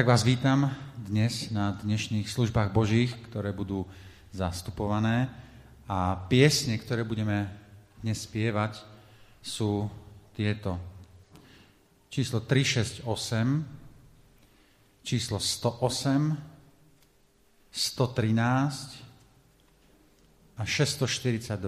Tak 0.00 0.16
vás 0.16 0.24
vítam 0.24 0.72
dnes 0.96 1.52
na 1.52 1.76
dnešných 1.76 2.24
službách 2.24 2.72
Božích, 2.72 3.12
ktoré 3.28 3.52
budú 3.52 3.84
zastupované. 4.32 5.28
A 5.84 6.16
piesne, 6.24 6.80
ktoré 6.80 7.04
budeme 7.04 7.52
dnes 8.00 8.24
spievať, 8.24 8.80
sú 9.44 9.92
tieto. 10.32 10.80
Číslo 12.08 12.40
368, 12.40 13.04
číslo 15.04 15.36
108, 15.36 16.32
113 17.68 19.04
a 20.56 20.62
642. 20.64 21.60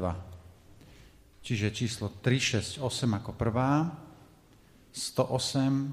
Čiže 1.45 1.69
číslo 1.69 2.09
368 2.09 2.81
ako 3.13 3.37
prvá, 3.37 3.93
108, 4.97 5.93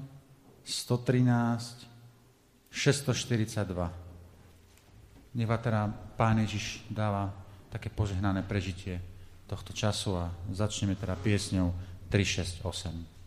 113, 0.64 1.89
642. 2.70 3.92
Nech 5.34 5.46
teda 5.62 5.90
Pán 6.18 6.38
Ježiš 6.42 6.86
dáva 6.90 7.30
také 7.70 7.86
požehnané 7.90 8.42
prežitie 8.42 8.98
tohto 9.46 9.74
času 9.74 10.18
a 10.18 10.30
začneme 10.50 10.94
teda 10.94 11.14
piesňou 11.18 11.74
368. 12.10 13.19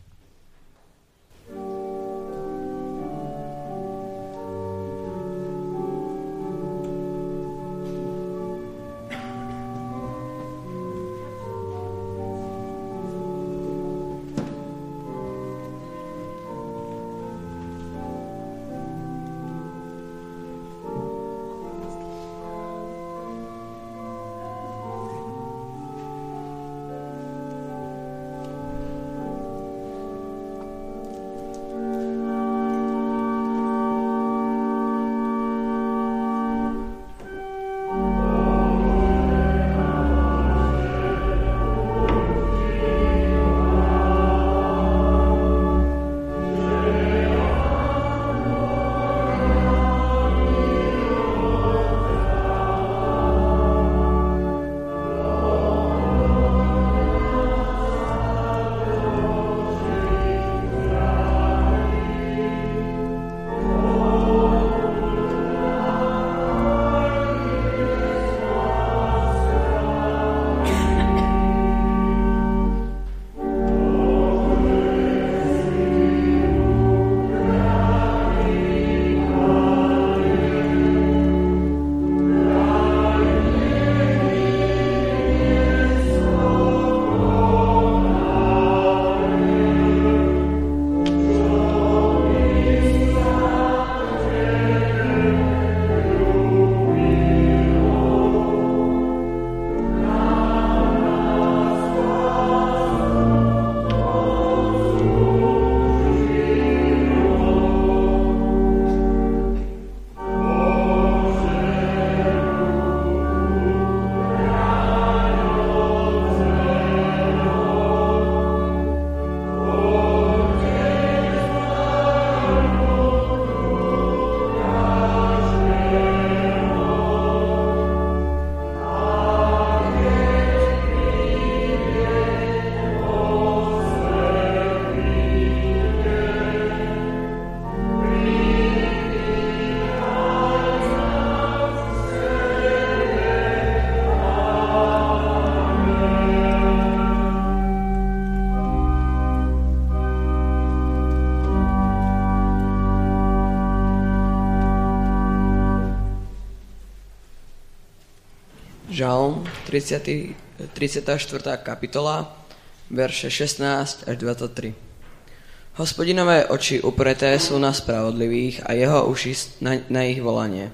Žalm 159.04 159.44
30, 159.68 160.32
34. 160.72 161.60
kapitola, 161.60 162.40
verše 162.88 163.28
16 163.28 164.08
až 164.08 164.16
23. 164.16 165.76
Hospodinové 165.76 166.48
oči 166.48 166.80
upreté 166.80 167.36
sú 167.36 167.60
na 167.60 167.76
spravodlivých 167.76 168.64
a 168.64 168.72
jeho 168.72 169.12
uši 169.12 169.60
na, 169.60 169.84
na 169.92 170.08
ich 170.08 170.24
volanie. 170.24 170.72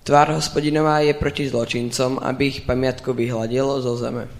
Tvár 0.00 0.32
hospodinová 0.32 1.04
je 1.04 1.12
proti 1.12 1.44
zločincom, 1.44 2.24
aby 2.24 2.48
ich 2.48 2.64
pamiatku 2.64 3.12
vyhladilo 3.12 3.84
zo 3.84 4.00
zeme. 4.00 4.32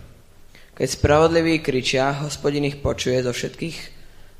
Keď 0.73 0.89
spravodliví 0.97 1.61
kričia, 1.61 2.17
hospodin 2.25 2.65
ich 2.65 2.81
počuje 2.81 3.21
zo 3.21 3.37
všetkých 3.37 3.77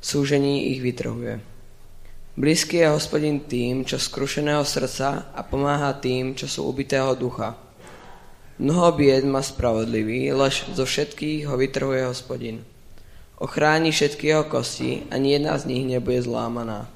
súžení 0.01 0.73
ich 0.73 0.81
vytrhuje. 0.81 1.37
Blízky 2.41 2.81
je 2.81 2.89
hospodin 2.89 3.45
tým, 3.45 3.85
čo 3.85 4.01
skrušeného 4.01 4.65
srdca 4.65 5.29
a 5.29 5.45
pomáha 5.45 5.93
tým, 5.93 6.33
čo 6.33 6.49
sú 6.49 6.65
ubitého 6.65 7.13
ducha. 7.13 7.62
Mnoho 8.63 8.95
bied 8.95 9.27
má 9.27 9.43
spravodlivý, 9.43 10.31
lež 10.31 10.63
zo 10.71 10.87
všetkých 10.87 11.51
ho 11.51 11.59
vytrhuje 11.59 12.07
hospodin. 12.07 12.63
Ochráni 13.35 13.91
všetky 13.91 14.23
jeho 14.31 14.47
kosti, 14.47 15.03
ani 15.11 15.35
jedna 15.35 15.59
z 15.59 15.67
nich 15.67 15.83
nebude 15.83 16.23
zlámaná. 16.23 16.87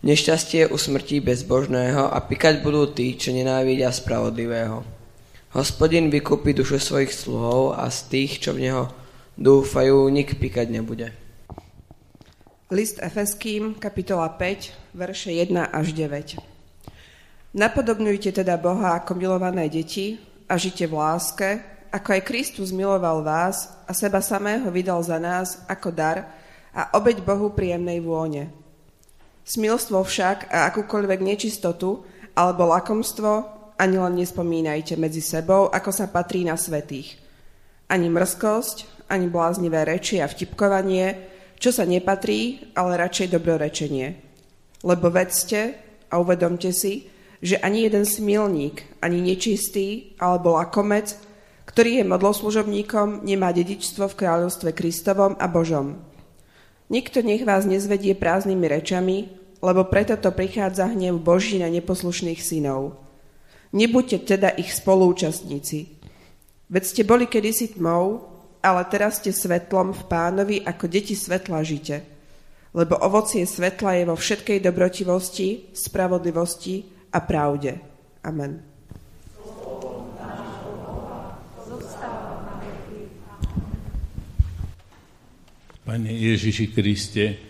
Nešťastie 0.00 0.72
usmrtí 0.72 1.20
bezbožného 1.20 2.08
a 2.08 2.16
pikať 2.24 2.64
budú 2.64 2.88
tí, 2.88 3.12
čo 3.20 3.28
nenávidia 3.28 3.92
spravodlivého. 3.92 4.88
Hospodin 5.52 6.08
vykúpi 6.08 6.56
dušu 6.56 6.80
svojich 6.80 7.12
sluhov 7.12 7.76
a 7.76 7.84
z 7.92 8.08
tých, 8.08 8.40
čo 8.40 8.56
v 8.56 8.72
neho 8.72 8.88
dúfajú, 9.36 10.08
nik 10.08 10.32
pikať 10.40 10.72
nebude. 10.72 11.12
List 12.72 12.96
Efeským, 13.04 13.76
kapitola 13.76 14.32
5, 14.32 14.96
verše 14.96 15.28
1 15.28 15.76
až 15.76 15.92
9. 15.92 16.40
Napodobňujte 17.52 18.32
teda 18.32 18.56
Boha 18.56 18.96
ako 18.96 19.12
milované 19.12 19.68
deti 19.68 20.27
a 20.48 20.56
žite 20.56 20.88
v 20.88 20.96
láske, 20.96 21.48
ako 21.92 22.08
aj 22.16 22.22
Kristus 22.24 22.72
miloval 22.72 23.20
vás 23.20 23.68
a 23.84 23.92
seba 23.92 24.24
samého 24.24 24.68
vydal 24.72 25.00
za 25.04 25.20
nás 25.20 25.64
ako 25.68 25.92
dar 25.92 26.28
a 26.72 26.96
obeď 26.96 27.24
Bohu 27.24 27.52
príjemnej 27.52 28.00
vône. 28.00 28.52
Smilstvo 29.44 30.04
však 30.04 30.52
a 30.52 30.68
akúkoľvek 30.68 31.20
nečistotu 31.24 32.04
alebo 32.36 32.68
lakomstvo 32.68 33.58
ani 33.78 33.96
len 33.96 34.18
nespomínajte 34.18 34.98
medzi 34.98 35.22
sebou, 35.22 35.70
ako 35.70 35.90
sa 35.94 36.10
patrí 36.10 36.42
na 36.42 36.58
svetých. 36.58 37.16
Ani 37.88 38.10
mrzkosť, 38.10 39.08
ani 39.08 39.30
bláznivé 39.30 39.86
reči 39.86 40.20
a 40.20 40.28
vtipkovanie, 40.28 41.30
čo 41.56 41.72
sa 41.72 41.88
nepatrí, 41.88 42.74
ale 42.76 43.00
radšej 43.00 43.32
dobrorečenie. 43.32 44.06
Lebo 44.84 45.08
vedzte 45.08 45.78
a 46.10 46.20
uvedomte 46.20 46.74
si, 46.74 47.08
že 47.38 47.58
ani 47.58 47.86
jeden 47.86 48.02
smilník, 48.02 48.82
ani 48.98 49.22
nečistý 49.22 50.14
alebo 50.18 50.58
lakomec, 50.58 51.14
ktorý 51.68 52.02
je 52.02 52.04
modloslužobníkom, 52.10 53.22
nemá 53.22 53.54
dedičstvo 53.54 54.10
v 54.10 54.18
kráľovstve 54.18 54.74
Kristovom 54.74 55.38
a 55.38 55.46
Božom. 55.46 56.00
Nikto 56.88 57.20
nech 57.20 57.44
vás 57.44 57.68
nezvedie 57.68 58.16
prázdnymi 58.16 58.66
rečami, 58.66 59.28
lebo 59.60 59.84
preto 59.86 60.16
to 60.16 60.32
prichádza 60.32 60.90
hnev 60.90 61.20
Boží 61.20 61.60
na 61.60 61.68
neposlušných 61.68 62.40
synov. 62.40 62.96
Nebuďte 63.76 64.24
teda 64.24 64.48
ich 64.56 64.72
spolúčastníci. 64.72 66.00
Veď 66.72 66.82
ste 66.84 67.02
boli 67.04 67.28
kedysi 67.28 67.76
tmou, 67.76 68.24
ale 68.64 68.82
teraz 68.88 69.20
ste 69.20 69.30
svetlom 69.30 69.92
v 69.92 70.02
pánovi, 70.08 70.56
ako 70.64 70.88
deti 70.88 71.12
svetla 71.12 71.60
žite. 71.62 72.00
Lebo 72.72 72.96
ovocie 72.96 73.44
svetla 73.44 74.00
je 74.00 74.04
vo 74.08 74.16
všetkej 74.16 74.58
dobrotivosti, 74.64 75.76
spravodlivosti 75.76 76.97
a 77.12 77.20
pravde. 77.20 77.80
Amen. 78.24 78.62
Pane 85.88 86.12
Ježiši 86.12 86.66
Kriste, 86.76 87.40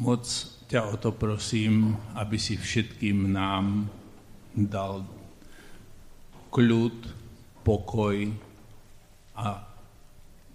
moc 0.00 0.24
ťa 0.64 0.80
o 0.88 0.96
to 0.96 1.12
prosím, 1.12 1.92
aby 2.16 2.40
si 2.40 2.56
všetkým 2.56 3.28
nám 3.28 3.84
dal 4.56 5.04
kľud, 6.48 6.96
pokoj 7.60 8.32
a 9.36 9.60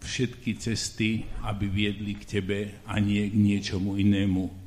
všetky 0.01 0.57
cesty, 0.57 1.29
aby 1.45 1.69
viedli 1.69 2.17
k 2.17 2.25
Tebe 2.25 2.81
a 2.89 2.97
nie 2.97 3.29
k 3.29 3.37
niečomu 3.37 3.93
inému. 4.01 4.62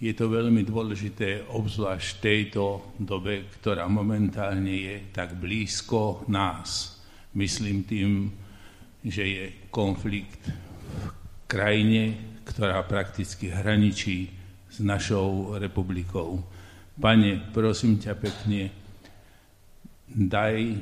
Je 0.00 0.16
to 0.16 0.32
veľmi 0.32 0.64
dôležité, 0.64 1.44
obzvlášť 1.52 2.08
v 2.08 2.22
tejto 2.24 2.96
dobe, 2.96 3.44
ktorá 3.60 3.84
momentálne 3.84 4.72
je 4.72 4.96
tak 5.12 5.36
blízko 5.36 6.24
nás. 6.24 6.96
Myslím 7.36 7.84
tým, 7.84 8.32
že 9.04 9.28
je 9.28 9.44
konflikt 9.68 10.40
v 10.48 11.04
krajine, 11.44 12.16
ktorá 12.48 12.80
prakticky 12.88 13.52
hraničí 13.52 14.32
s 14.72 14.80
našou 14.80 15.60
republikou. 15.60 16.48
Pane, 16.96 17.52
prosím 17.52 18.00
ťa 18.00 18.16
pekne, 18.16 18.72
daj 20.08 20.80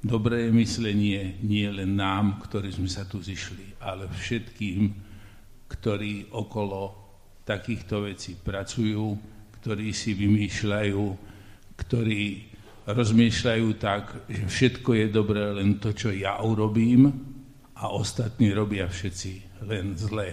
dobré 0.00 0.48
myslenie 0.48 1.44
nie 1.44 1.68
len 1.68 1.92
nám, 1.92 2.40
ktorí 2.40 2.72
sme 2.72 2.88
sa 2.88 3.04
tu 3.04 3.20
zišli, 3.20 3.84
ale 3.84 4.08
všetkým, 4.08 4.96
ktorí 5.68 6.32
okolo 6.32 7.05
takýchto 7.46 8.10
vecí 8.10 8.34
pracujú, 8.34 9.14
ktorí 9.62 9.94
si 9.94 10.18
vymýšľajú, 10.18 11.02
ktorí 11.78 12.22
rozmýšľajú 12.86 13.68
tak, 13.78 14.26
že 14.26 14.44
všetko 14.46 14.90
je 14.98 15.06
dobré 15.10 15.54
len 15.54 15.78
to, 15.78 15.94
čo 15.94 16.10
ja 16.10 16.42
urobím, 16.42 17.10
a 17.76 17.92
ostatní 17.92 18.56
robia 18.56 18.88
všetci 18.88 19.62
len 19.68 19.92
zle. 20.00 20.32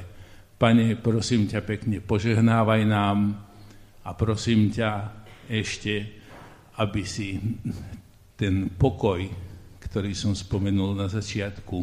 Pane, 0.55 0.95
prosím 0.95 1.43
ťa 1.43 1.59
pekne, 1.59 1.99
požehnávaj 1.99 2.81
nám 2.87 3.35
a 4.07 4.09
prosím 4.15 4.71
ťa 4.71 5.11
ešte, 5.51 6.23
aby 6.79 7.03
si 7.03 7.35
ten 8.39 8.71
pokoj, 8.71 9.27
ktorý 9.83 10.15
som 10.15 10.31
spomenul 10.31 10.95
na 10.95 11.11
začiatku, 11.11 11.77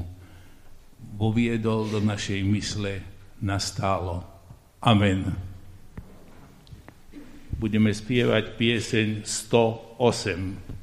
voviedol 1.20 1.92
do 1.92 2.00
našej 2.00 2.40
mysle 2.48 2.92
nastálo. 3.44 4.24
Amen. 4.80 5.36
Budeme 7.60 7.92
spievať 7.92 8.56
pieseň 8.56 9.28
108. 9.28 10.79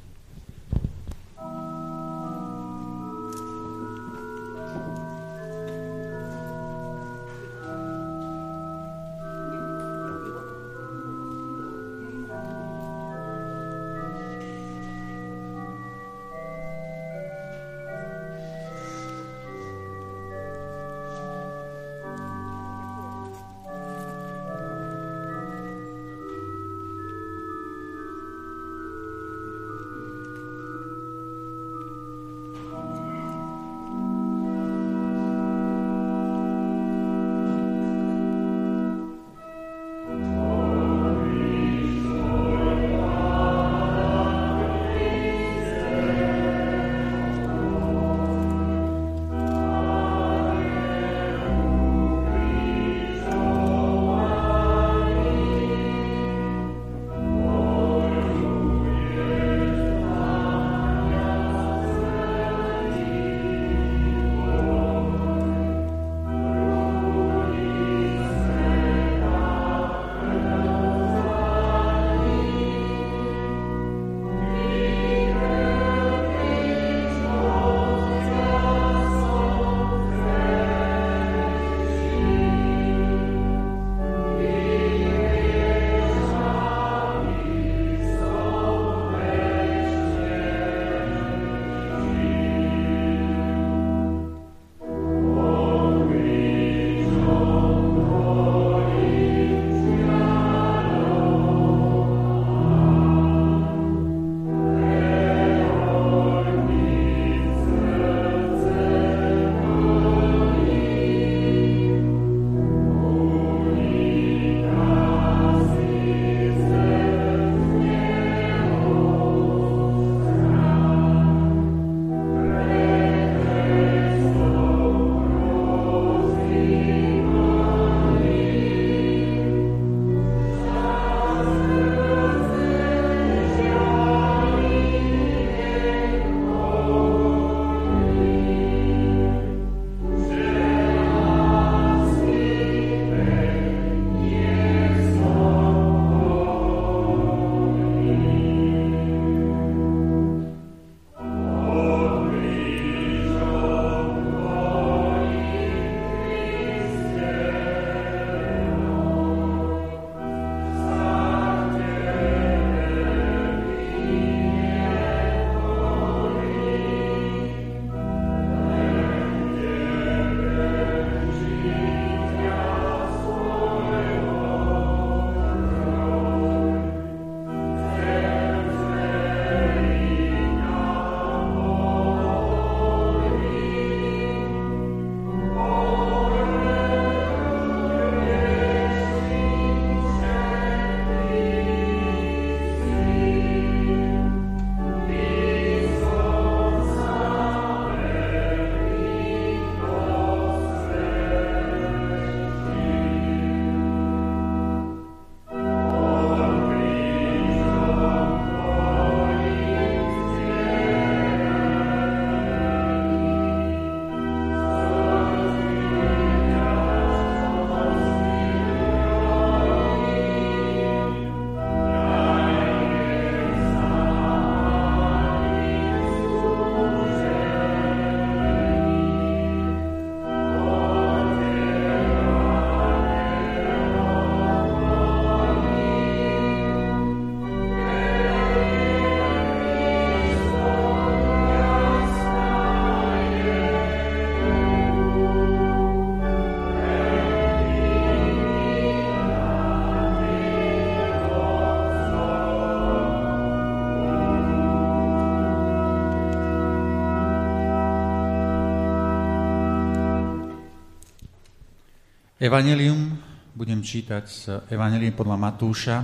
Evangelium 262.48 263.12
budem 263.52 263.84
čítať 263.84 264.24
z 264.24 264.64
Evangelium 264.72 265.12
podľa 265.12 265.36
Matúša 265.36 266.00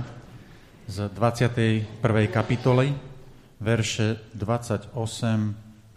z 0.85 1.09
21. 1.09 2.05
kapitoly, 2.29 2.93
verše 3.57 4.21
28 4.37 4.93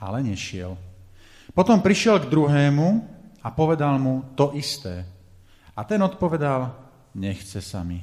ale 0.00 0.24
nešiel. 0.24 0.87
Potom 1.58 1.82
prišiel 1.82 2.22
k 2.22 2.30
druhému 2.30 2.86
a 3.42 3.50
povedal 3.50 3.98
mu 3.98 4.22
to 4.38 4.54
isté. 4.54 5.02
A 5.74 5.82
ten 5.82 5.98
odpovedal, 5.98 6.70
nechce 7.18 7.58
sa 7.58 7.82
mi. 7.82 7.98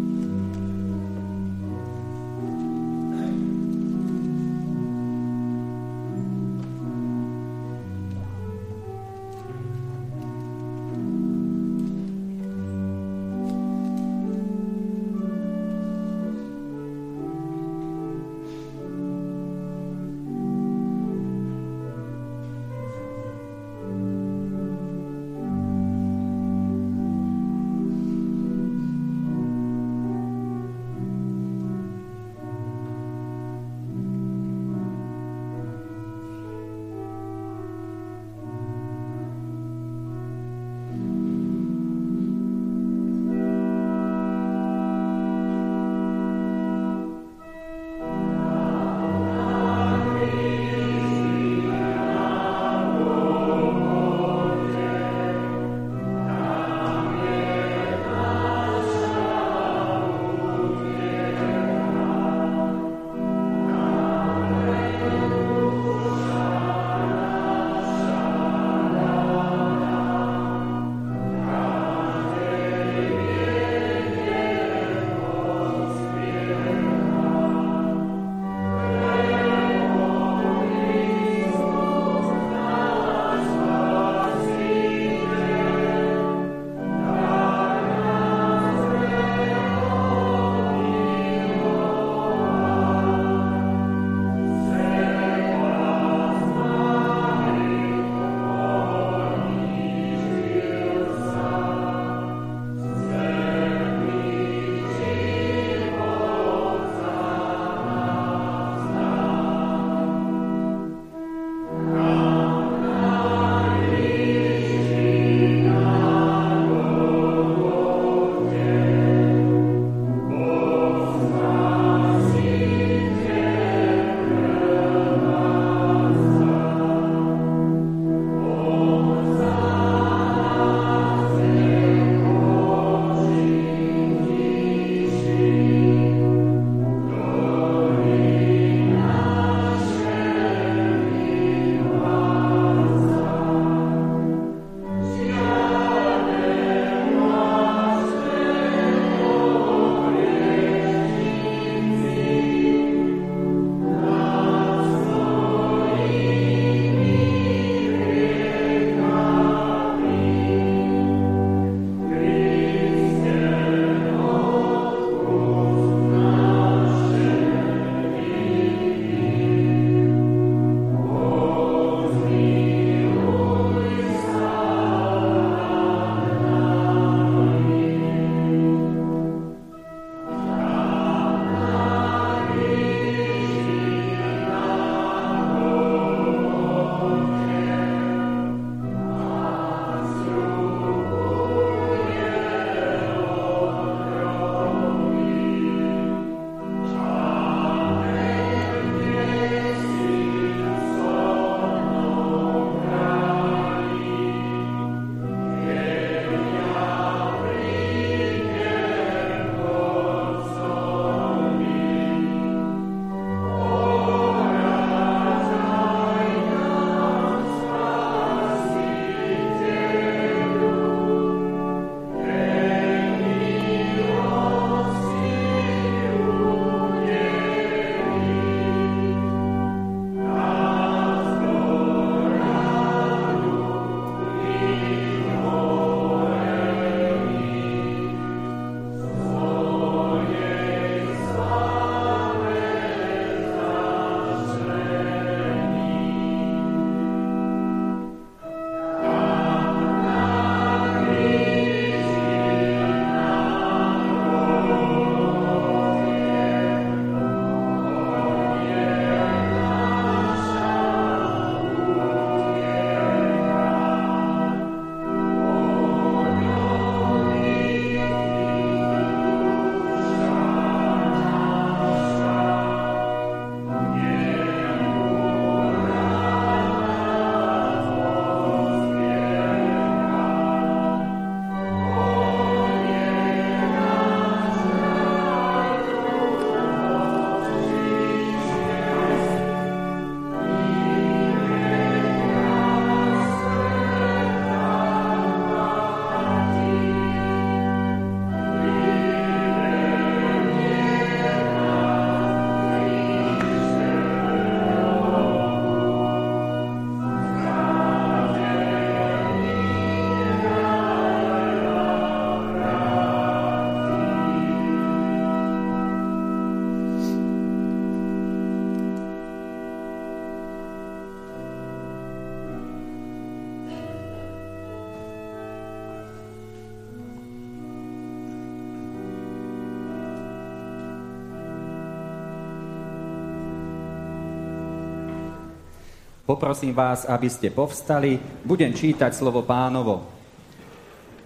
Poprosím 336.42 336.74
vás, 336.74 337.06
aby 337.06 337.30
ste 337.30 337.54
povstali. 337.54 338.18
Budem 338.42 338.74
čítať 338.74 339.14
slovo 339.14 339.46
pánovo. 339.46 340.10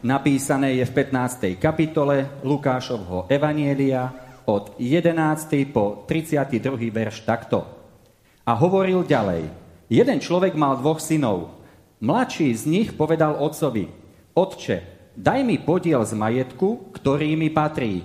Napísané 0.04 0.76
je 0.76 0.84
v 0.84 0.92
15. 0.92 1.56
kapitole 1.56 2.44
Lukášovho 2.44 3.24
Evanielia 3.24 4.12
od 4.44 4.76
11. 4.76 5.16
po 5.72 6.04
32. 6.04 6.92
verš 6.92 7.24
takto. 7.24 7.64
A 8.44 8.52
hovoril 8.60 9.08
ďalej. 9.08 9.48
Jeden 9.88 10.20
človek 10.20 10.52
mal 10.52 10.76
dvoch 10.84 11.00
synov. 11.00 11.64
Mladší 12.04 12.52
z 12.52 12.68
nich 12.68 12.88
povedal 12.92 13.40
otcovi, 13.40 13.88
Otče, 14.36 14.84
daj 15.16 15.40
mi 15.48 15.56
podiel 15.56 16.04
z 16.04 16.12
majetku, 16.12 16.92
ktorý 16.92 17.40
mi 17.40 17.48
patrí. 17.48 18.04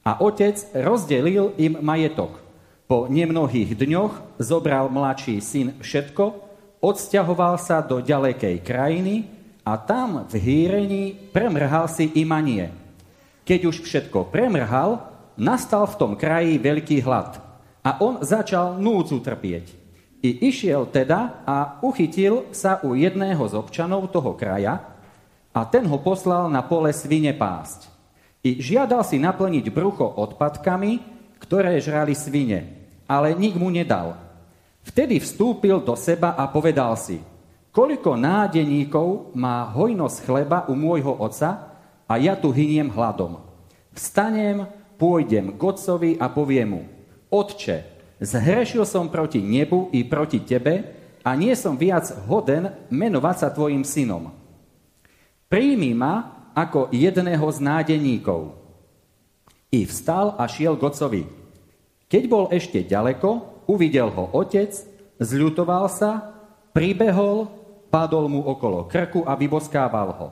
A 0.00 0.24
otec 0.24 0.56
rozdelil 0.72 1.52
im 1.60 1.76
majetok. 1.84 2.47
Po 2.88 3.04
nemnohých 3.04 3.76
dňoch 3.76 4.40
zobral 4.40 4.88
mladší 4.88 5.44
syn 5.44 5.76
všetko, 5.76 6.24
odsťahoval 6.80 7.60
sa 7.60 7.84
do 7.84 8.00
ďalekej 8.00 8.64
krajiny 8.64 9.28
a 9.60 9.76
tam 9.76 10.24
v 10.24 10.34
hýrení 10.40 11.04
premrhal 11.28 11.84
si 11.92 12.08
imanie. 12.16 12.72
Keď 13.44 13.60
už 13.68 13.76
všetko 13.84 14.32
premrhal, 14.32 15.04
nastal 15.36 15.84
v 15.84 15.98
tom 16.00 16.12
kraji 16.16 16.56
veľký 16.56 17.04
hlad 17.04 17.36
a 17.84 18.00
on 18.00 18.24
začal 18.24 18.80
núdzu 18.80 19.20
trpieť. 19.20 19.68
I 20.24 20.48
išiel 20.48 20.88
teda 20.88 21.44
a 21.44 21.84
uchytil 21.84 22.48
sa 22.56 22.80
u 22.80 22.96
jedného 22.96 23.44
z 23.44 23.52
občanov 23.52 24.08
toho 24.08 24.32
kraja 24.32 24.80
a 25.52 25.60
ten 25.68 25.84
ho 25.84 26.00
poslal 26.00 26.48
na 26.48 26.64
pole 26.64 26.96
svine 26.96 27.36
pásť. 27.36 27.92
I 28.40 28.64
žiadal 28.64 29.04
si 29.04 29.20
naplniť 29.20 29.68
brucho 29.68 30.08
odpadkami, 30.08 31.20
ktoré 31.36 31.76
žrali 31.84 32.16
svine 32.16 32.77
ale 33.08 33.32
nik 33.32 33.56
mu 33.56 33.72
nedal. 33.72 34.20
Vtedy 34.84 35.16
vstúpil 35.18 35.80
do 35.80 35.96
seba 35.96 36.36
a 36.36 36.44
povedal 36.46 36.92
si, 37.00 37.18
koľko 37.72 38.14
nádeníkov 38.20 39.32
má 39.32 39.64
hojnosť 39.72 40.16
chleba 40.28 40.58
u 40.68 40.76
môjho 40.76 41.16
oca 41.16 41.80
a 42.04 42.14
ja 42.20 42.36
tu 42.36 42.52
hyniem 42.52 42.92
hladom. 42.92 43.40
Vstanem, 43.96 44.68
pôjdem 45.00 45.56
k 45.56 45.60
otcovi 45.60 46.10
a 46.20 46.28
poviem 46.28 46.68
mu, 46.68 46.82
Otče, 47.28 47.84
zhrešil 48.20 48.88
som 48.88 49.12
proti 49.12 49.44
nebu 49.44 49.92
i 49.92 50.00
proti 50.04 50.40
tebe 50.40 50.96
a 51.20 51.36
nie 51.36 51.52
som 51.52 51.76
viac 51.76 52.08
hoden 52.24 52.72
menovať 52.88 53.36
sa 53.36 53.48
tvojim 53.52 53.84
synom. 53.84 54.32
Príjmi 55.48 55.92
ma 55.92 56.48
ako 56.56 56.88
jedného 56.92 57.44
z 57.52 57.58
nádeníkov. 57.60 58.56
I 59.68 59.84
vstal 59.84 60.32
a 60.40 60.48
šiel 60.48 60.80
k 60.80 60.82
otcovi. 60.88 61.22
Keď 62.08 62.22
bol 62.24 62.48
ešte 62.48 62.80
ďaleko, 62.88 63.64
uvidel 63.68 64.08
ho 64.08 64.32
otec, 64.32 64.72
zľutoval 65.20 65.92
sa, 65.92 66.40
pribehol, 66.72 67.52
padol 67.92 68.32
mu 68.32 68.40
okolo 68.48 68.88
krku 68.88 69.28
a 69.28 69.36
vyboskával 69.36 70.08
ho. 70.16 70.28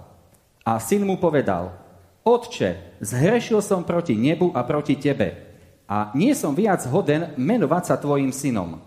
A 0.65 0.81
syn 0.81 1.05
mu 1.05 1.21
povedal, 1.21 1.87
Otče, 2.27 2.99
zhrešil 2.99 3.62
som 3.62 3.87
proti 3.87 4.19
nebu 4.19 4.51
a 4.51 4.67
proti 4.67 4.99
tebe 4.99 5.47
a 5.87 6.11
nie 6.19 6.35
som 6.35 6.59
viac 6.59 6.83
hoden 6.91 7.31
menovať 7.39 7.83
sa 7.87 7.95
tvojim 7.95 8.35
synom. 8.35 8.83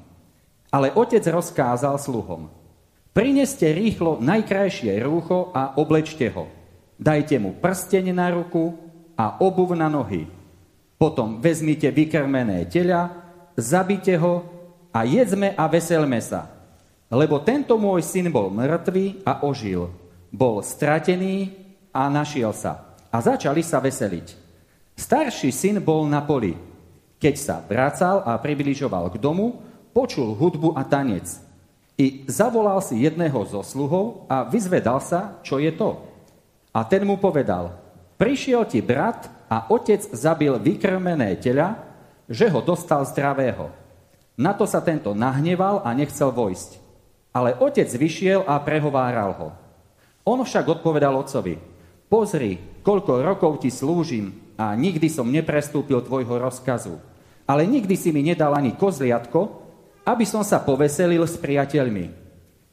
Ale 0.68 0.92
otec 0.92 1.24
rozkázal 1.24 1.96
sluhom, 1.98 2.52
prineste 3.16 3.72
rýchlo 3.72 4.20
najkrajšie 4.20 4.92
rúcho 5.08 5.56
a 5.56 5.80
oblečte 5.80 6.28
ho. 6.36 6.52
Dajte 7.00 7.40
mu 7.40 7.56
prsteň 7.56 8.12
na 8.12 8.28
ruku 8.36 8.76
a 9.16 9.40
obuv 9.40 9.72
na 9.72 9.88
nohy 9.88 10.28
potom 11.00 11.40
vezmite 11.40 11.88
vykrmené 11.88 12.68
tela, 12.68 13.16
zabite 13.56 14.20
ho 14.20 14.44
a 14.92 15.08
jedzme 15.08 15.56
a 15.56 15.64
veselme 15.72 16.20
sa. 16.20 16.52
Lebo 17.08 17.40
tento 17.40 17.80
môj 17.80 18.04
syn 18.04 18.28
bol 18.28 18.52
mŕtvý 18.52 19.24
a 19.24 19.48
ožil. 19.48 19.88
Bol 20.30 20.60
stratený 20.62 21.56
a 21.96 22.12
našiel 22.12 22.52
sa. 22.52 23.00
A 23.10 23.18
začali 23.24 23.64
sa 23.64 23.82
veseliť. 23.82 24.36
Starší 24.94 25.50
syn 25.50 25.80
bol 25.80 26.04
na 26.06 26.22
poli. 26.22 26.54
Keď 27.18 27.36
sa 27.40 27.64
vracal 27.64 28.22
a 28.28 28.36
približoval 28.38 29.16
k 29.16 29.18
domu, 29.18 29.58
počul 29.96 30.36
hudbu 30.36 30.76
a 30.76 30.84
tanec. 30.84 31.26
I 31.96 32.28
zavolal 32.28 32.84
si 32.84 33.02
jedného 33.08 33.40
zo 33.48 33.64
sluhov 33.64 34.30
a 34.30 34.46
vyzvedal 34.46 35.00
sa, 35.00 35.40
čo 35.42 35.58
je 35.58 35.72
to. 35.74 36.00
A 36.76 36.86
ten 36.86 37.02
mu 37.08 37.18
povedal, 37.18 37.74
prišiel 38.20 38.68
ti 38.70 38.84
brat 38.84 39.39
a 39.50 39.66
otec 39.74 40.06
zabil 40.14 40.54
vykrmené 40.62 41.34
tela, 41.42 41.82
že 42.30 42.46
ho 42.54 42.62
dostal 42.62 43.02
zdravého. 43.10 43.74
Na 44.38 44.54
to 44.54 44.70
sa 44.70 44.80
tento 44.80 45.18
nahneval 45.18 45.82
a 45.84 45.92
nechcel 45.98 46.30
vojsť. 46.30 46.78
Ale 47.34 47.58
otec 47.58 47.90
vyšiel 47.90 48.46
a 48.46 48.62
prehováral 48.62 49.34
ho. 49.36 49.50
On 50.24 50.38
však 50.38 50.80
odpovedal 50.80 51.18
otcovi, 51.18 51.58
pozri, 52.08 52.62
koľko 52.86 53.26
rokov 53.26 53.66
ti 53.66 53.74
slúžim 53.74 54.54
a 54.56 54.78
nikdy 54.78 55.10
som 55.10 55.26
neprestúpil 55.26 56.06
tvojho 56.06 56.38
rozkazu. 56.38 57.02
Ale 57.50 57.66
nikdy 57.66 57.98
si 57.98 58.14
mi 58.14 58.22
nedal 58.22 58.54
ani 58.54 58.78
kozliatko, 58.78 59.42
aby 60.06 60.26
som 60.26 60.46
sa 60.46 60.62
poveselil 60.62 61.26
s 61.26 61.38
priateľmi. 61.42 62.14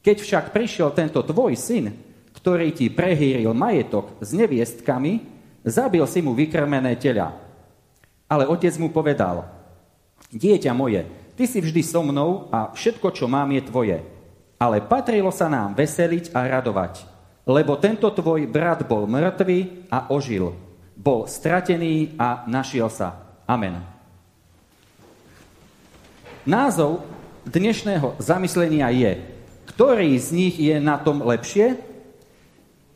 Keď 0.05 0.17
však 0.21 0.45
prišiel 0.53 0.93
tento 0.93 1.19
tvoj 1.25 1.57
syn, 1.57 1.91
ktorý 2.37 2.69
ti 2.71 2.93
prehýril 2.93 3.49
majetok 3.57 4.21
s 4.21 4.31
neviestkami, 4.37 5.36
Zabil 5.67 5.99
si 6.07 6.23
mu 6.23 6.31
vykrmené 6.31 6.95
tela. 6.95 7.35
Ale 8.31 8.47
otec 8.47 8.71
mu 8.79 8.87
povedal, 8.87 9.43
dieťa 10.31 10.71
moje, 10.71 11.03
ty 11.35 11.43
si 11.43 11.59
vždy 11.59 11.83
so 11.83 11.99
mnou 11.99 12.47
a 12.55 12.71
všetko, 12.71 13.11
čo 13.11 13.27
mám, 13.27 13.51
je 13.51 13.61
tvoje. 13.67 13.97
Ale 14.55 14.79
patrilo 14.79 15.27
sa 15.31 15.51
nám 15.51 15.75
veseliť 15.75 16.31
a 16.31 16.47
radovať, 16.47 17.03
lebo 17.43 17.75
tento 17.75 18.07
tvoj 18.07 18.47
brat 18.47 18.87
bol 18.87 19.07
mŕtvý 19.11 19.91
a 19.91 20.07
ožil. 20.07 20.55
Bol 20.95 21.27
stratený 21.27 22.15
a 22.15 22.47
našiel 22.47 22.87
sa. 22.87 23.19
Amen. 23.43 23.83
Názov 26.47 27.03
dnešného 27.43 28.15
zamyslenia 28.23 28.87
je, 28.95 29.19
ktorý 29.75 30.15
z 30.15 30.27
nich 30.31 30.55
je 30.55 30.79
na 30.79 30.95
tom 30.95 31.19
lepšie? 31.27 31.75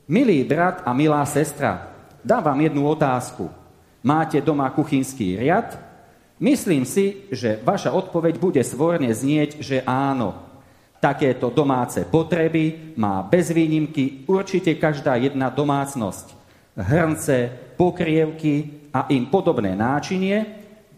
Milý 0.08 0.44
brat 0.48 0.84
a 0.88 0.92
milá 0.96 1.24
sestra, 1.28 1.91
Dám 2.22 2.44
vám 2.44 2.62
jednu 2.62 2.86
otázku. 2.86 3.50
Máte 4.06 4.42
doma 4.42 4.70
kuchynský 4.70 5.42
riad? 5.42 5.78
Myslím 6.42 6.86
si, 6.86 7.30
že 7.30 7.62
vaša 7.62 7.94
odpoveď 7.94 8.38
bude 8.38 8.62
svorne 8.66 9.10
znieť, 9.14 9.62
že 9.62 9.86
áno. 9.86 10.38
Takéto 11.02 11.50
domáce 11.50 12.06
potreby 12.06 12.94
má 12.98 13.26
bez 13.26 13.50
výnimky 13.50 14.26
určite 14.30 14.78
každá 14.78 15.18
jedna 15.18 15.50
domácnosť. 15.50 16.38
Hrnce, 16.78 17.38
pokrievky 17.78 18.86
a 18.94 19.10
im 19.10 19.26
podobné 19.26 19.74
náčinie 19.74 20.46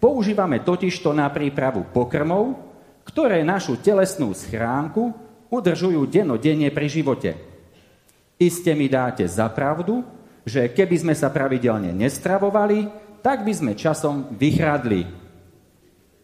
používame 0.03 0.59
totižto 0.59 1.15
na 1.15 1.31
prípravu 1.31 1.87
pokrmov, 1.91 2.59
ktoré 3.07 3.43
našu 3.47 3.79
telesnú 3.79 4.35
schránku 4.35 5.15
udržujú 5.47 6.03
denodenne 6.07 6.67
pri 6.67 6.87
živote. 6.91 7.31
Iste 8.35 8.75
mi 8.75 8.91
dáte 8.91 9.23
za 9.23 9.47
pravdu, 9.47 10.03
že 10.43 10.71
keby 10.71 10.95
sme 10.99 11.15
sa 11.15 11.31
pravidelne 11.31 11.95
nestravovali, 11.95 12.87
tak 13.23 13.47
by 13.47 13.53
sme 13.55 13.71
časom 13.79 14.35
vychradli. 14.35 15.07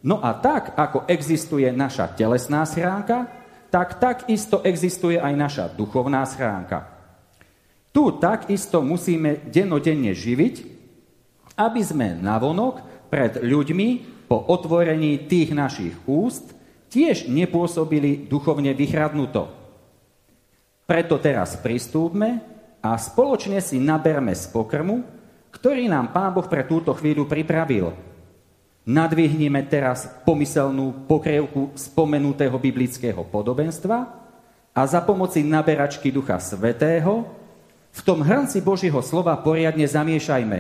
No 0.03 0.19
a 0.23 0.35
tak, 0.35 0.75
ako 0.75 1.07
existuje 1.07 1.67
naša 1.71 2.11
telesná 2.15 2.63
schránka, 2.63 3.27
tak 3.71 3.99
takisto 3.99 4.63
existuje 4.63 5.19
aj 5.19 5.33
naša 5.35 5.65
duchovná 5.71 6.23
schránka. 6.27 6.87
Tu 7.89 8.03
takisto 8.19 8.83
musíme 8.83 9.43
denodenne 9.49 10.13
živiť, 10.13 10.55
aby 11.59 11.81
sme 11.83 12.15
navonok 12.15 13.07
pred 13.11 13.41
ľuďmi 13.41 13.87
po 14.29 14.37
otvorení 14.45 15.25
tých 15.25 15.51
našich 15.51 15.95
úst 16.05 16.53
tiež 16.89 17.27
nepôsobili 17.27 18.29
duchovne 18.29 18.71
vychradnuto. 18.77 19.49
Preto 20.85 21.21
teraz 21.21 21.57
pristúpme 21.57 22.41
a 22.79 22.95
spoločne 22.95 23.59
si 23.59 23.75
naberme 23.79 24.31
z 24.31 24.47
pokrmu, 24.51 25.03
ktorý 25.51 25.91
nám 25.91 26.15
Pán 26.15 26.31
Boh 26.31 26.47
pre 26.47 26.63
túto 26.63 26.95
chvíľu 26.95 27.27
pripravil. 27.27 27.91
Nadvihnime 28.87 29.67
teraz 29.67 30.07
pomyselnú 30.23 31.05
pokrievku 31.05 31.75
spomenutého 31.75 32.55
biblického 32.57 33.21
podobenstva 33.27 33.97
a 34.73 34.81
za 34.87 35.03
pomoci 35.03 35.43
naberačky 35.43 36.09
Ducha 36.09 36.39
Svetého 36.39 37.27
v 37.91 38.01
tom 38.01 38.23
hrnci 38.23 38.63
Božieho 38.63 39.03
slova 39.03 39.35
poriadne 39.37 39.83
zamiešajme. 39.85 40.59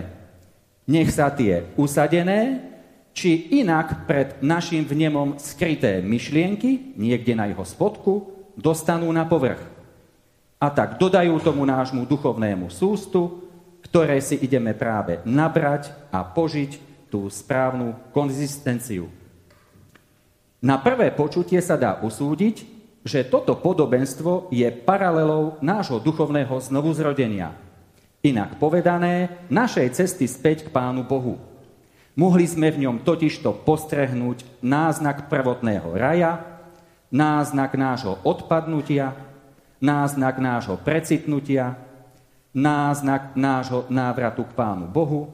Nech 0.89 1.09
sa 1.13 1.31
tie 1.31 1.69
usadené, 1.79 2.69
či 3.15 3.49
inak 3.61 4.05
pred 4.05 4.37
našim 4.41 4.85
vnemom 4.85 5.37
skryté 5.41 6.01
myšlienky, 6.01 6.97
niekde 6.97 7.33
na 7.33 7.49
jeho 7.49 7.65
spodku, 7.65 8.29
dostanú 8.59 9.09
na 9.09 9.25
povrch 9.25 9.78
a 10.59 10.67
tak 10.67 10.99
dodajú 10.99 11.39
tomu 11.39 11.63
nášmu 11.63 12.03
duchovnému 12.03 12.67
sústu, 12.67 13.47
ktoré 13.79 14.19
si 14.19 14.35
ideme 14.43 14.75
práve 14.75 15.23
nabrať 15.23 15.95
a 16.11 16.21
požiť 16.27 16.77
tú 17.07 17.31
správnu 17.31 17.95
konzistenciu. 18.11 19.07
Na 20.59 20.75
prvé 20.75 21.15
počutie 21.15 21.63
sa 21.63 21.79
dá 21.79 22.03
usúdiť, 22.03 22.67
že 23.07 23.23
toto 23.23 23.55
podobenstvo 23.55 24.51
je 24.51 24.67
paralelou 24.67 25.55
nášho 25.63 26.03
duchovného 26.03 26.51
znovuzrodenia. 26.59 27.55
Inak 28.19 28.59
povedané, 28.59 29.47
našej 29.47 29.95
cesty 29.95 30.27
späť 30.27 30.67
k 30.67 30.69
Pánu 30.75 31.07
Bohu. 31.07 31.39
Mohli 32.19 32.43
sme 32.51 32.67
v 32.67 32.83
ňom 32.83 33.07
totižto 33.07 33.63
postrehnúť 33.63 34.43
náznak 34.59 35.31
prvotného 35.31 35.95
raja, 35.95 36.43
náznak 37.07 37.79
nášho 37.79 38.19
odpadnutia, 38.27 39.15
náznak 39.79 40.39
nášho 40.39 40.77
precitnutia, 40.79 41.75
náznak 42.55 43.35
nášho 43.35 43.87
návratu 43.87 44.43
k 44.43 44.55
Pánu 44.55 44.87
Bohu, 44.91 45.31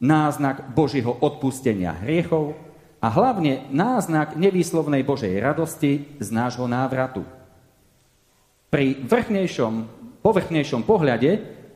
náznak 0.00 0.72
Božího 0.72 1.12
odpustenia 1.12 1.92
hriechov 1.92 2.56
a 3.00 3.08
hlavne 3.08 3.68
náznak 3.72 4.36
nevýslovnej 4.36 5.04
Božej 5.04 5.36
radosti 5.40 6.16
z 6.20 6.28
nášho 6.32 6.64
návratu. 6.68 7.24
Pri 8.70 9.02
vrchnejšom, 9.02 9.72
povrchnejšom 10.22 10.82
pohľade 10.86 11.30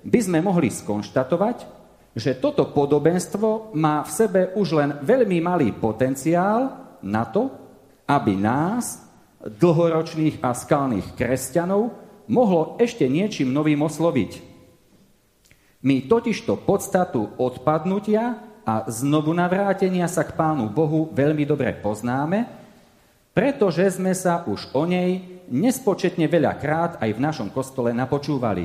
by 0.05 0.20
sme 0.20 0.38
mohli 0.44 0.70
skonštatovať, 0.70 1.57
že 2.14 2.38
toto 2.38 2.70
podobenstvo 2.70 3.74
má 3.74 4.07
v 4.07 4.11
sebe 4.14 4.40
už 4.55 4.68
len 4.79 4.90
veľmi 5.03 5.42
malý 5.42 5.74
potenciál 5.74 6.70
na 7.03 7.27
to, 7.27 7.50
aby 8.07 8.38
nás, 8.38 9.03
dlhoročných 9.42 10.38
a 10.40 10.55
skalných 10.55 11.18
kresťanov, 11.18 12.04
mohlo 12.29 12.77
ešte 12.81 13.05
niečím 13.09 13.53
novým 13.53 13.85
osloviť. 13.85 14.55
My 15.85 16.09
totižto 16.09 16.65
podstatu 16.65 17.37
odpadnutia 17.37 18.41
a 18.65 18.89
znovu 18.89 19.37
navrátenia 19.37 20.09
sa 20.09 20.25
k 20.25 20.33
Pánu 20.33 20.73
Bohu 20.73 21.13
veľmi 21.13 21.45
dobre 21.45 21.77
poznáme, 21.77 22.49
pretože 23.37 24.01
sme 24.01 24.17
sa 24.17 24.49
už 24.49 24.73
o 24.73 24.89
nej 24.89 25.21
nespočetne 25.53 26.25
veľakrát 26.25 27.05
aj 27.05 27.11
v 27.13 27.21
našom 27.21 27.49
kostole 27.53 27.93
napočúvali. 27.93 28.65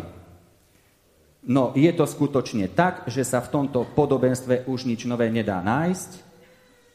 No 1.44 1.76
je 1.76 1.92
to 1.92 2.08
skutočne 2.08 2.72
tak, 2.72 3.08
že 3.12 3.28
sa 3.28 3.44
v 3.44 3.52
tomto 3.52 3.84
podobenstve 3.92 4.68
už 4.72 4.88
nič 4.88 5.04
nové 5.04 5.28
nedá 5.28 5.60
nájsť? 5.60 6.12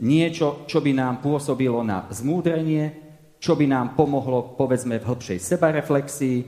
Niečo, 0.00 0.64
čo 0.64 0.80
by 0.80 0.92
nám 0.96 1.20
pôsobilo 1.20 1.84
na 1.84 2.08
zmúdrenie, 2.08 3.03
čo 3.44 3.52
by 3.52 3.68
nám 3.68 3.92
pomohlo, 3.92 4.56
povedzme, 4.56 4.96
v 4.96 5.04
hĺbšej 5.04 5.36
sebareflexii, 5.36 6.38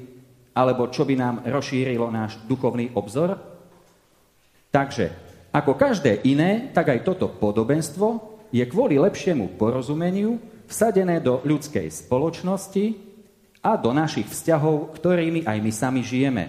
alebo 0.57 0.89
čo 0.89 1.05
by 1.05 1.13
nám 1.13 1.35
rozšírilo 1.45 2.09
náš 2.09 2.41
duchovný 2.49 2.97
obzor? 2.97 3.37
Takže, 4.73 5.13
ako 5.53 5.77
každé 5.77 6.25
iné, 6.25 6.73
tak 6.73 6.97
aj 6.97 7.05
toto 7.05 7.29
podobenstvo 7.29 8.41
je 8.49 8.65
kvôli 8.65 8.97
lepšiemu 8.97 9.61
porozumeniu 9.61 10.41
vsadené 10.65 11.21
do 11.21 11.45
ľudskej 11.45 11.85
spoločnosti 11.93 12.97
a 13.61 13.77
do 13.77 13.93
našich 13.93 14.33
vzťahov, 14.33 14.97
ktorými 14.97 15.45
aj 15.45 15.59
my 15.61 15.73
sami 15.77 16.01
žijeme. 16.01 16.49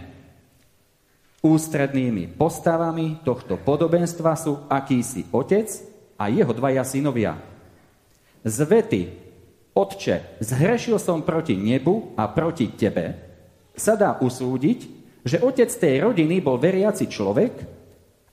Ústrednými 1.43 2.39
postavami 2.39 3.19
tohto 3.27 3.59
podobenstva 3.59 4.31
sú 4.39 4.63
akýsi 4.71 5.27
otec 5.35 5.67
a 6.15 6.31
jeho 6.31 6.55
dvaja 6.55 6.87
synovia. 6.87 7.35
Z 8.47 8.63
vety 8.63 9.26
Otče, 9.77 10.41
zhrešil 10.41 10.97
som 10.97 11.21
proti 11.21 11.53
nebu 11.53 12.17
a 12.17 12.25
proti 12.33 12.73
tebe, 12.73 13.13
sa 13.77 13.93
dá 13.93 14.17
usúdiť, 14.17 14.79
že 15.21 15.37
otec 15.37 15.69
tej 15.69 16.01
rodiny 16.01 16.41
bol 16.41 16.57
veriaci 16.57 17.05
človek 17.05 17.53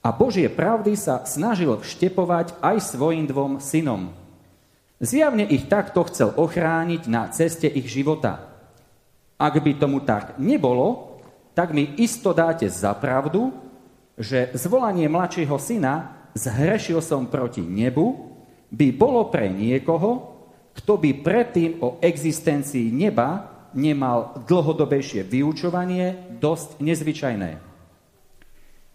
a 0.01 0.09
Božie 0.09 0.49
pravdy 0.49 0.97
sa 0.97 1.21
snažil 1.21 1.77
vštepovať 1.77 2.57
aj 2.65 2.97
svojim 2.97 3.29
dvom 3.29 3.61
synom. 3.61 4.09
Zjavne 4.97 5.45
ich 5.45 5.69
takto 5.69 6.01
chcel 6.09 6.33
ochrániť 6.33 7.05
na 7.05 7.29
ceste 7.29 7.69
ich 7.69 7.93
života. 7.93 8.49
Ak 9.37 9.61
by 9.61 9.77
tomu 9.77 10.01
tak 10.01 10.41
nebolo, 10.41 11.21
tak 11.53 11.77
mi 11.77 11.93
isto 12.01 12.33
dáte 12.33 12.65
za 12.73 12.97
pravdu, 12.97 13.53
že 14.17 14.49
zvolanie 14.57 15.05
mladšieho 15.05 15.61
syna 15.61 16.25
zhrešil 16.33 17.05
som 17.05 17.29
proti 17.29 17.61
nebu, 17.61 18.33
by 18.73 18.89
bolo 18.97 19.29
pre 19.29 19.51
niekoho, 19.51 20.34
kto 20.75 20.99
by 20.99 21.23
predtým 21.23 21.79
o 21.79 21.97
existencii 22.03 22.91
neba 22.91 23.55
nemal 23.75 24.43
dlhodobejšie 24.47 25.23
vyučovanie, 25.27 26.37
dosť 26.39 26.79
nezvyčajné. 26.83 27.51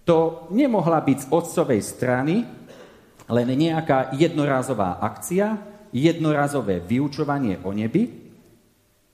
To 0.08 0.48
nemohla 0.52 1.00
byť 1.04 1.18
z 1.18 1.26
otcovej 1.28 1.80
strany 1.84 2.44
len 3.30 3.48
nejaká 3.54 4.16
jednorázová 4.16 4.98
akcia, 4.98 5.60
jednorazové 5.94 6.82
vyučovanie 6.82 7.62
o 7.62 7.70
nebi, 7.70 8.10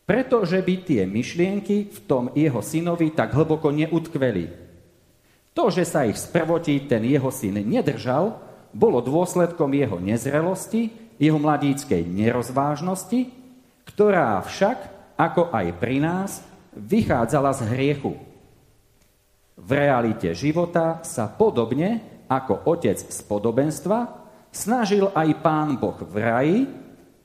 pretože 0.06 0.62
by 0.62 0.74
tie 0.86 1.02
myšlienky 1.04 1.90
v 1.90 1.98
tom 2.06 2.30
jeho 2.32 2.62
synovi 2.62 3.10
tak 3.10 3.34
hlboko 3.34 3.74
neutkveli. 3.74 4.46
To, 5.56 5.72
že 5.72 5.82
sa 5.88 6.06
ich 6.06 6.20
sprvotí 6.20 6.86
ten 6.86 7.02
jeho 7.02 7.32
syn 7.32 7.58
nedržal, 7.64 8.38
bolo 8.76 9.00
dôsledkom 9.00 9.72
jeho 9.72 9.96
nezrelosti, 9.98 10.92
jeho 11.16 11.40
mladíckej 11.40 12.04
nerozvážnosti, 12.04 13.32
ktorá 13.88 14.40
však, 14.44 14.78
ako 15.16 15.48
aj 15.52 15.66
pri 15.80 15.98
nás, 16.00 16.30
vychádzala 16.76 17.56
z 17.56 17.60
hriechu. 17.72 18.12
V 19.56 19.70
realite 19.72 20.36
života 20.36 21.00
sa 21.00 21.28
podobne 21.28 22.04
ako 22.28 22.68
otec 22.76 23.00
z 23.00 23.18
podobenstva 23.24 24.28
snažil 24.52 25.08
aj 25.16 25.28
pán 25.40 25.80
Boh 25.80 25.96
v 25.96 26.16
raji 26.20 26.58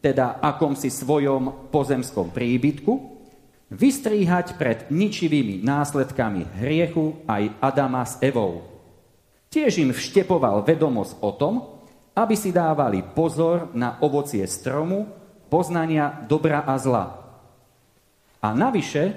teda 0.02 0.42
akomsi 0.42 0.90
svojom 0.90 1.70
pozemskom 1.70 2.34
príbytku, 2.34 2.94
vystríhať 3.72 4.58
pred 4.58 4.90
ničivými 4.90 5.62
následkami 5.62 6.60
hriechu 6.60 7.22
aj 7.30 7.54
Adama 7.62 8.04
s 8.04 8.18
Evou. 8.20 8.66
Tiež 9.54 9.80
im 9.80 9.94
vštepoval 9.94 10.66
vedomosť 10.66 11.14
o 11.22 11.32
tom, 11.38 11.54
aby 12.12 12.36
si 12.36 12.52
dávali 12.52 13.04
pozor 13.04 13.72
na 13.72 13.96
ovocie 14.04 14.44
stromu 14.48 15.08
poznania 15.52 16.24
dobra 16.28 16.64
a 16.64 16.76
zla. 16.80 17.06
A 18.42 18.52
navyše, 18.56 19.16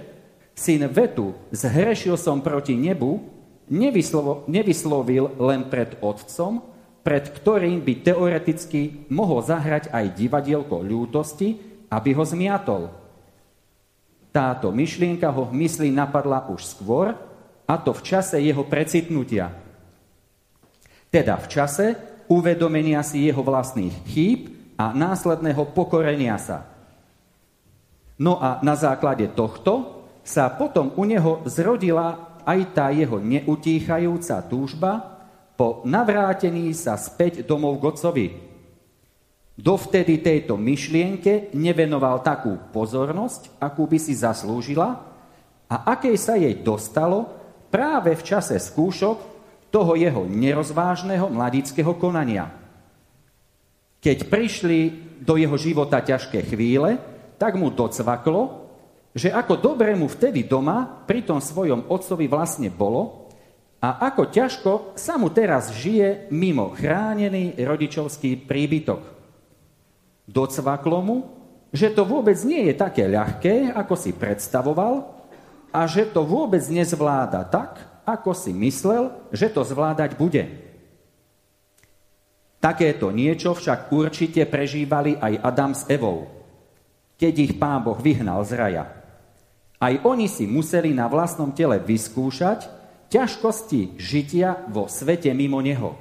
syn 0.55 0.87
vetu, 0.91 1.35
zhrešil 1.51 2.19
som 2.19 2.43
proti 2.45 2.77
nebu, 2.77 3.23
nevyslovil 4.47 5.41
len 5.41 5.67
pred 5.73 5.97
otcom, 6.05 6.61
pred 7.05 7.25
ktorým 7.29 7.85
by 7.85 7.95
teoreticky 8.01 9.09
mohol 9.13 9.45
zahrať 9.45 9.93
aj 9.93 10.17
divadielko 10.17 10.81
ľútosti, 10.81 11.57
aby 11.89 12.11
ho 12.17 12.25
zmiatol. 12.25 12.93
Táto 14.35 14.75
myšlienka 14.75 15.31
ho 15.31 15.47
v 15.47 15.63
mysli 15.63 15.95
napadla 15.95 16.51
už 16.51 16.65
skôr, 16.65 17.15
a 17.65 17.75
to 17.81 17.97
v 17.97 18.03
čase 18.05 18.37
jeho 18.45 18.67
precitnutia. 18.67 19.53
Teda 21.09 21.39
v 21.39 21.47
čase 21.49 21.87
uvedomenia 22.31 23.05
si 23.05 23.27
jeho 23.27 23.41
vlastných 23.45 23.95
chýb 24.09 24.55
a 24.75 24.91
následného 24.91 25.71
pokorenia 25.75 26.37
sa. 26.41 26.67
No 28.19 28.39
a 28.39 28.63
na 28.63 28.79
základe 28.79 29.27
tohto 29.35 30.07
sa 30.23 30.49
potom 30.49 30.95
u 30.95 31.05
neho 31.05 31.43
zrodila 31.45 32.41
aj 32.47 32.61
tá 32.73 32.87
jeho 32.95 33.19
neutíchajúca 33.19 34.41
túžba 34.47 35.15
po 35.55 35.87
navrátení 35.87 36.75
sa 36.75 36.99
späť 36.99 37.47
domov 37.47 37.79
k 37.79 37.85
otcovi. 37.95 38.27
Dovtedy 39.55 40.19
tejto 40.19 40.59
myšlienke 40.59 41.55
nevenoval 41.55 42.27
takú 42.27 42.59
pozornosť, 42.75 43.55
akú 43.63 43.87
by 43.87 43.99
si 44.03 44.19
zaslúžila 44.19 44.99
a 45.71 45.77
akej 45.95 46.17
sa 46.19 46.35
jej 46.35 46.59
dostalo 46.59 47.31
práve 47.71 48.19
v 48.19 48.23
čase 48.27 48.59
skúšok 48.59 49.34
toho 49.75 49.99
jeho 49.99 50.23
nerozvážneho 50.31 51.27
mladického 51.27 51.99
konania. 51.99 52.47
Keď 53.99 54.31
prišli 54.31 54.81
do 55.19 55.35
jeho 55.35 55.59
života 55.59 55.99
ťažké 55.99 56.47
chvíle, 56.47 56.95
tak 57.35 57.59
mu 57.59 57.75
docvaklo, 57.75 58.71
že 59.11 59.35
ako 59.35 59.59
dobre 59.59 59.91
mu 59.99 60.07
vtedy 60.07 60.47
doma 60.47 60.87
pri 60.87 61.27
tom 61.27 61.43
svojom 61.43 61.91
otcovi 61.91 62.31
vlastne 62.31 62.71
bolo, 62.71 63.27
a 63.85 64.09
ako 64.09 64.33
ťažko 64.33 64.73
sa 64.97 65.21
mu 65.21 65.29
teraz 65.29 65.69
žije 65.69 66.33
mimo 66.33 66.73
chránený 66.73 67.53
rodičovský 67.61 68.41
príbytok. 68.49 69.05
Docvaklo 70.25 70.99
mu, 71.05 71.17
že 71.69 71.93
to 71.93 72.09
vôbec 72.09 72.39
nie 72.49 72.73
je 72.73 72.75
také 72.81 73.05
ľahké, 73.05 73.77
ako 73.77 73.93
si 73.93 74.17
predstavoval 74.17 75.05
a 75.69 75.85
že 75.85 76.09
to 76.09 76.25
vôbec 76.25 76.65
nezvláda 76.65 77.45
tak, 77.45 77.94
ako 78.05 78.37
si 78.37 78.53
myslel, 78.53 79.13
že 79.33 79.49
to 79.49 79.65
zvládať 79.65 80.17
bude. 80.17 80.45
Takéto 82.61 83.13
niečo 83.13 83.53
však 83.53 83.93
určite 83.93 84.49
prežívali 84.49 85.21
aj 85.21 85.35
Adam 85.45 85.73
s 85.77 85.85
Evou, 85.93 86.29
keď 87.21 87.35
ich 87.45 87.53
pán 87.61 87.85
Boh 87.85 87.97
vyhnal 88.01 88.41
z 88.45 88.53
raja. 88.57 88.85
Aj 89.77 89.95
oni 90.01 90.31
si 90.33 90.49
museli 90.49 90.97
na 90.97 91.05
vlastnom 91.11 91.53
tele 91.53 91.77
vyskúšať, 91.77 92.65
ťažkosti 93.13 94.01
žitia 94.01 94.65
vo 94.73 94.89
svete 94.89 95.29
mimo 95.37 95.61
neho. 95.61 95.93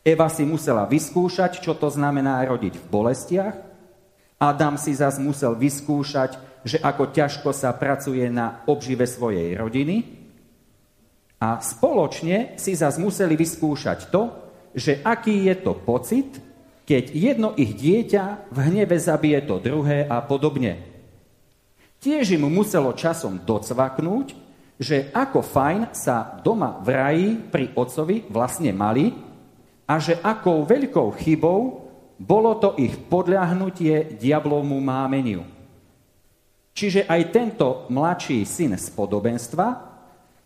Eva 0.00 0.32
si 0.32 0.48
musela 0.48 0.88
vyskúšať, 0.88 1.60
čo 1.60 1.76
to 1.76 1.92
znamená 1.92 2.40
rodiť 2.48 2.80
v 2.80 2.88
bolestiach. 2.88 3.54
Adam 4.40 4.80
si 4.80 4.96
zas 4.96 5.20
musel 5.20 5.52
vyskúšať 5.52 6.52
že 6.62 6.78
ako 6.78 7.10
ťažko 7.10 7.50
sa 7.50 7.74
pracuje 7.74 8.22
na 8.30 8.62
obžive 8.70 9.06
svojej 9.06 9.58
rodiny 9.58 10.21
a 11.42 11.58
spoločne 11.58 12.54
si 12.54 12.78
zase 12.78 13.02
museli 13.02 13.34
vyskúšať 13.34 14.14
to, 14.14 14.30
že 14.78 15.02
aký 15.02 15.50
je 15.50 15.54
to 15.58 15.74
pocit, 15.74 16.38
keď 16.86 17.10
jedno 17.10 17.50
ich 17.58 17.74
dieťa 17.74 18.46
v 18.54 18.58
hneve 18.70 18.94
zabije 18.94 19.42
to 19.50 19.58
druhé 19.58 20.06
a 20.06 20.22
podobne. 20.22 20.78
Tiež 21.98 22.38
im 22.38 22.46
muselo 22.46 22.94
časom 22.94 23.42
docvaknúť, 23.42 24.38
že 24.78 25.10
ako 25.10 25.42
fajn 25.42 25.90
sa 25.90 26.38
doma 26.46 26.78
v 26.78 26.88
raji 26.94 27.28
pri 27.50 27.74
otcovi 27.74 28.30
vlastne 28.30 28.70
mali 28.70 29.10
a 29.86 29.98
že 29.98 30.18
akou 30.22 30.62
veľkou 30.62 31.10
chybou 31.18 31.90
bolo 32.22 32.54
to 32.58 32.78
ich 32.78 32.94
podľahnutie 33.10 34.14
diablovmu 34.14 34.78
mámeniu. 34.78 35.42
Čiže 36.70 37.10
aj 37.10 37.22
tento 37.34 37.68
mladší 37.90 38.46
syn 38.46 38.78
z 38.78 38.86
podobenstva 38.94 39.91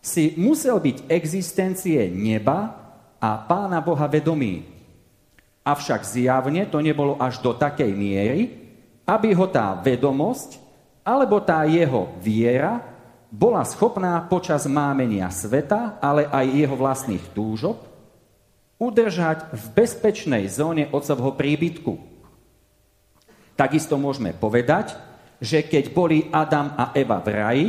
si 0.07 0.39
musel 0.39 0.79
byť 0.79 1.11
existencie 1.11 2.07
neba 2.07 2.79
a 3.19 3.29
pána 3.43 3.83
Boha 3.83 4.07
vedomý. 4.07 4.63
Avšak 5.67 6.07
zjavne 6.07 6.63
to 6.71 6.79
nebolo 6.79 7.19
až 7.19 7.43
do 7.43 7.51
takej 7.51 7.91
miery, 7.91 8.55
aby 9.03 9.35
ho 9.35 9.51
tá 9.51 9.75
vedomosť 9.75 10.63
alebo 11.03 11.43
tá 11.43 11.67
jeho 11.67 12.15
viera 12.23 12.79
bola 13.27 13.67
schopná 13.67 14.23
počas 14.31 14.63
mámenia 14.63 15.27
sveta, 15.27 15.99
ale 15.99 16.31
aj 16.31 16.45
jeho 16.55 16.75
vlastných 16.79 17.25
túžob, 17.35 17.75
udržať 18.79 19.51
v 19.51 19.63
bezpečnej 19.75 20.47
zóne 20.47 20.87
otcovho 20.87 21.35
príbytku. 21.35 21.99
Takisto 23.59 23.99
môžeme 23.99 24.31
povedať, 24.31 24.95
že 25.43 25.67
keď 25.67 25.91
boli 25.91 26.31
Adam 26.31 26.71
a 26.79 26.95
Eva 26.95 27.19
v 27.19 27.27
raji, 27.27 27.67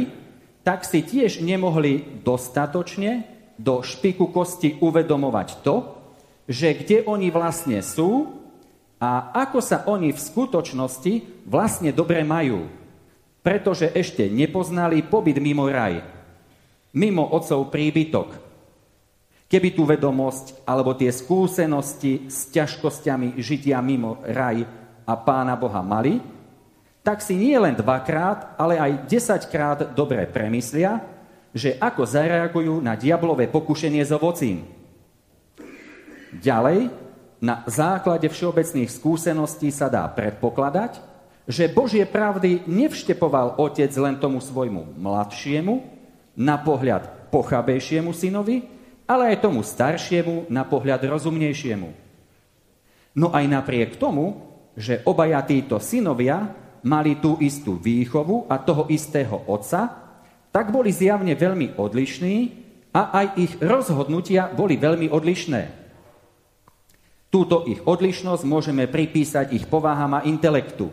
tak 0.68 0.84
si 0.84 1.00
tiež 1.00 1.40
nemohli 1.40 2.20
dostatočne 2.20 3.24
do 3.56 3.80
špiku 3.80 4.28
kosti 4.28 4.76
uvedomovať 4.76 5.64
to, 5.64 5.96
že 6.44 6.76
kde 6.84 7.08
oni 7.08 7.32
vlastne 7.32 7.80
sú 7.80 8.36
a 9.00 9.32
ako 9.32 9.64
sa 9.64 9.88
oni 9.88 10.12
v 10.12 10.20
skutočnosti 10.20 11.12
vlastne 11.48 11.88
dobre 11.88 12.20
majú. 12.20 12.68
Pretože 13.40 13.88
ešte 13.96 14.28
nepoznali 14.28 15.00
pobyt 15.08 15.40
mimo 15.40 15.64
raj, 15.72 16.04
mimo 16.92 17.24
otcov 17.24 17.72
príbytok. 17.72 18.28
Keby 19.48 19.72
tú 19.72 19.88
vedomosť 19.88 20.68
alebo 20.68 20.92
tie 20.92 21.08
skúsenosti 21.08 22.28
s 22.28 22.52
ťažkosťami 22.52 23.40
žitia 23.40 23.80
mimo 23.80 24.20
raj 24.20 24.68
a 25.08 25.16
pána 25.16 25.56
Boha 25.56 25.80
mali, 25.80 26.20
tak 27.02 27.24
si 27.24 27.38
nie 27.38 27.56
len 27.56 27.74
dvakrát, 27.74 28.58
ale 28.60 28.76
aj 28.76 29.08
desaťkrát 29.08 29.78
dobre 29.96 30.28
premyslia, 30.28 31.00
že 31.56 31.80
ako 31.80 32.04
zareagujú 32.04 32.84
na 32.84 32.92
diablové 32.94 33.48
pokušenie 33.48 34.04
s 34.04 34.12
ovocím. 34.12 34.68
Ďalej, 36.36 36.92
na 37.40 37.64
základe 37.64 38.28
všeobecných 38.28 38.92
skúseností 38.92 39.72
sa 39.72 39.88
dá 39.88 40.04
predpokladať, 40.10 41.00
že 41.48 41.72
Božie 41.72 42.04
pravdy 42.04 42.68
nevštepoval 42.68 43.56
otec 43.56 43.88
len 43.96 44.20
tomu 44.20 44.42
svojmu 44.44 45.00
mladšiemu, 45.00 45.98
na 46.38 46.54
pohľad 46.54 47.32
pochabejšiemu 47.34 48.14
synovi, 48.14 48.62
ale 49.10 49.34
aj 49.34 49.42
tomu 49.42 49.66
staršiemu, 49.66 50.46
na 50.46 50.62
pohľad 50.62 51.02
rozumnejšiemu. 51.02 51.90
No 53.18 53.34
aj 53.34 53.44
napriek 53.50 53.98
tomu, 53.98 54.38
že 54.78 55.02
obaja 55.02 55.42
títo 55.42 55.82
synovia 55.82 56.54
mali 56.84 57.18
tú 57.18 57.38
istú 57.42 57.78
výchovu 57.78 58.46
a 58.50 58.58
toho 58.60 58.86
istého 58.90 59.44
otca, 59.46 60.08
tak 60.52 60.70
boli 60.72 60.90
zjavne 60.90 61.34
veľmi 61.36 61.76
odlišní 61.76 62.36
a 62.94 63.14
aj 63.14 63.26
ich 63.36 63.52
rozhodnutia 63.60 64.50
boli 64.50 64.80
veľmi 64.80 65.12
odlišné. 65.12 65.62
Túto 67.28 67.68
ich 67.68 67.84
odlišnosť 67.84 68.42
môžeme 68.48 68.88
pripísať 68.88 69.52
ich 69.52 69.68
povahám 69.68 70.20
a 70.20 70.24
intelektu. 70.24 70.88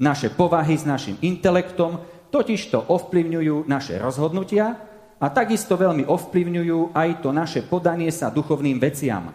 Naše 0.00 0.32
povahy 0.32 0.74
s 0.74 0.88
našim 0.88 1.20
intelektom 1.20 2.00
totižto 2.32 2.88
ovplyvňujú 2.88 3.68
naše 3.68 4.00
rozhodnutia 4.00 4.74
a 5.20 5.26
takisto 5.30 5.76
veľmi 5.76 6.08
ovplyvňujú 6.08 6.96
aj 6.96 7.08
to 7.22 7.30
naše 7.30 7.60
podanie 7.62 8.08
sa 8.08 8.32
duchovným 8.32 8.80
veciam. 8.80 9.30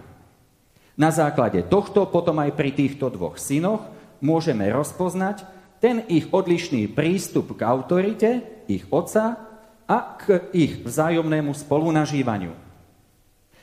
Na 1.00 1.10
základe 1.16 1.64
tohto 1.72 2.12
potom 2.12 2.44
aj 2.44 2.58
pri 2.60 2.76
týchto 2.76 3.08
dvoch 3.08 3.40
synoch 3.40 3.99
môžeme 4.20 4.68
rozpoznať 4.72 5.44
ten 5.80 6.04
ich 6.12 6.28
odlišný 6.32 6.92
prístup 6.92 7.56
k 7.56 7.62
autorite, 7.64 8.30
ich 8.68 8.84
otca 8.92 9.40
a 9.88 9.98
k 10.20 10.52
ich 10.54 10.84
vzájomnému 10.84 11.56
spolunažívaniu. 11.56 12.54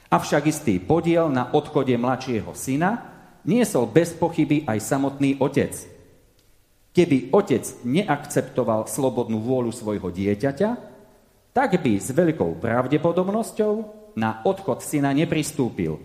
Avšak 0.06 0.48
istý 0.48 0.80
podiel 0.80 1.28
na 1.28 1.52
odchode 1.52 1.92
mladšieho 1.94 2.50
syna 2.56 3.04
niesol 3.46 3.86
bez 3.86 4.16
pochyby 4.16 4.64
aj 4.66 4.78
samotný 4.82 5.38
otec. 5.38 5.76
Keby 6.96 7.30
otec 7.36 7.62
neakceptoval 7.84 8.88
slobodnú 8.88 9.42
vôľu 9.44 9.70
svojho 9.70 10.08
dieťaťa, 10.08 10.70
tak 11.52 11.70
by 11.80 11.92
s 12.00 12.08
veľkou 12.12 12.56
pravdepodobnosťou 12.56 13.72
na 14.16 14.40
odchod 14.48 14.80
syna 14.80 15.12
nepristúpil. 15.12 16.00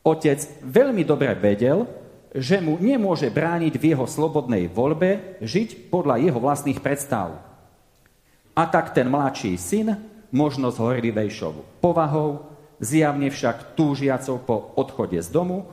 Otec 0.00 0.40
veľmi 0.64 1.04
dobre 1.04 1.36
vedel, 1.36 1.84
že 2.34 2.60
mu 2.60 2.76
nemôže 2.76 3.32
brániť 3.32 3.74
v 3.76 3.84
jeho 3.94 4.04
slobodnej 4.04 4.68
voľbe 4.68 5.40
žiť 5.40 5.88
podľa 5.88 6.20
jeho 6.20 6.38
vlastných 6.40 6.80
predstav. 6.84 7.40
A 8.52 8.62
tak 8.68 8.92
ten 8.92 9.06
mladší 9.06 9.54
syn, 9.56 9.96
možno 10.34 10.68
s 10.68 10.76
horlivejšou 10.76 11.80
povahou, 11.80 12.44
zjavne 12.82 13.30
však 13.30 13.74
túžiacou 13.78 14.36
po 14.42 14.56
odchode 14.76 15.18
z 15.18 15.28
domu, 15.30 15.66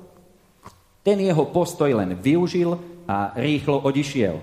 ten 1.06 1.22
jeho 1.22 1.46
postoj 1.50 1.92
len 1.92 2.18
využil 2.18 2.82
a 3.06 3.36
rýchlo 3.38 3.82
odišiel. 3.86 4.42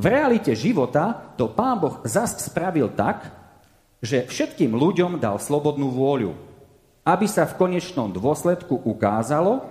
V 0.00 0.04
realite 0.08 0.56
života 0.56 1.34
to 1.36 1.52
pán 1.52 1.76
Boh 1.76 2.00
zast 2.08 2.40
spravil 2.40 2.88
tak, 2.96 3.28
že 4.00 4.24
všetkým 4.24 4.72
ľuďom 4.72 5.20
dal 5.20 5.36
slobodnú 5.36 5.92
vôľu, 5.92 6.32
aby 7.04 7.26
sa 7.28 7.44
v 7.44 7.56
konečnom 7.60 8.08
dôsledku 8.08 8.80
ukázalo, 8.80 9.68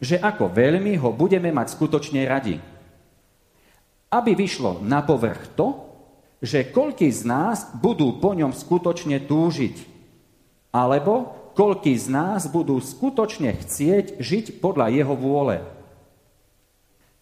že 0.00 0.20
ako 0.20 0.52
veľmi 0.52 0.96
ho 1.00 1.10
budeme 1.12 1.48
mať 1.52 1.72
skutočne 1.72 2.22
radi. 2.28 2.60
Aby 4.12 4.36
vyšlo 4.36 4.84
na 4.84 5.02
povrch 5.02 5.56
to, 5.56 5.86
že 6.40 6.68
koľký 6.68 7.08
z 7.08 7.24
nás 7.24 7.72
budú 7.74 8.20
po 8.20 8.36
ňom 8.36 8.52
skutočne 8.52 9.24
túžiť, 9.24 9.76
alebo 10.70 11.32
koľký 11.56 11.96
z 11.96 12.12
nás 12.12 12.44
budú 12.52 12.76
skutočne 12.76 13.56
chcieť 13.56 14.20
žiť 14.20 14.60
podľa 14.60 14.92
jeho 14.92 15.14
vôle. 15.16 15.64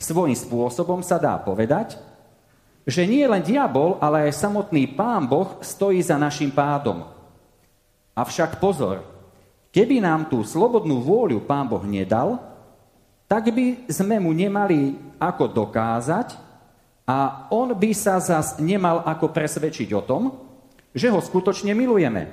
Svojím 0.03 0.35
spôsobom 0.35 1.01
sa 1.07 1.23
dá 1.23 1.39
povedať, 1.39 1.97
že 2.85 3.09
nie 3.09 3.25
len 3.25 3.41
diabol, 3.41 3.97
ale 4.03 4.29
aj 4.29 4.37
samotný 4.45 4.93
pán 4.93 5.25
Boh 5.25 5.57
stojí 5.65 6.03
za 6.05 6.21
našim 6.21 6.53
pádom. 6.53 7.09
Avšak 8.13 8.61
pozor, 8.61 9.07
keby 9.73 10.05
nám 10.05 10.29
tú 10.29 10.45
slobodnú 10.45 11.01
vôľu 11.01 11.41
pán 11.49 11.65
Boh 11.65 11.81
nedal, 11.87 12.54
tak 13.25 13.51
by 13.51 13.89
sme 13.89 14.21
mu 14.21 14.31
nemali 14.31 14.95
ako 15.17 15.51
dokázať 15.51 16.29
a 17.05 17.49
on 17.53 17.73
by 17.77 17.91
sa 17.93 18.21
zas 18.21 18.61
nemal 18.61 19.05
ako 19.05 19.33
presvedčiť 19.33 19.89
o 19.97 20.03
tom, 20.05 20.23
že 20.95 21.11
ho 21.11 21.21
skutočne 21.21 21.77
milujeme. 21.77 22.31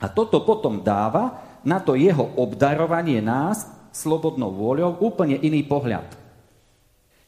A 0.00 0.06
toto 0.08 0.44
potom 0.44 0.80
dáva 0.80 1.40
na 1.64 1.80
to 1.80 1.96
jeho 1.96 2.36
obdarovanie 2.36 3.20
nás 3.20 3.68
slobodnou 3.92 4.52
vôľou 4.52 5.00
úplne 5.04 5.36
iný 5.40 5.64
pohľad. 5.64 6.16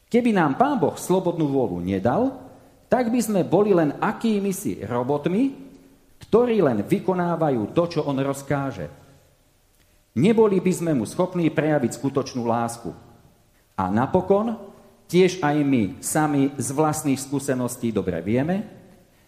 Keby 0.09 0.29
nám 0.29 0.61
Pán 0.61 0.77
Boh 0.77 0.93
slobodnú 0.93 1.49
vôľu 1.49 1.81
nedal, 1.81 2.37
tak 2.85 3.09
by 3.09 3.17
sme 3.17 3.41
boli 3.41 3.73
len 3.73 3.97
akými 3.97 4.53
si 4.53 4.77
robotmi, 4.85 5.57
ktorí 6.29 6.61
len 6.61 6.85
vykonávajú 6.85 7.73
to, 7.73 7.83
čo 7.89 7.99
on 8.05 8.21
rozkáže. 8.21 9.02
Neboli 10.13 10.61
by 10.61 10.73
sme 10.73 10.91
mu 10.93 11.09
schopní 11.09 11.49
prejaviť 11.49 11.97
skutočnú 11.97 12.45
lásku. 12.45 12.93
A 13.73 13.89
napokon, 13.89 14.53
tiež 15.09 15.41
aj 15.41 15.55
my 15.65 15.97
sami 16.05 16.53
z 16.53 16.67
vlastných 16.69 17.17
skúseností 17.17 17.89
dobre 17.89 18.21
vieme, 18.21 18.69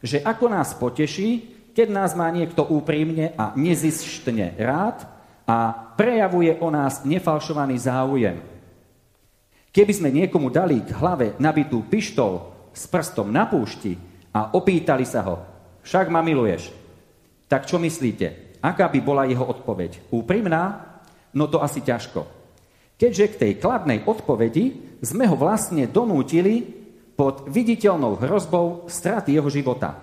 že 0.06 0.22
ako 0.22 0.46
nás 0.54 0.78
poteší, 0.78 1.58
keď 1.74 1.88
nás 1.90 2.14
má 2.14 2.30
niekto 2.30 2.62
úprimne 2.62 3.34
a 3.34 3.58
nezištne 3.58 4.54
rád 4.62 5.10
a 5.50 5.74
prejavuje 5.98 6.62
o 6.62 6.70
nás 6.70 7.02
nefalšovaný 7.02 7.82
záujem. 7.82 8.38
Keby 9.74 9.92
sme 9.92 10.14
niekomu 10.14 10.54
dali 10.54 10.86
k 10.86 10.94
hlave 10.96 11.34
nabitú 11.42 11.82
pištol 11.84 12.54
s 12.72 12.86
prstom 12.86 13.34
na 13.34 13.50
púšti 13.50 13.98
a 14.32 14.54
opýtali 14.54 15.04
sa 15.04 15.26
ho, 15.26 15.42
však 15.82 16.14
ma 16.14 16.22
miluješ, 16.22 16.70
tak 17.50 17.66
čo 17.66 17.82
myslíte? 17.82 18.45
Aká 18.66 18.90
by 18.90 19.00
bola 19.06 19.30
jeho 19.30 19.46
odpoveď? 19.46 20.10
Úprimná? 20.10 20.98
No 21.38 21.46
to 21.46 21.62
asi 21.62 21.86
ťažko. 21.86 22.26
Keďže 22.98 23.26
k 23.30 23.40
tej 23.46 23.52
kladnej 23.62 24.02
odpovedi 24.10 24.98
sme 25.06 25.30
ho 25.30 25.38
vlastne 25.38 25.86
donútili 25.86 26.66
pod 27.14 27.46
viditeľnou 27.46 28.18
hrozbou 28.18 28.90
straty 28.90 29.38
jeho 29.38 29.54
života. 29.54 30.02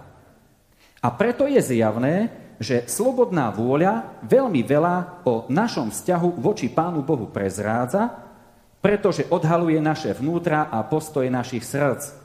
A 1.02 1.08
preto 1.10 1.50
je 1.50 1.58
zjavné, 1.58 2.30
že 2.62 2.86
slobodná 2.86 3.50
vôľa 3.50 4.22
veľmi 4.22 4.62
veľa 4.62 5.26
o 5.26 5.50
našom 5.50 5.90
vzťahu 5.90 6.38
voči 6.38 6.70
Pánu 6.70 7.02
Bohu 7.02 7.26
prezrádza, 7.26 8.06
pretože 8.78 9.26
odhaluje 9.26 9.82
naše 9.82 10.14
vnútra 10.14 10.70
a 10.70 10.86
postoje 10.86 11.26
našich 11.26 11.66
srdc. 11.66 12.22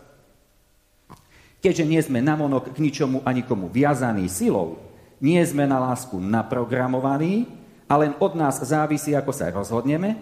Keďže 1.57 1.85
nie 1.89 2.01
sme 2.05 2.21
namonok 2.21 2.77
k 2.77 2.77
ničomu 2.77 3.25
a 3.25 3.33
nikomu 3.33 3.65
viazaní 3.65 4.29
silou, 4.29 4.86
nie 5.21 5.41
sme 5.45 5.65
na 5.65 5.81
lásku 5.81 6.17
naprogramovaní 6.17 7.49
a 7.89 7.93
len 7.97 8.13
od 8.21 8.33
nás 8.37 8.61
závisí, 8.61 9.15
ako 9.15 9.31
sa 9.33 9.49
rozhodneme, 9.49 10.19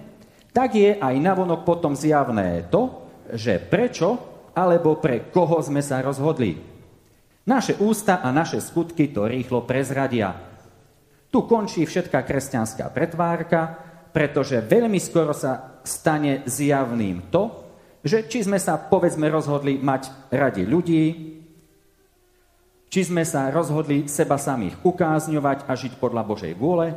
tak 0.55 0.77
je 0.77 0.95
aj 0.95 1.15
navonok 1.19 1.67
potom 1.67 1.97
zjavné 1.97 2.71
to, 2.71 3.03
že 3.33 3.59
prečo 3.59 4.15
alebo 4.55 4.95
pre 5.03 5.27
koho 5.27 5.59
sme 5.59 5.83
sa 5.83 5.99
rozhodli. 5.99 6.55
Naše 7.45 7.77
ústa 7.83 8.23
a 8.23 8.31
naše 8.31 8.63
skutky 8.63 9.11
to 9.11 9.27
rýchlo 9.27 9.67
prezradia. 9.67 10.33
Tu 11.29 11.39
končí 11.43 11.83
všetká 11.83 12.23
kresťanská 12.23 12.89
pretvárka, 12.89 13.75
pretože 14.15 14.63
veľmi 14.63 14.97
skoro 14.97 15.35
sa 15.35 15.83
stane 15.83 16.47
zjavným 16.47 17.27
to, 17.27 17.67
že 17.99 18.31
či 18.31 18.47
sme 18.47 18.55
sa, 18.55 18.79
povedzme, 18.79 19.27
rozhodli 19.27 19.75
mať 19.75 20.31
radi 20.31 20.63
ľudí, 20.63 21.03
či 22.89 23.01
sme 23.05 23.25
sa 23.27 23.51
rozhodli 23.51 24.07
seba 24.07 24.39
samých 24.39 24.79
ukázňovať 24.85 25.67
a 25.67 25.73
žiť 25.75 25.99
podľa 25.99 26.23
Božej 26.23 26.53
vôle, 26.55 26.95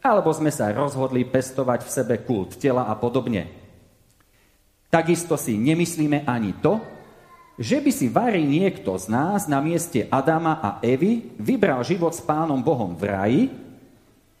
alebo 0.00 0.32
sme 0.32 0.48
sa 0.48 0.72
rozhodli 0.72 1.26
pestovať 1.28 1.80
v 1.84 1.90
sebe 1.90 2.14
kult 2.24 2.56
tela 2.56 2.88
a 2.88 2.94
podobne. 2.96 3.50
Takisto 4.90 5.38
si 5.38 5.54
nemyslíme 5.54 6.26
ani 6.26 6.56
to, 6.58 6.80
že 7.60 7.76
by 7.76 7.90
si 7.92 8.08
varí 8.08 8.40
niekto 8.42 8.96
z 8.96 9.12
nás 9.12 9.44
na 9.44 9.60
mieste 9.60 10.08
Adama 10.08 10.58
a 10.64 10.70
Evy 10.80 11.36
vybral 11.36 11.84
život 11.84 12.16
s 12.16 12.24
Pánom 12.24 12.56
Bohom 12.64 12.96
v 12.96 13.04
raji, 13.04 13.42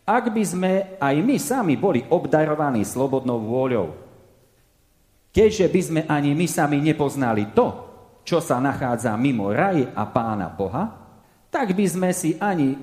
ak 0.08 0.32
by 0.32 0.42
sme 0.42 0.72
aj 0.96 1.14
my 1.20 1.36
sami 1.36 1.76
boli 1.76 2.02
obdarovaní 2.08 2.82
slobodnou 2.82 3.38
vôľou. 3.44 3.92
Keďže 5.30 5.66
by 5.70 5.80
sme 5.84 6.00
ani 6.10 6.34
my 6.34 6.46
sami 6.50 6.82
nepoznali 6.82 7.52
to, 7.54 7.89
čo 8.24 8.38
sa 8.38 8.60
nachádza 8.62 9.16
mimo 9.16 9.50
raj 9.50 9.90
a 9.96 10.04
pána 10.08 10.48
Boha, 10.52 10.84
tak 11.50 11.74
by 11.74 11.86
sme 11.86 12.10
si 12.14 12.36
ani 12.38 12.76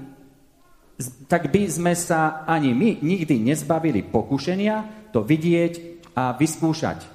tak 1.30 1.54
by 1.54 1.70
sme 1.70 1.94
sa 1.94 2.42
ani 2.50 2.74
my 2.74 3.06
nikdy 3.06 3.38
nezbavili 3.38 4.02
pokušenia 4.02 5.10
to 5.14 5.22
vidieť 5.22 5.74
a 6.18 6.34
vyskúšať. 6.34 7.06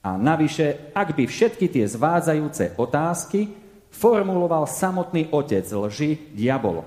A 0.00 0.16
navyše, 0.16 0.96
ak 0.96 1.12
by 1.12 1.28
všetky 1.28 1.68
tie 1.68 1.84
zvádzajúce 1.84 2.80
otázky 2.80 3.52
formuloval 3.92 4.64
samotný 4.64 5.28
otec 5.34 5.66
lži, 5.66 6.32
diabol. 6.32 6.86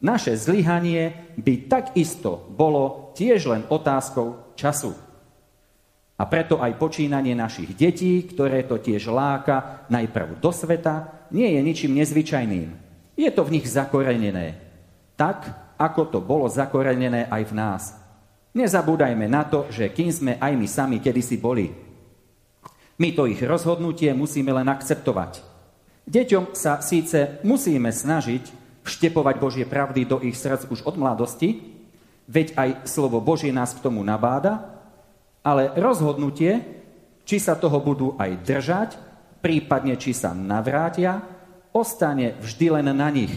Naše 0.00 0.32
zlyhanie 0.34 1.36
by 1.36 1.68
takisto 1.68 2.48
bolo 2.56 3.12
tiež 3.12 3.52
len 3.52 3.62
otázkou 3.68 4.56
času. 4.56 4.96
A 6.20 6.28
preto 6.28 6.60
aj 6.60 6.76
počínanie 6.76 7.32
našich 7.32 7.72
detí, 7.72 8.28
ktoré 8.28 8.68
to 8.68 8.76
tiež 8.76 9.08
láka 9.08 9.88
najprv 9.88 10.36
do 10.36 10.52
sveta, 10.52 11.24
nie 11.32 11.48
je 11.56 11.60
ničím 11.64 11.96
nezvyčajným. 11.96 12.68
Je 13.16 13.30
to 13.32 13.40
v 13.40 13.56
nich 13.56 13.64
zakorenené. 13.64 14.60
Tak, 15.16 15.48
ako 15.80 16.12
to 16.12 16.18
bolo 16.20 16.44
zakorenené 16.44 17.24
aj 17.24 17.42
v 17.48 17.52
nás. 17.56 17.82
Nezabúdajme 18.52 19.32
na 19.32 19.48
to, 19.48 19.72
že 19.72 19.96
kým 19.96 20.12
sme 20.12 20.32
aj 20.36 20.52
my 20.60 20.66
sami 20.68 20.96
kedysi 21.00 21.40
boli. 21.40 21.72
My 23.00 23.16
to 23.16 23.24
ich 23.24 23.40
rozhodnutie 23.40 24.12
musíme 24.12 24.52
len 24.52 24.68
akceptovať. 24.68 25.40
Deťom 26.04 26.52
sa 26.52 26.84
síce 26.84 27.40
musíme 27.48 27.88
snažiť 27.88 28.44
vštepovať 28.84 29.34
Božie 29.40 29.64
pravdy 29.64 30.04
do 30.04 30.20
ich 30.20 30.36
srdc 30.36 30.68
už 30.68 30.84
od 30.84 31.00
mladosti, 31.00 31.80
veď 32.28 32.52
aj 32.60 32.68
slovo 32.84 33.24
Božie 33.24 33.56
nás 33.56 33.72
k 33.72 33.80
tomu 33.80 34.04
nabáda, 34.04 34.69
ale 35.40 35.72
rozhodnutie, 35.76 36.60
či 37.24 37.36
sa 37.40 37.56
toho 37.56 37.80
budú 37.80 38.18
aj 38.18 38.30
držať, 38.44 38.90
prípadne 39.40 39.96
či 39.96 40.12
sa 40.12 40.36
navrátia, 40.36 41.22
ostane 41.72 42.36
vždy 42.42 42.66
len 42.80 42.88
na 42.92 43.08
nich. 43.08 43.32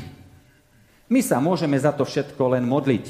My 1.07 1.21
sa 1.21 1.37
môžeme 1.37 1.77
za 1.77 1.93
to 1.93 2.03
všetko 2.03 2.57
len 2.57 2.65
modliť. 2.65 3.05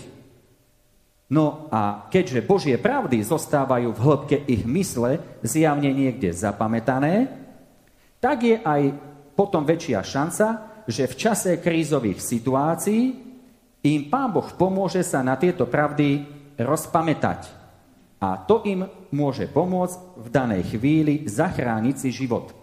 No 1.32 1.72
a 1.72 2.06
keďže 2.12 2.46
Božie 2.46 2.76
pravdy 2.78 3.24
zostávajú 3.24 3.96
v 3.96 4.04
hĺbke 4.04 4.38
ich 4.46 4.68
mysle 4.68 5.18
zjavne 5.42 5.90
niekde 5.90 6.36
zapamätané, 6.36 7.32
tak 8.20 8.44
je 8.44 8.60
aj 8.60 8.94
potom 9.34 9.66
väčšia 9.66 10.04
šanca, 10.04 10.48
že 10.86 11.10
v 11.10 11.16
čase 11.16 11.52
krízových 11.64 12.20
situácií 12.20 13.04
im 13.88 14.02
Pán 14.12 14.36
Boh 14.36 14.48
pomôže 14.54 15.02
sa 15.02 15.24
na 15.24 15.40
tieto 15.40 15.66
pravdy 15.66 16.28
rozpamätať. 16.60 17.63
A 18.24 18.40
to 18.40 18.64
im 18.64 18.88
môže 19.12 19.52
pomôcť 19.52 20.16
v 20.16 20.28
danej 20.32 20.64
chvíli 20.72 21.28
zachrániť 21.28 21.96
si 22.00 22.10
život. 22.16 22.56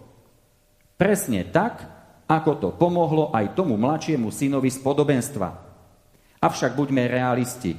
Presne 0.97 1.45
tak, 1.45 1.85
ako 2.25 2.51
to 2.57 2.69
pomohlo 2.73 3.29
aj 3.29 3.53
tomu 3.53 3.77
mladšiemu 3.77 4.33
synovi 4.33 4.73
z 4.73 4.81
podobenstva. 4.81 5.49
Avšak 6.41 6.73
buďme 6.73 7.05
realisti. 7.05 7.77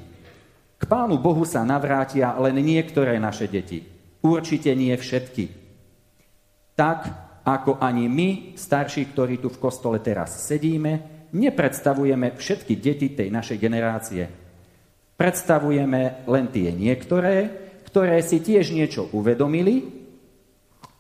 K 0.79 0.83
Pánu 0.87 1.19
Bohu 1.19 1.43
sa 1.43 1.67
navrátia 1.67 2.39
len 2.39 2.63
niektoré 2.63 3.19
naše 3.19 3.51
deti. 3.51 3.83
Určite 4.23 4.79
nie 4.79 4.95
všetky. 4.95 5.51
Tak, 6.79 7.01
ako 7.43 7.83
ani 7.83 8.07
my, 8.07 8.55
starší, 8.55 9.11
ktorí 9.11 9.43
tu 9.43 9.51
v 9.51 9.59
kostole 9.59 9.99
teraz 9.99 10.47
sedíme, 10.47 11.27
nepredstavujeme 11.35 12.39
všetky 12.39 12.79
deti 12.79 13.11
tej 13.11 13.35
našej 13.35 13.59
generácie. 13.59 14.23
Predstavujeme 15.19 16.27
len 16.31 16.47
tie 16.55 16.71
niektoré, 16.71 17.63
ktoré 17.93 18.25
si 18.25 18.41
tiež 18.41 18.73
niečo 18.73 19.13
uvedomili 19.13 19.85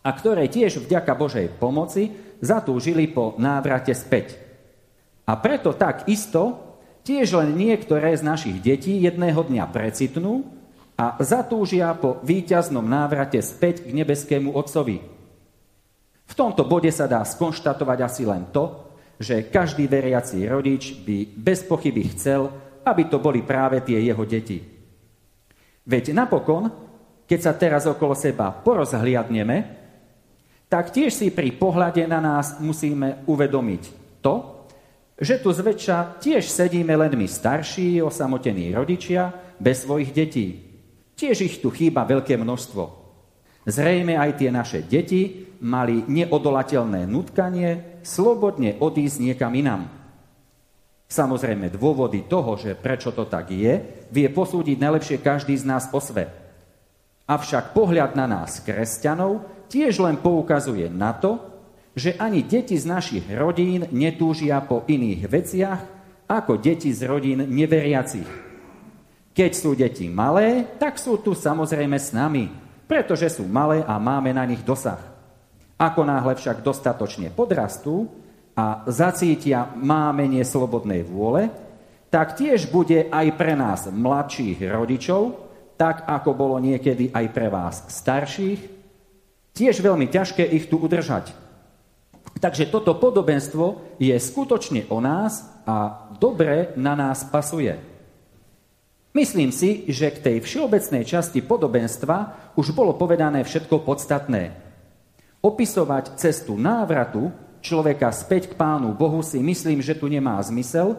a 0.05 0.13
ktoré 0.13 0.45
tiež 0.53 0.85
vďaka 0.85 1.17
Božej 1.17 1.49
pomoci 1.57 2.13
zatúžili 2.45 3.09
po 3.09 3.33
návrate 3.41 3.97
späť. 3.97 4.37
A 5.25 5.41
preto 5.41 5.73
tak 5.73 6.05
isto 6.13 6.61
tiež 7.01 7.33
len 7.41 7.57
niektoré 7.57 8.13
z 8.13 8.21
našich 8.21 8.61
detí 8.61 9.01
jedného 9.01 9.41
dňa 9.41 9.65
precitnú 9.73 10.45
a 11.01 11.17
zatúžia 11.25 11.97
po 11.97 12.21
víťaznom 12.21 12.85
návrate 12.85 13.41
späť 13.41 13.89
k 13.89 13.97
nebeskému 13.97 14.53
Otcovi. 14.53 15.01
V 16.29 16.35
tomto 16.37 16.69
bode 16.69 16.93
sa 16.93 17.09
dá 17.09 17.25
skonštatovať 17.25 17.99
asi 18.05 18.29
len 18.29 18.53
to, 18.53 18.93
že 19.17 19.49
každý 19.49 19.89
veriaci 19.89 20.45
rodič 20.45 20.93
by 21.09 21.41
bez 21.41 21.65
pochyby 21.65 22.13
chcel, 22.13 22.53
aby 22.85 23.09
to 23.09 23.17
boli 23.17 23.41
práve 23.41 23.81
tie 23.81 23.97
jeho 23.97 24.29
deti. 24.29 24.82
Veď 25.83 26.15
napokon, 26.15 26.71
keď 27.27 27.41
sa 27.41 27.53
teraz 27.57 27.89
okolo 27.89 28.15
seba 28.15 28.55
porozhliadneme, 28.55 29.83
tak 30.71 30.89
tiež 30.89 31.13
si 31.13 31.29
pri 31.29 31.53
pohľade 31.53 32.07
na 32.09 32.23
nás 32.23 32.57
musíme 32.63 33.27
uvedomiť 33.29 33.83
to, 34.25 34.65
že 35.23 35.39
tu 35.39 35.53
zväčša 35.53 36.19
tiež 36.19 36.49
sedíme 36.49 36.97
len 36.97 37.13
my 37.15 37.29
starší, 37.29 38.01
osamotení 38.01 38.73
rodičia, 38.73 39.31
bez 39.61 39.87
svojich 39.87 40.11
detí. 40.11 40.47
Tiež 41.15 41.37
ich 41.47 41.57
tu 41.63 41.71
chýba 41.71 42.03
veľké 42.03 42.35
množstvo. 42.35 42.83
Zrejme 43.63 44.19
aj 44.19 44.43
tie 44.43 44.51
naše 44.51 44.83
deti 44.83 45.47
mali 45.63 46.03
neodolateľné 46.11 47.07
nutkanie 47.07 48.03
slobodne 48.03 48.83
odísť 48.83 49.23
niekam 49.23 49.55
inam. 49.55 49.87
Samozrejme, 51.13 51.69
dôvody 51.69 52.25
toho, 52.25 52.57
že 52.57 52.73
prečo 52.73 53.13
to 53.13 53.29
tak 53.29 53.53
je, 53.53 54.09
vie 54.09 54.33
posúdiť 54.33 54.81
najlepšie 54.81 55.21
každý 55.21 55.53
z 55.61 55.69
nás 55.69 55.93
o 55.93 56.01
sve. 56.01 56.33
Avšak 57.29 57.77
pohľad 57.77 58.17
na 58.17 58.25
nás, 58.25 58.65
kresťanov, 58.65 59.45
tiež 59.69 60.01
len 60.01 60.17
poukazuje 60.17 60.89
na 60.89 61.13
to, 61.13 61.37
že 61.93 62.17
ani 62.17 62.41
deti 62.41 62.81
z 62.81 62.89
našich 62.89 63.29
rodín 63.29 63.85
netúžia 63.93 64.65
po 64.65 64.89
iných 64.89 65.23
veciach 65.29 65.81
ako 66.25 66.57
deti 66.57 66.89
z 66.97 67.05
rodín 67.05 67.45
neveriacich. 67.45 68.29
Keď 69.37 69.51
sú 69.53 69.77
deti 69.77 70.09
malé, 70.09 70.65
tak 70.81 70.97
sú 70.97 71.21
tu 71.21 71.37
samozrejme 71.37 72.01
s 72.01 72.17
nami, 72.17 72.49
pretože 72.89 73.37
sú 73.37 73.45
malé 73.45 73.85
a 73.85 74.01
máme 74.01 74.33
na 74.33 74.49
nich 74.49 74.65
dosah. 74.65 75.01
Ako 75.77 76.09
náhle 76.09 76.33
však 76.41 76.65
dostatočne 76.65 77.29
podrastú, 77.29 78.09
a 78.53 78.85
zacítia 78.89 79.73
mámenie 79.77 80.45
slobodnej 80.45 81.05
vôle, 81.05 81.49
tak 82.13 82.37
tiež 82.37 82.69
bude 82.69 83.09
aj 83.09 83.27
pre 83.41 83.57
nás 83.57 83.89
mladších 83.89 84.61
rodičov, 84.69 85.41
tak 85.81 86.05
ako 86.05 86.37
bolo 86.37 86.57
niekedy 86.61 87.09
aj 87.09 87.27
pre 87.33 87.49
vás 87.49 87.89
starších, 87.89 88.61
tiež 89.57 89.81
veľmi 89.81 90.13
ťažké 90.13 90.45
ich 90.45 90.69
tu 90.69 90.77
udržať. 90.77 91.33
Takže 92.39 92.69
toto 92.69 92.97
podobenstvo 92.97 93.97
je 93.97 94.13
skutočne 94.13 94.89
o 94.93 95.01
nás 95.01 95.49
a 95.65 96.09
dobre 96.21 96.77
na 96.77 96.93
nás 96.93 97.25
pasuje. 97.25 97.79
Myslím 99.13 99.53
si, 99.53 99.85
že 99.93 100.09
k 100.09 100.23
tej 100.25 100.37
všeobecnej 100.41 101.05
časti 101.05 101.45
podobenstva 101.45 102.53
už 102.57 102.73
bolo 102.73 102.97
povedané 102.97 103.45
všetko 103.45 103.85
podstatné. 103.85 104.57
Opisovať 105.45 106.17
cestu 106.17 106.57
návratu 106.57 107.29
človeka 107.63 108.11
späť 108.11 108.53
k 108.53 108.59
Pánu 108.59 108.93
Bohu 108.93 109.23
si 109.23 109.39
myslím, 109.39 109.79
že 109.79 109.95
tu 109.95 110.11
nemá 110.11 110.37
zmysel. 110.43 110.99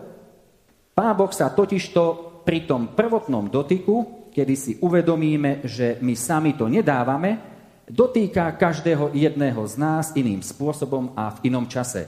Pán 0.96 1.14
Boh 1.20 1.30
sa 1.36 1.52
totižto 1.52 2.02
pri 2.48 2.64
tom 2.64 2.96
prvotnom 2.96 3.52
dotyku, 3.52 4.28
kedy 4.32 4.56
si 4.56 4.72
uvedomíme, 4.80 5.68
že 5.68 6.00
my 6.00 6.16
sami 6.16 6.56
to 6.56 6.72
nedávame, 6.72 7.38
dotýka 7.86 8.56
každého 8.56 9.12
jedného 9.12 9.62
z 9.68 9.76
nás 9.76 10.16
iným 10.16 10.40
spôsobom 10.40 11.12
a 11.14 11.36
v 11.36 11.52
inom 11.52 11.68
čase. 11.68 12.08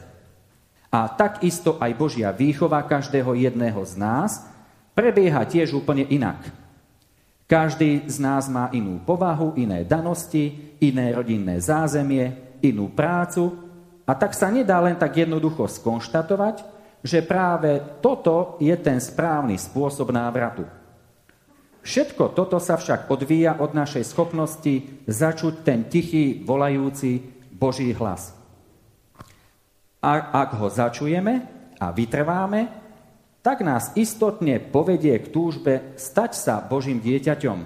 A 0.88 1.12
takisto 1.12 1.76
aj 1.76 1.91
Božia 1.99 2.32
výchova 2.32 2.80
každého 2.88 3.36
jedného 3.36 3.84
z 3.84 3.99
nás 3.99 4.47
prebieha 4.95 5.43
tiež 5.43 5.76
úplne 5.76 6.08
inak. 6.08 6.39
Každý 7.45 8.08
z 8.08 8.18
nás 8.24 8.47
má 8.49 8.72
inú 8.74 9.03
povahu, 9.03 9.53
iné 9.60 9.84
danosti, 9.86 10.74
iné 10.82 11.14
rodinné 11.14 11.62
zázemie, 11.62 12.58
inú 12.64 12.89
prácu 12.89 13.64
a 14.06 14.14
tak 14.14 14.38
sa 14.38 14.53
nedá 14.53 14.78
len 14.82 14.93
tak 14.93 15.18
jednoducho 15.18 15.66
skonštatovať, 15.66 16.62
že 17.06 17.26
práve 17.26 17.82
toto 18.01 18.58
je 18.62 18.74
ten 18.78 19.01
správny 19.01 19.58
spôsob 19.58 20.14
návratu. 20.14 20.66
Všetko 21.86 22.34
toto 22.34 22.58
sa 22.58 22.82
však 22.82 23.14
odvíja 23.14 23.62
od 23.62 23.78
našej 23.78 24.10
schopnosti 24.10 25.06
začuť 25.06 25.53
ten 25.62 25.86
tichý, 25.86 26.41
volajúci 26.41 27.22
Boží 27.53 27.93
hlas. 27.93 28.34
A 30.01 30.34
ak 30.34 30.58
ho 30.58 30.70
začujeme 30.70 31.45
a 31.78 31.93
vytrváme, 31.93 32.70
tak 33.45 33.62
nás 33.62 33.93
istotne 33.93 34.58
povedie 34.58 35.14
k 35.22 35.30
túžbe 35.30 35.93
stať 36.01 36.34
sa 36.34 36.58
Božím 36.66 36.97
dieťaťom. 36.97 37.60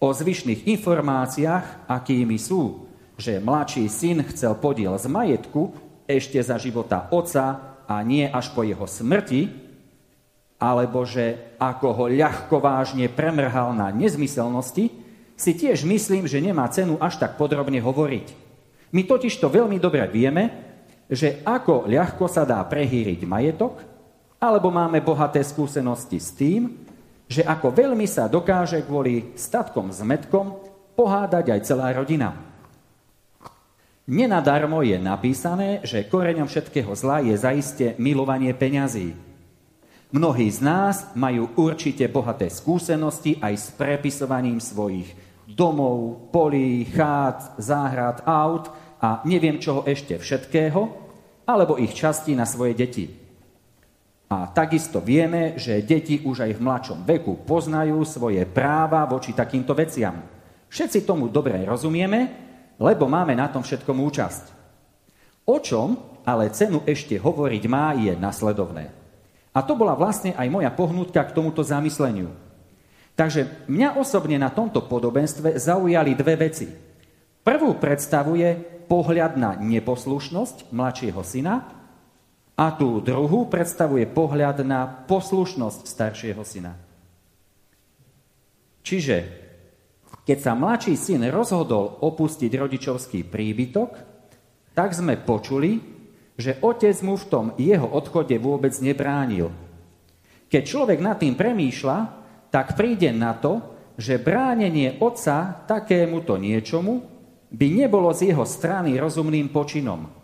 O 0.00 0.08
zvyšných 0.08 0.64
informáciách, 0.64 1.84
akými 1.84 2.40
sú, 2.40 2.88
že 3.20 3.36
mladší 3.36 3.84
syn 3.92 4.24
chcel 4.32 4.56
podiel 4.56 4.96
z 4.96 5.04
majetku 5.12 5.76
ešte 6.08 6.40
za 6.40 6.56
života 6.56 7.04
otca 7.12 7.76
a 7.84 8.00
nie 8.00 8.24
až 8.24 8.48
po 8.56 8.64
jeho 8.64 8.88
smrti, 8.88 9.52
alebo 10.56 11.04
že 11.04 11.56
ako 11.60 11.88
ho 11.92 12.04
ľahko 12.08 12.56
vážne 12.64 13.12
premrhal 13.12 13.76
na 13.76 13.92
nezmyselnosti, 13.92 14.88
si 15.36 15.52
tiež 15.56 15.84
myslím, 15.84 16.24
že 16.24 16.40
nemá 16.40 16.68
cenu 16.72 16.96
až 17.00 17.20
tak 17.20 17.36
podrobne 17.36 17.80
hovoriť. 17.80 18.26
My 18.92 19.04
totiž 19.04 19.36
to 19.36 19.52
veľmi 19.52 19.76
dobre 19.76 20.04
vieme, 20.08 20.52
že 21.08 21.44
ako 21.44 21.88
ľahko 21.88 22.24
sa 22.28 22.48
dá 22.48 22.60
prehýriť 22.64 23.24
majetok, 23.28 23.84
alebo 24.40 24.72
máme 24.72 25.04
bohaté 25.04 25.44
skúsenosti 25.44 26.16
s 26.16 26.32
tým, 26.32 26.88
že 27.28 27.44
ako 27.44 27.72
veľmi 27.72 28.08
sa 28.08 28.28
dokáže 28.28 28.80
kvôli 28.84 29.36
statkom 29.36 29.92
s 29.92 30.00
metkom 30.00 30.60
pohádať 30.96 31.56
aj 31.56 31.60
celá 31.64 31.92
rodina. 31.92 32.49
Nenadarmo 34.08 34.80
je 34.80 34.96
napísané, 34.96 35.84
že 35.84 36.08
koreňom 36.08 36.48
všetkého 36.48 36.92
zla 36.96 37.20
je 37.20 37.36
zaiste 37.36 37.98
milovanie 38.00 38.52
peňazí. 38.56 39.12
Mnohí 40.10 40.50
z 40.50 40.60
nás 40.64 41.06
majú 41.14 41.54
určite 41.54 42.10
bohaté 42.10 42.50
skúsenosti 42.50 43.38
aj 43.38 43.54
s 43.54 43.66
prepisovaním 43.76 44.58
svojich 44.58 45.06
domov, 45.46 46.30
polí, 46.34 46.88
chát, 46.90 47.54
záhrad, 47.62 48.26
aut 48.26 48.74
a 48.98 49.22
neviem 49.22 49.62
čoho 49.62 49.86
ešte 49.86 50.18
všetkého, 50.18 50.80
alebo 51.46 51.78
ich 51.78 51.94
časti 51.94 52.34
na 52.34 52.42
svoje 52.42 52.74
deti. 52.74 53.06
A 54.30 54.50
takisto 54.50 55.02
vieme, 55.02 55.58
že 55.58 55.82
deti 55.82 56.22
už 56.22 56.46
aj 56.46 56.52
v 56.54 56.62
mladšom 56.62 57.00
veku 57.02 57.46
poznajú 57.46 58.02
svoje 58.06 58.42
práva 58.46 59.06
voči 59.06 59.34
takýmto 59.34 59.74
veciam. 59.74 60.22
Všetci 60.70 61.02
tomu 61.02 61.26
dobre 61.26 61.58
rozumieme, 61.66 62.49
lebo 62.80 63.04
máme 63.04 63.36
na 63.36 63.52
tom 63.52 63.60
všetkom 63.60 64.00
účasť. 64.00 64.44
O 65.44 65.60
čom 65.60 66.10
ale 66.24 66.52
cenu 66.52 66.84
ešte 66.84 67.16
hovoriť 67.16 67.62
má 67.68 67.96
je 67.96 68.12
nasledovné. 68.16 68.92
A 69.50 69.58
to 69.66 69.74
bola 69.74 69.98
vlastne 69.98 70.36
aj 70.36 70.46
moja 70.48 70.70
pohnutka 70.70 71.20
k 71.26 71.34
tomuto 71.34 71.60
zamysleniu. 71.60 72.30
Takže 73.18 73.68
mňa 73.68 73.98
osobne 73.98 74.38
na 74.38 74.48
tomto 74.48 74.86
podobenstve 74.86 75.58
zaujali 75.58 76.14
dve 76.14 76.34
veci. 76.38 76.66
Prvú 77.40 77.76
predstavuje 77.76 78.56
pohľad 78.86 79.36
na 79.36 79.50
neposlušnosť 79.58 80.70
mladšieho 80.70 81.22
syna 81.26 81.66
a 82.54 82.66
tú 82.76 83.02
druhú 83.02 83.48
predstavuje 83.50 84.06
pohľad 84.06 84.62
na 84.62 84.86
poslušnosť 84.86 85.80
staršieho 85.88 86.42
syna. 86.46 86.76
Čiže, 88.86 89.16
keď 90.24 90.38
sa 90.38 90.52
mladší 90.54 90.94
syn 90.94 91.26
rozhodol 91.28 91.98
opustiť 92.00 92.50
rodičovský 92.52 93.26
príbytok, 93.26 93.90
tak 94.76 94.94
sme 94.94 95.18
počuli, 95.18 95.80
že 96.38 96.56
otec 96.62 96.96
mu 97.04 97.18
v 97.20 97.28
tom 97.28 97.46
jeho 97.60 97.84
odchode 97.84 98.36
vôbec 98.40 98.72
nebránil. 98.80 99.52
Keď 100.50 100.62
človek 100.64 100.98
nad 100.98 101.20
tým 101.20 101.36
premýšľa, 101.36 101.98
tak 102.50 102.74
príde 102.74 103.12
na 103.12 103.36
to, 103.36 103.60
že 104.00 104.22
bránenie 104.22 104.96
otca 104.98 105.66
takémuto 105.68 106.40
niečomu 106.40 107.04
by 107.52 107.66
nebolo 107.84 108.10
z 108.16 108.32
jeho 108.32 108.46
strany 108.48 108.96
rozumným 108.96 109.52
počinom 109.52 110.20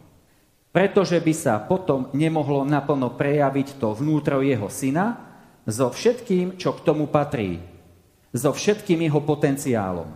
pretože 0.77 1.17
by 1.25 1.33
sa 1.33 1.57
potom 1.57 2.13
nemohlo 2.13 2.61
naplno 2.69 3.17
prejaviť 3.17 3.81
to 3.81 3.97
vnútro 3.97 4.45
jeho 4.45 4.69
syna 4.69 5.17
so 5.65 5.89
všetkým, 5.89 6.61
čo 6.61 6.77
k 6.77 6.85
tomu 6.85 7.09
patrí, 7.09 7.57
so 8.37 8.53
všetkým 8.53 9.01
jeho 9.09 9.25
potenciálom. 9.25 10.13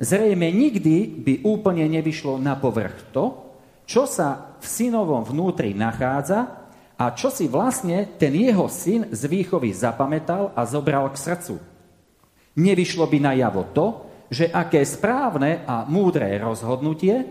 Zrejme 0.00 0.48
nikdy 0.52 1.20
by 1.20 1.34
úplne 1.44 1.84
nevyšlo 1.88 2.40
na 2.40 2.56
povrch 2.56 3.12
to, 3.12 3.52
čo 3.84 4.08
sa 4.08 4.56
v 4.60 4.66
synovom 4.68 5.24
vnútri 5.24 5.76
nachádza 5.76 6.68
a 7.00 7.04
čo 7.16 7.32
si 7.32 7.48
vlastne 7.48 8.16
ten 8.20 8.32
jeho 8.36 8.68
syn 8.68 9.08
z 9.12 9.24
výchovy 9.28 9.72
zapamätal 9.72 10.52
a 10.52 10.64
zobral 10.68 11.08
k 11.12 11.20
srdcu. 11.20 11.56
Nevyšlo 12.60 13.04
by 13.08 13.18
najavo 13.18 13.62
to, 13.72 13.86
že 14.30 14.46
aké 14.46 14.84
správne 14.86 15.66
a 15.66 15.84
múdre 15.84 16.38
rozhodnutie 16.38 17.26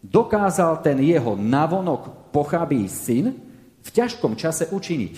dokázal 0.00 0.80
ten 0.80 1.02
jeho 1.02 1.34
navonok 1.34 2.30
pochabý 2.30 2.86
syn 2.86 3.34
v 3.82 3.88
ťažkom 3.90 4.38
čase 4.38 4.70
učiniť. 4.70 5.14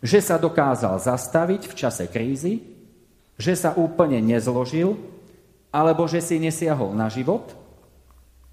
Že 0.00 0.18
sa 0.22 0.36
dokázal 0.40 0.96
zastaviť 0.96 1.66
v 1.66 1.74
čase 1.76 2.04
krízy, 2.08 2.79
že 3.40 3.56
sa 3.56 3.72
úplne 3.72 4.20
nezložil, 4.20 5.00
alebo 5.72 6.04
že 6.04 6.20
si 6.20 6.36
nesiahol 6.36 6.92
na 6.92 7.08
život, 7.08 7.56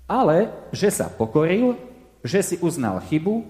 ale 0.07 0.47
že 0.71 0.87
sa 0.87 1.11
pokoril, 1.11 1.75
že 2.23 2.39
si 2.39 2.55
uznal 2.63 3.03
chybu 3.03 3.43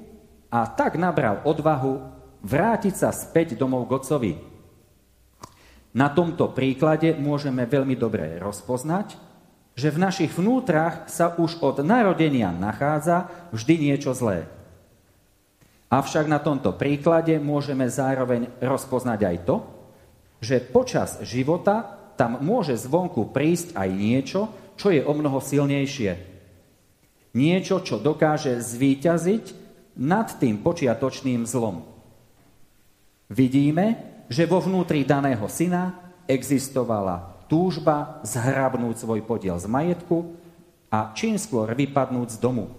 a 0.49 0.65
tak 0.65 0.97
nabral 0.97 1.45
odvahu 1.45 2.01
vrátiť 2.41 2.93
sa 2.97 3.13
späť 3.13 3.53
domov 3.53 3.85
Gocovi. 3.85 4.41
Na 5.93 6.09
tomto 6.09 6.49
príklade 6.57 7.13
môžeme 7.13 7.69
veľmi 7.69 7.93
dobre 7.93 8.41
rozpoznať, 8.41 9.17
že 9.77 9.93
v 9.93 10.01
našich 10.01 10.33
vnútrach 10.33 11.05
sa 11.05 11.37
už 11.37 11.61
od 11.61 11.85
narodenia 11.85 12.49
nachádza 12.49 13.29
vždy 13.53 13.93
niečo 13.93 14.17
zlé. 14.17 14.49
Avšak 15.93 16.25
na 16.25 16.41
tomto 16.41 16.73
príklade 16.73 17.37
môžeme 17.37 17.85
zároveň 17.85 18.49
rozpoznať 18.57 19.19
aj 19.21 19.37
to, 19.45 19.76
že 20.41 20.61
počas 20.61 21.21
života 21.25 21.97
tam 22.17 22.41
môže 22.41 22.73
zvonku 22.77 23.29
prísť 23.29 23.77
aj 23.77 23.89
niečo, 23.93 24.41
čo 24.77 24.89
je 24.89 25.01
o 25.05 25.13
mnoho 25.13 25.37
silnejšie. 25.41 26.11
Niečo, 27.37 27.85
čo 27.85 28.01
dokáže 28.01 28.57
zvíťaziť 28.57 29.45
nad 29.97 30.29
tým 30.37 30.61
počiatočným 30.61 31.45
zlom. 31.45 31.85
Vidíme, 33.29 34.17
že 34.29 34.49
vo 34.49 34.61
vnútri 34.61 35.05
daného 35.05 35.45
syna 35.49 36.13
existovala 36.25 37.45
túžba 37.47 38.19
zhrabnúť 38.25 39.03
svoj 39.03 39.21
podiel 39.23 39.57
z 39.57 39.67
majetku 39.69 40.37
a 40.91 41.11
čím 41.13 41.35
skôr 41.39 41.71
vypadnúť 41.73 42.37
z 42.37 42.41
domu. 42.41 42.71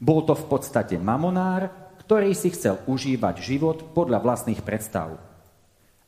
Bol 0.00 0.24
to 0.24 0.32
v 0.32 0.48
podstate 0.48 0.96
mamonár, 0.96 1.68
ktorý 2.06 2.32
si 2.32 2.50
chcel 2.50 2.80
užívať 2.88 3.36
život 3.38 3.92
podľa 3.92 4.24
vlastných 4.24 4.64
predstav. 4.64 5.29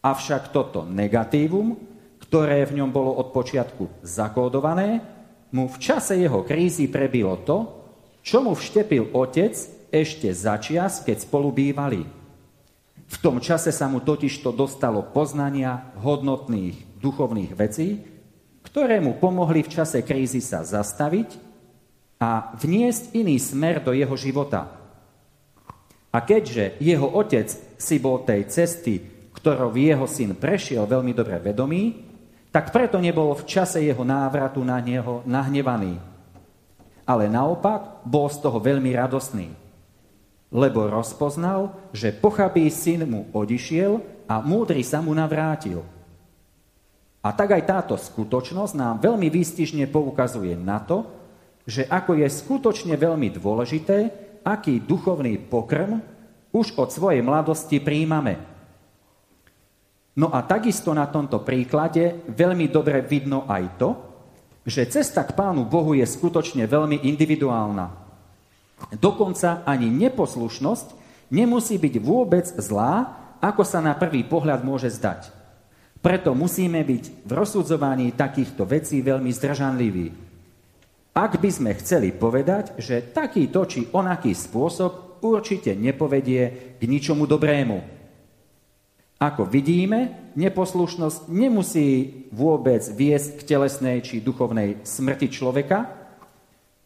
Avšak 0.03 0.50
toto 0.50 0.82
negatívum, 0.82 1.78
ktoré 2.18 2.66
v 2.66 2.82
ňom 2.82 2.90
bolo 2.90 3.14
od 3.22 3.30
počiatku 3.30 4.03
zakódované, 4.03 4.98
mu 5.55 5.70
v 5.70 5.76
čase 5.78 6.18
jeho 6.18 6.42
krízy 6.42 6.90
prebilo 6.90 7.38
to, 7.46 7.70
čo 8.26 8.42
mu 8.42 8.59
vštepil 8.59 9.14
otec 9.14 9.55
ešte 9.94 10.32
začias, 10.34 11.07
keď 11.07 11.22
spolu 11.22 11.55
bývali. 11.55 12.03
V 13.12 13.16
tom 13.20 13.38
čase 13.38 13.70
sa 13.70 13.86
mu 13.86 14.00
totižto 14.00 14.50
dostalo 14.57 15.05
poznania 15.05 15.92
hodnotných 16.00 16.98
duchovných 16.98 17.53
vecí, 17.53 18.00
ktoré 18.64 19.05
mu 19.05 19.20
pomohli 19.20 19.61
v 19.61 19.70
čase 19.70 20.00
krízy 20.00 20.40
sa 20.40 20.64
zastaviť 20.64 21.36
a 22.16 22.57
vniesť 22.57 23.12
iný 23.12 23.36
smer 23.36 23.84
do 23.84 23.92
jeho 23.92 24.16
života. 24.16 24.72
A 26.09 26.18
keďže 26.24 26.80
jeho 26.80 27.05
otec 27.05 27.53
si 27.76 27.96
bol 28.00 28.24
tej 28.24 28.48
cesty, 28.48 29.11
ktorou 29.43 29.74
jeho 29.74 30.07
syn 30.07 30.38
prešiel 30.38 30.86
veľmi 30.86 31.11
dobre 31.11 31.34
vedomý, 31.43 31.99
tak 32.55 32.70
preto 32.70 33.03
nebol 33.03 33.34
v 33.34 33.43
čase 33.43 33.82
jeho 33.82 34.07
návratu 34.07 34.62
na 34.62 34.78
neho 34.78 35.26
nahnevaný. 35.26 35.99
Ale 37.03 37.26
naopak 37.26 38.07
bol 38.07 38.30
z 38.30 38.38
toho 38.38 38.62
veľmi 38.62 38.95
radosný, 38.95 39.51
lebo 40.55 40.86
rozpoznal, 40.86 41.74
že 41.90 42.14
pochabý 42.14 42.70
syn 42.70 43.03
mu 43.11 43.26
odišiel 43.34 43.99
a 44.30 44.38
múdry 44.38 44.86
sa 44.86 45.03
mu 45.03 45.11
navrátil. 45.11 45.82
A 47.18 47.34
tak 47.34 47.59
aj 47.59 47.66
táto 47.66 47.95
skutočnosť 47.99 48.78
nám 48.78 49.03
veľmi 49.03 49.26
výstižne 49.26 49.90
poukazuje 49.90 50.55
na 50.55 50.78
to, 50.78 51.03
že 51.66 51.82
ako 51.90 52.14
je 52.14 52.30
skutočne 52.30 52.95
veľmi 52.95 53.34
dôležité, 53.34 53.99
aký 54.47 54.78
duchovný 54.78 55.34
pokrm 55.51 55.99
už 56.55 56.78
od 56.78 56.95
svojej 56.95 57.26
mladosti 57.26 57.82
príjmame. 57.82 58.51
No 60.12 60.28
a 60.28 60.44
takisto 60.44 60.92
na 60.92 61.08
tomto 61.08 61.40
príklade 61.40 62.28
veľmi 62.28 62.68
dobre 62.68 63.00
vidno 63.00 63.48
aj 63.48 63.64
to, 63.80 63.90
že 64.68 64.92
cesta 64.92 65.24
k 65.24 65.32
Pánu 65.32 65.64
Bohu 65.64 65.96
je 65.96 66.04
skutočne 66.04 66.68
veľmi 66.68 67.08
individuálna. 67.08 67.88
Dokonca 68.92 69.64
ani 69.64 69.88
neposlušnosť 69.88 70.86
nemusí 71.32 71.80
byť 71.80 71.94
vôbec 72.02 72.44
zlá, 72.44 73.22
ako 73.40 73.62
sa 73.64 73.80
na 73.80 73.96
prvý 73.96 74.22
pohľad 74.22 74.62
môže 74.62 74.92
zdať. 74.92 75.32
Preto 76.02 76.34
musíme 76.34 76.82
byť 76.82 77.24
v 77.24 77.30
rozsudzovaní 77.30 78.12
takýchto 78.12 78.66
vecí 78.66 79.00
veľmi 79.00 79.30
zdržanliví. 79.32 80.06
Ak 81.14 81.38
by 81.38 81.50
sme 81.50 81.72
chceli 81.78 82.10
povedať, 82.10 82.76
že 82.76 83.00
takýto 83.00 83.64
či 83.64 83.86
onaký 83.94 84.34
spôsob 84.34 85.22
určite 85.22 85.72
nepovedie 85.78 86.74
k 86.76 86.82
ničomu 86.84 87.28
dobrému, 87.30 88.01
ako 89.23 89.47
vidíme, 89.47 90.35
neposlušnosť 90.35 91.31
nemusí 91.31 92.27
vôbec 92.35 92.83
viesť 92.83 93.39
k 93.39 93.55
telesnej 93.55 94.03
či 94.03 94.18
duchovnej 94.18 94.83
smrti 94.83 95.31
človeka, 95.31 95.87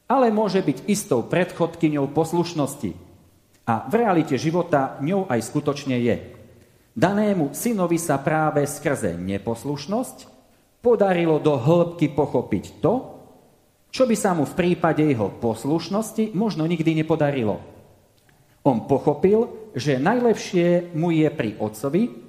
ale 0.05 0.29
môže 0.29 0.61
byť 0.61 0.85
istou 0.85 1.25
predchodkyňou 1.25 2.13
poslušnosti. 2.13 2.93
A 3.65 3.89
v 3.89 3.95
realite 4.05 4.37
života 4.37 5.01
ňou 5.01 5.25
aj 5.33 5.49
skutočne 5.49 5.97
je. 5.97 6.17
Danému 6.93 7.57
synovi 7.57 7.97
sa 7.97 8.21
práve 8.21 8.69
skrze 8.69 9.17
neposlušnosť 9.17 10.29
podarilo 10.85 11.41
do 11.41 11.57
hĺbky 11.57 12.13
pochopiť 12.13 12.65
to, 12.85 13.17
čo 13.89 14.05
by 14.05 14.13
sa 14.13 14.37
mu 14.37 14.45
v 14.45 14.53
prípade 14.53 15.01
jeho 15.01 15.33
poslušnosti 15.41 16.37
možno 16.37 16.69
nikdy 16.69 17.01
nepodarilo. 17.01 17.65
On 18.61 18.85
pochopil, 18.85 19.73
že 19.73 19.97
najlepšie 19.97 20.93
mu 20.93 21.11
je 21.15 21.29
pri 21.33 21.57
otcovi, 21.57 22.26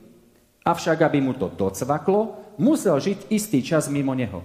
Avšak, 0.67 0.99
aby 1.07 1.23
mu 1.23 1.31
to 1.31 1.47
docvaklo, 1.47 2.35
musel 2.59 2.99
žiť 2.99 3.31
istý 3.31 3.63
čas 3.63 3.87
mimo 3.87 4.11
neho. 4.11 4.43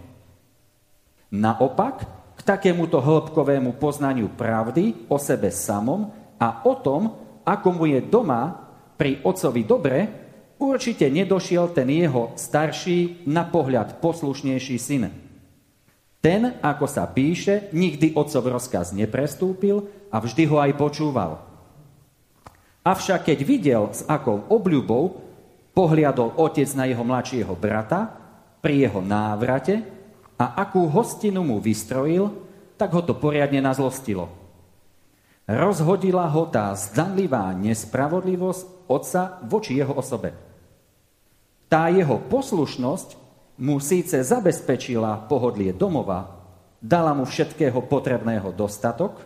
Naopak, 1.34 2.06
k 2.38 2.40
takémuto 2.46 3.02
hĺbkovému 3.02 3.74
poznaniu 3.82 4.30
pravdy 4.30 5.10
o 5.10 5.18
sebe 5.18 5.50
samom 5.50 6.14
a 6.38 6.62
o 6.62 6.78
tom, 6.78 7.10
ako 7.42 7.68
mu 7.74 7.90
je 7.90 7.98
doma 8.06 8.54
pri 8.94 9.18
ocovi 9.26 9.66
dobre, 9.66 9.98
určite 10.62 11.10
nedošiel 11.10 11.74
ten 11.74 11.90
jeho 11.90 12.38
starší, 12.38 13.26
na 13.26 13.42
pohľad 13.42 13.98
poslušnejší 13.98 14.76
syn. 14.78 15.10
Ten, 16.22 16.62
ako 16.62 16.86
sa 16.86 17.02
píše, 17.10 17.74
nikdy 17.74 18.14
otcov 18.14 18.46
rozkaz 18.46 18.94
neprestúpil 18.94 19.90
a 20.14 20.22
vždy 20.22 20.46
ho 20.46 20.62
aj 20.62 20.72
počúval. 20.78 21.42
Avšak 22.86 23.30
keď 23.30 23.38
videl, 23.42 23.82
s 23.90 24.06
akou 24.06 24.46
obľubou 24.46 25.21
Pohliadol 25.72 26.36
otec 26.36 26.68
na 26.76 26.84
jeho 26.84 27.00
mladšieho 27.00 27.56
brata 27.56 28.12
pri 28.60 28.86
jeho 28.86 29.00
návrate 29.00 29.80
a 30.36 30.60
akú 30.60 30.84
hostinu 30.88 31.40
mu 31.40 31.56
vystrojil, 31.58 32.28
tak 32.76 32.92
ho 32.92 33.00
to 33.00 33.16
poriadne 33.16 33.64
nazlostilo. 33.64 34.28
Rozhodila 35.48 36.28
ho 36.30 36.46
tá 36.46 36.70
zdanlivá 36.76 37.50
nespravodlivosť 37.56 38.62
otca 38.86 39.42
voči 39.42 39.80
jeho 39.80 39.96
osobe. 39.96 40.36
Tá 41.66 41.88
jeho 41.88 42.20
poslušnosť 42.20 43.08
mu 43.58 43.80
síce 43.80 44.20
zabezpečila 44.20 45.24
pohodlie 45.24 45.72
domova, 45.72 46.42
dala 46.82 47.16
mu 47.16 47.24
všetkého 47.24 47.80
potrebného 47.88 48.52
dostatok, 48.52 49.22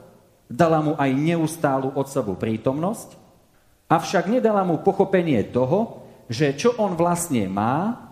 dala 0.47 0.78
mu 0.78 0.92
aj 0.94 1.11
neustálu 1.11 1.90
otcovú 1.97 2.38
prítomnosť, 2.38 3.18
avšak 3.90 4.30
nedala 4.30 4.62
mu 4.62 4.78
pochopenie 4.78 5.42
toho, 5.49 6.05
že 6.26 6.54
čo 6.58 6.74
on 6.78 6.98
vlastne 6.98 7.46
má 7.46 8.06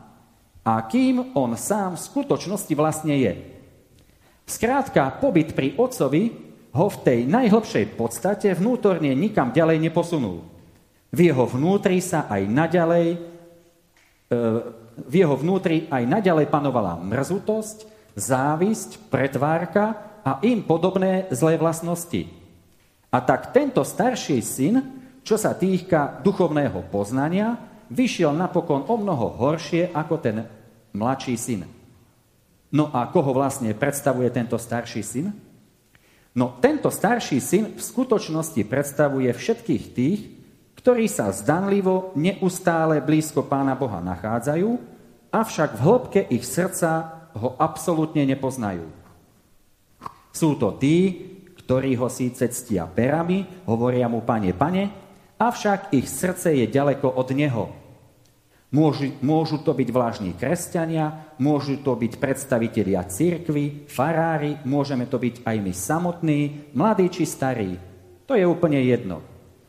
a 0.64 0.74
kým 0.88 1.36
on 1.36 1.52
sám 1.58 1.98
v 1.98 2.04
skutočnosti 2.08 2.74
vlastne 2.74 3.14
je. 3.18 3.32
Skrátka, 4.44 5.12
pobyt 5.20 5.52
pri 5.52 5.76
otcovi 5.76 6.32
ho 6.74 6.86
v 6.90 7.00
tej 7.06 7.20
najhlbšej 7.28 7.94
podstate 7.94 8.50
vnútorne 8.52 9.12
nikam 9.14 9.54
ďalej 9.54 9.78
neposunul. 9.88 10.42
V 11.14 11.18
jeho 11.30 11.46
vnútri 11.46 12.02
sa 12.02 12.26
aj 12.26 12.42
naďalej, 12.50 13.06
e, 13.14 13.18
v 14.98 15.14
jeho 15.14 15.36
vnútri 15.38 15.86
aj 15.86 16.02
naďalej 16.02 16.50
panovala 16.50 16.98
mrzutosť, 16.98 17.86
závisť, 18.18 19.10
pretvárka 19.10 20.18
a 20.26 20.42
im 20.42 20.64
podobné 20.66 21.30
zlé 21.30 21.54
vlastnosti. 21.54 22.26
A 23.14 23.22
tak 23.22 23.54
tento 23.54 23.86
starší 23.86 24.42
syn, 24.42 24.74
čo 25.22 25.38
sa 25.38 25.54
týka 25.54 26.18
duchovného 26.26 26.90
poznania, 26.90 27.54
vyšiel 27.90 28.32
napokon 28.32 28.86
o 28.88 28.94
mnoho 28.96 29.34
horšie 29.40 29.90
ako 29.92 30.14
ten 30.20 30.36
mladší 30.94 31.34
syn. 31.36 31.60
No 32.74 32.90
a 32.90 33.06
koho 33.10 33.30
vlastne 33.30 33.70
predstavuje 33.74 34.30
tento 34.34 34.58
starší 34.58 35.02
syn? 35.02 35.26
No 36.34 36.58
tento 36.58 36.90
starší 36.90 37.38
syn 37.38 37.64
v 37.78 37.82
skutočnosti 37.82 38.58
predstavuje 38.66 39.30
všetkých 39.30 39.84
tých, 39.94 40.20
ktorí 40.82 41.06
sa 41.06 41.30
zdanlivo 41.30 42.10
neustále 42.18 42.98
blízko 42.98 43.46
Pána 43.46 43.78
Boha 43.78 44.02
nachádzajú, 44.02 44.74
avšak 45.30 45.78
v 45.78 45.80
hĺbke 45.80 46.20
ich 46.28 46.42
srdca 46.42 47.24
ho 47.38 47.54
absolútne 47.56 48.26
nepoznajú. 48.26 48.90
Sú 50.34 50.58
to 50.58 50.74
tí, 50.74 51.30
ktorí 51.62 51.94
ho 51.94 52.10
síce 52.10 52.50
ctia 52.50 52.90
perami, 52.90 53.64
hovoria 53.70 54.10
mu, 54.10 54.26
pane, 54.26 54.50
pane, 54.50 55.03
avšak 55.38 55.94
ich 55.94 56.06
srdce 56.06 56.54
je 56.54 56.66
ďaleko 56.68 57.10
od 57.10 57.28
Neho. 57.34 57.66
Môžu, 58.74 59.14
môžu 59.22 59.62
to 59.62 59.70
byť 59.70 59.88
vlážni 59.94 60.34
kresťania, 60.34 61.30
môžu 61.38 61.78
to 61.78 61.94
byť 61.94 62.18
predstavitelia 62.18 63.06
církvy, 63.06 63.86
farári, 63.86 64.58
môžeme 64.66 65.06
to 65.06 65.22
byť 65.22 65.46
aj 65.46 65.56
my 65.62 65.70
samotní, 65.70 66.40
mladí 66.74 67.06
či 67.06 67.22
starí. 67.22 67.78
To 68.26 68.34
je 68.34 68.42
úplne 68.42 68.82
jedno. 68.82 69.22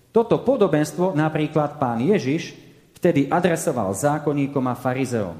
Toto 0.09 0.41
podobenstvo 0.41 1.13
napríklad 1.13 1.77
pán 1.77 2.01
Ježiš 2.01 2.57
vtedy 2.97 3.29
adresoval 3.29 3.93
zákonníkom 3.93 4.65
a 4.65 4.73
farizeom. 4.73 5.37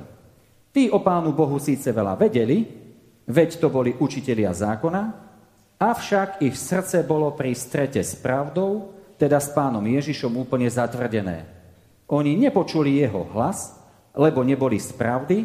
Tí 0.70 0.92
o 0.94 1.02
pánu 1.02 1.34
Bohu 1.34 1.58
síce 1.58 1.90
veľa 1.90 2.20
vedeli, 2.22 2.70
veď 3.26 3.50
to 3.58 3.74
boli 3.74 3.98
učitelia 3.98 4.54
zákona, 4.54 5.04
avšak 5.82 6.46
ich 6.46 6.54
srdce 6.54 7.02
bolo 7.02 7.34
pri 7.34 7.58
strete 7.58 8.06
s 8.06 8.14
pravdou 8.20 8.95
teda 9.16 9.40
s 9.40 9.52
pánom 9.52 9.84
Ježišom 9.84 10.36
úplne 10.36 10.68
zatvrdené. 10.68 11.48
Oni 12.06 12.38
nepočuli 12.38 13.02
jeho 13.02 13.26
hlas, 13.34 13.74
lebo 14.14 14.46
neboli 14.46 14.78
z 14.78 14.94
pravdy 14.94 15.38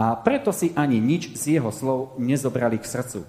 a 0.00 0.16
preto 0.16 0.54
si 0.54 0.72
ani 0.72 0.96
nič 0.96 1.36
z 1.36 1.60
jeho 1.60 1.68
slov 1.68 2.16
nezobrali 2.16 2.80
k 2.80 2.88
srdcu. 2.88 3.20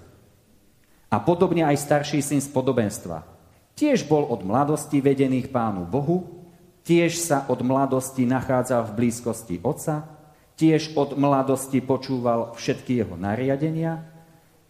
A 1.12 1.20
podobne 1.20 1.68
aj 1.68 1.76
starší 1.76 2.24
syn 2.24 2.40
z 2.40 2.48
podobenstva. 2.48 3.28
Tiež 3.76 4.08
bol 4.08 4.24
od 4.24 4.40
mladosti 4.44 5.04
vedený 5.04 5.44
k 5.44 5.52
pánu 5.52 5.84
Bohu, 5.84 6.48
tiež 6.88 7.20
sa 7.20 7.44
od 7.52 7.60
mladosti 7.60 8.24
nachádzal 8.24 8.88
v 8.88 8.96
blízkosti 8.96 9.60
otca, 9.60 10.08
tiež 10.56 10.96
od 10.96 11.16
mladosti 11.16 11.84
počúval 11.84 12.56
všetky 12.56 13.04
jeho 13.04 13.16
nariadenia, 13.20 14.08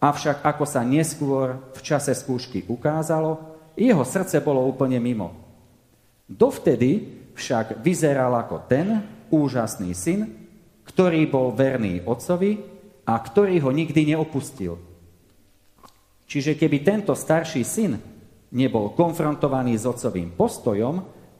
avšak 0.03 0.43
ako 0.43 0.67
sa 0.67 0.83
neskôr 0.83 1.63
v 1.71 1.79
čase 1.79 2.11
skúšky 2.11 2.67
ukázalo, 2.67 3.52
jeho 3.73 4.03
srdce 4.05 4.41
bolo 4.41 4.61
úplne 4.65 5.01
mimo. 5.01 5.33
Dovtedy 6.29 7.21
však 7.33 7.81
vyzeral 7.81 8.33
ako 8.37 8.69
ten 8.69 9.01
úžasný 9.33 9.91
syn, 9.97 10.29
ktorý 10.85 11.25
bol 11.25 11.49
verný 11.51 12.05
otcovi 12.05 12.61
a 13.03 13.13
ktorý 13.17 13.59
ho 13.65 13.71
nikdy 13.73 14.13
neopustil. 14.13 14.77
Čiže 16.29 16.55
keby 16.55 16.77
tento 16.85 17.13
starší 17.13 17.61
syn 17.65 17.97
nebol 18.53 18.93
konfrontovaný 18.93 19.75
s 19.75 19.89
otcovým 19.89 20.33
postojom 20.37 20.95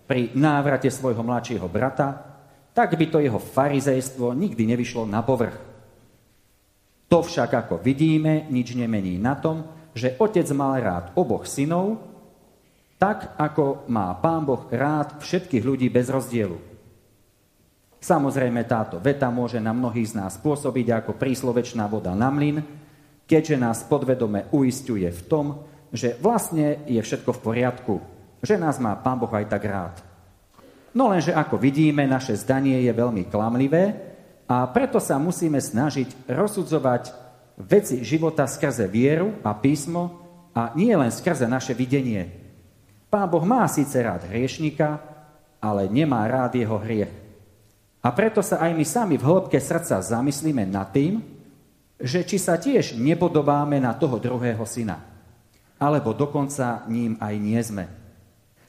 pri 0.09 0.33
návrate 0.35 0.89
svojho 0.89 1.23
mladšieho 1.23 1.65
brata, 1.69 2.33
tak 2.73 2.97
by 2.97 3.05
to 3.07 3.21
jeho 3.21 3.37
farizejstvo 3.37 4.33
nikdy 4.33 4.65
nevyšlo 4.73 5.05
na 5.05 5.21
povrch. 5.21 5.55
To 7.13 7.21
však, 7.21 7.53
ako 7.53 7.77
vidíme, 7.77 8.49
nič 8.49 8.73
nemení 8.73 9.21
na 9.21 9.37
tom, 9.37 9.69
že 9.93 10.17
otec 10.17 10.49
mal 10.57 10.81
rád 10.81 11.05
oboch 11.13 11.45
synov 11.45 12.12
tak, 13.03 13.35
ako 13.35 13.83
má 13.91 14.15
Pán 14.15 14.47
Boh 14.47 14.63
rád 14.71 15.19
všetkých 15.19 15.59
ľudí 15.59 15.91
bez 15.91 16.07
rozdielu. 16.07 16.55
Samozrejme, 17.99 18.63
táto 18.63 18.95
veta 19.03 19.27
môže 19.27 19.59
na 19.59 19.75
mnohých 19.75 20.15
z 20.15 20.23
nás 20.23 20.39
pôsobiť 20.39 21.03
ako 21.03 21.19
príslovečná 21.19 21.83
voda 21.91 22.15
na 22.15 22.31
mlyn, 22.31 22.63
keďže 23.27 23.59
nás 23.59 23.83
podvedome 23.83 24.47
uistuje 24.55 25.03
v 25.11 25.21
tom, 25.27 25.67
že 25.91 26.15
vlastne 26.15 26.79
je 26.87 27.03
všetko 27.03 27.35
v 27.35 27.43
poriadku, 27.43 27.95
že 28.39 28.55
nás 28.55 28.79
má 28.79 28.95
Pán 28.95 29.19
Boh 29.19 29.31
aj 29.35 29.51
tak 29.51 29.67
rád. 29.67 29.99
No 30.95 31.11
lenže 31.11 31.35
ako 31.35 31.59
vidíme, 31.59 32.07
naše 32.07 32.39
zdanie 32.39 32.87
je 32.87 32.93
veľmi 32.95 33.27
klamlivé 33.27 33.99
a 34.47 34.63
preto 34.71 35.03
sa 35.03 35.19
musíme 35.19 35.59
snažiť 35.59 36.31
rozsudzovať 36.31 37.11
veci 37.59 37.99
života 37.99 38.47
skrze 38.47 38.87
vieru 38.87 39.43
a 39.43 39.51
písmo 39.51 40.23
a 40.55 40.71
nie 40.79 40.95
len 40.95 41.11
skrze 41.11 41.51
naše 41.51 41.75
videnie. 41.75 42.42
Pán 43.13 43.29
Boh 43.29 43.45
má 43.45 43.69
síce 43.69 43.93
rád 44.01 44.25
hriešnika, 44.25 44.97
ale 45.61 45.85
nemá 45.85 46.25
rád 46.25 46.57
jeho 46.57 46.81
hriech. 46.81 47.13
A 48.01 48.09
preto 48.09 48.41
sa 48.41 48.57
aj 48.57 48.73
my 48.73 48.81
sami 48.81 49.15
v 49.21 49.27
hĺbke 49.29 49.61
srdca 49.61 50.01
zamyslíme 50.01 50.65
nad 50.65 50.89
tým, 50.89 51.21
že 52.01 52.25
či 52.25 52.41
sa 52.41 52.57
tiež 52.57 52.97
nepodobáme 52.97 53.77
na 53.77 53.93
toho 53.93 54.17
druhého 54.17 54.65
syna. 54.65 54.97
Alebo 55.77 56.17
dokonca 56.17 56.89
ním 56.89 57.13
aj 57.21 57.33
nie 57.37 57.61
sme. 57.61 57.85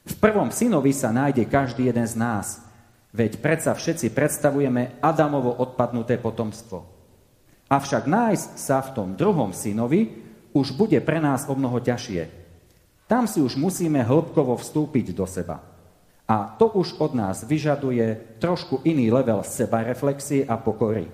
V 0.05 0.13
prvom 0.21 0.53
synovi 0.53 0.93
sa 0.93 1.09
nájde 1.09 1.49
každý 1.49 1.89
jeden 1.89 2.05
z 2.05 2.13
nás, 2.13 2.61
veď 3.17 3.41
predsa 3.41 3.73
všetci 3.73 4.13
predstavujeme 4.13 5.01
Adamovo 5.01 5.57
odpadnuté 5.57 6.21
potomstvo. 6.21 6.85
Avšak 7.65 8.05
nájsť 8.05 8.49
sa 8.61 8.77
v 8.85 8.93
tom 8.93 9.17
druhom 9.17 9.57
synovi 9.57 10.21
už 10.53 10.77
bude 10.77 11.01
pre 11.01 11.17
nás 11.17 11.49
o 11.49 11.57
mnoho 11.57 11.81
ťažšie. 11.81 12.44
Tam 13.05 13.29
si 13.29 13.37
už 13.37 13.53
musíme 13.57 14.01
hĺbkovo 14.01 14.57
vstúpiť 14.57 15.13
do 15.13 15.29
seba. 15.29 15.61
A 16.25 16.57
to 16.57 16.73
už 16.73 16.97
od 16.97 17.13
nás 17.13 17.45
vyžaduje 17.45 18.37
trošku 18.41 18.81
iný 18.81 19.13
level 19.13 19.45
sebareflexie 19.45 20.49
a 20.49 20.57
pokory. 20.57 21.05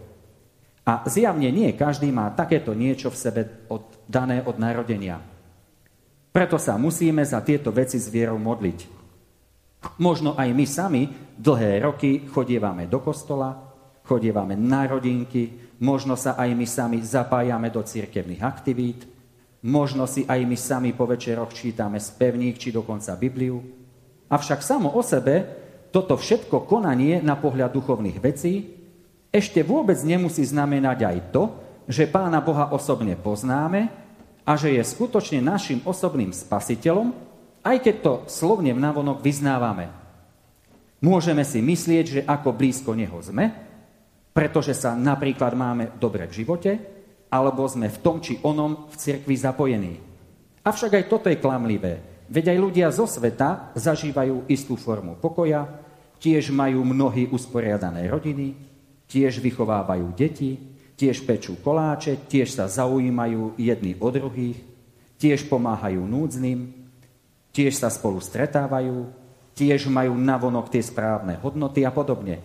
A 0.88 1.04
zjavne 1.04 1.52
nie 1.52 1.76
každý 1.76 2.08
má 2.16 2.32
takéto 2.32 2.72
niečo 2.72 3.12
v 3.12 3.20
sebe 3.20 3.42
od, 3.68 3.84
dané 4.08 4.40
od 4.40 4.56
narodenia. 4.56 5.20
Preto 6.32 6.56
sa 6.56 6.80
musíme 6.80 7.28
za 7.28 7.44
tieto 7.44 7.76
veci 7.76 8.00
s 8.00 8.08
vierou 8.08 8.40
modliť. 8.40 9.04
Možno 10.00 10.40
aj 10.40 10.50
my 10.56 10.66
sami 10.66 11.02
dlhé 11.36 11.84
roky 11.84 12.24
chodievame 12.32 12.88
do 12.88 13.04
kostola, 13.04 13.52
chodievame 14.08 14.56
na 14.56 14.88
rodinky, 14.88 15.76
možno 15.84 16.16
sa 16.16 16.40
aj 16.40 16.56
my 16.56 16.64
sami 16.64 16.98
zapájame 17.04 17.68
do 17.68 17.84
cirkevných 17.84 18.42
aktivít, 18.48 19.11
možno 19.66 20.10
si 20.10 20.26
aj 20.26 20.42
my 20.46 20.58
sami 20.58 20.92
po 20.96 21.06
večeroch 21.06 21.54
čítame 21.54 22.02
spevník 22.02 22.58
či 22.58 22.74
dokonca 22.74 23.14
Bibliu, 23.18 23.82
Avšak 24.32 24.64
samo 24.64 24.96
o 24.96 25.04
sebe 25.04 25.44
toto 25.92 26.16
všetko 26.16 26.64
konanie 26.64 27.20
na 27.20 27.36
pohľad 27.36 27.76
duchovných 27.76 28.18
vecí 28.24 28.64
ešte 29.28 29.60
vôbec 29.60 30.00
nemusí 30.08 30.48
znamenať 30.48 30.98
aj 31.04 31.18
to, 31.36 31.44
že 31.84 32.08
Pána 32.08 32.40
Boha 32.40 32.72
osobne 32.72 33.20
poznáme 33.20 33.92
a 34.48 34.52
že 34.56 34.72
je 34.72 34.84
skutočne 34.88 35.44
našim 35.44 35.84
osobným 35.84 36.32
spasiteľom, 36.32 37.12
aj 37.60 37.78
keď 37.84 37.96
to 38.00 38.14
slovne 38.32 38.72
v 38.72 38.80
navonok 38.80 39.20
vyznávame. 39.20 39.92
Môžeme 41.04 41.44
si 41.44 41.60
myslieť, 41.60 42.06
že 42.08 42.22
ako 42.24 42.56
blízko 42.56 42.96
Neho 42.96 43.20
sme, 43.20 43.52
pretože 44.32 44.72
sa 44.72 44.96
napríklad 44.96 45.60
máme 45.60 46.00
dobre 46.00 46.24
v 46.24 46.38
živote, 46.40 46.72
alebo 47.32 47.64
sme 47.64 47.88
v 47.88 48.02
tom 48.04 48.20
či 48.20 48.38
onom 48.44 48.92
v 48.92 48.96
cirkvi 49.00 49.36
zapojení. 49.40 49.96
Avšak 50.68 51.00
aj 51.00 51.06
toto 51.08 51.32
je 51.32 51.40
klamlivé. 51.40 52.04
Veď 52.28 52.54
aj 52.54 52.58
ľudia 52.60 52.88
zo 52.92 53.08
sveta 53.08 53.72
zažívajú 53.76 54.52
istú 54.52 54.76
formu 54.76 55.16
pokoja, 55.16 55.68
tiež 56.20 56.52
majú 56.52 56.84
mnohí 56.84 57.32
usporiadané 57.32 58.08
rodiny, 58.12 58.54
tiež 59.10 59.42
vychovávajú 59.42 60.12
deti, 60.16 60.60
tiež 60.96 61.26
pečú 61.26 61.58
koláče, 61.60 62.30
tiež 62.30 62.62
sa 62.62 62.70
zaujímajú 62.70 63.58
jedni 63.58 63.98
o 63.98 64.08
druhých, 64.14 64.60
tiež 65.18 65.50
pomáhajú 65.50 66.04
núdznym, 66.06 66.72
tiež 67.52 67.74
sa 67.76 67.90
spolu 67.90 68.22
stretávajú, 68.22 69.10
tiež 69.58 69.90
majú 69.92 70.16
navonok 70.16 70.72
tie 70.72 70.84
správne 70.86 71.36
hodnoty 71.42 71.84
a 71.84 71.92
podobne. 71.92 72.40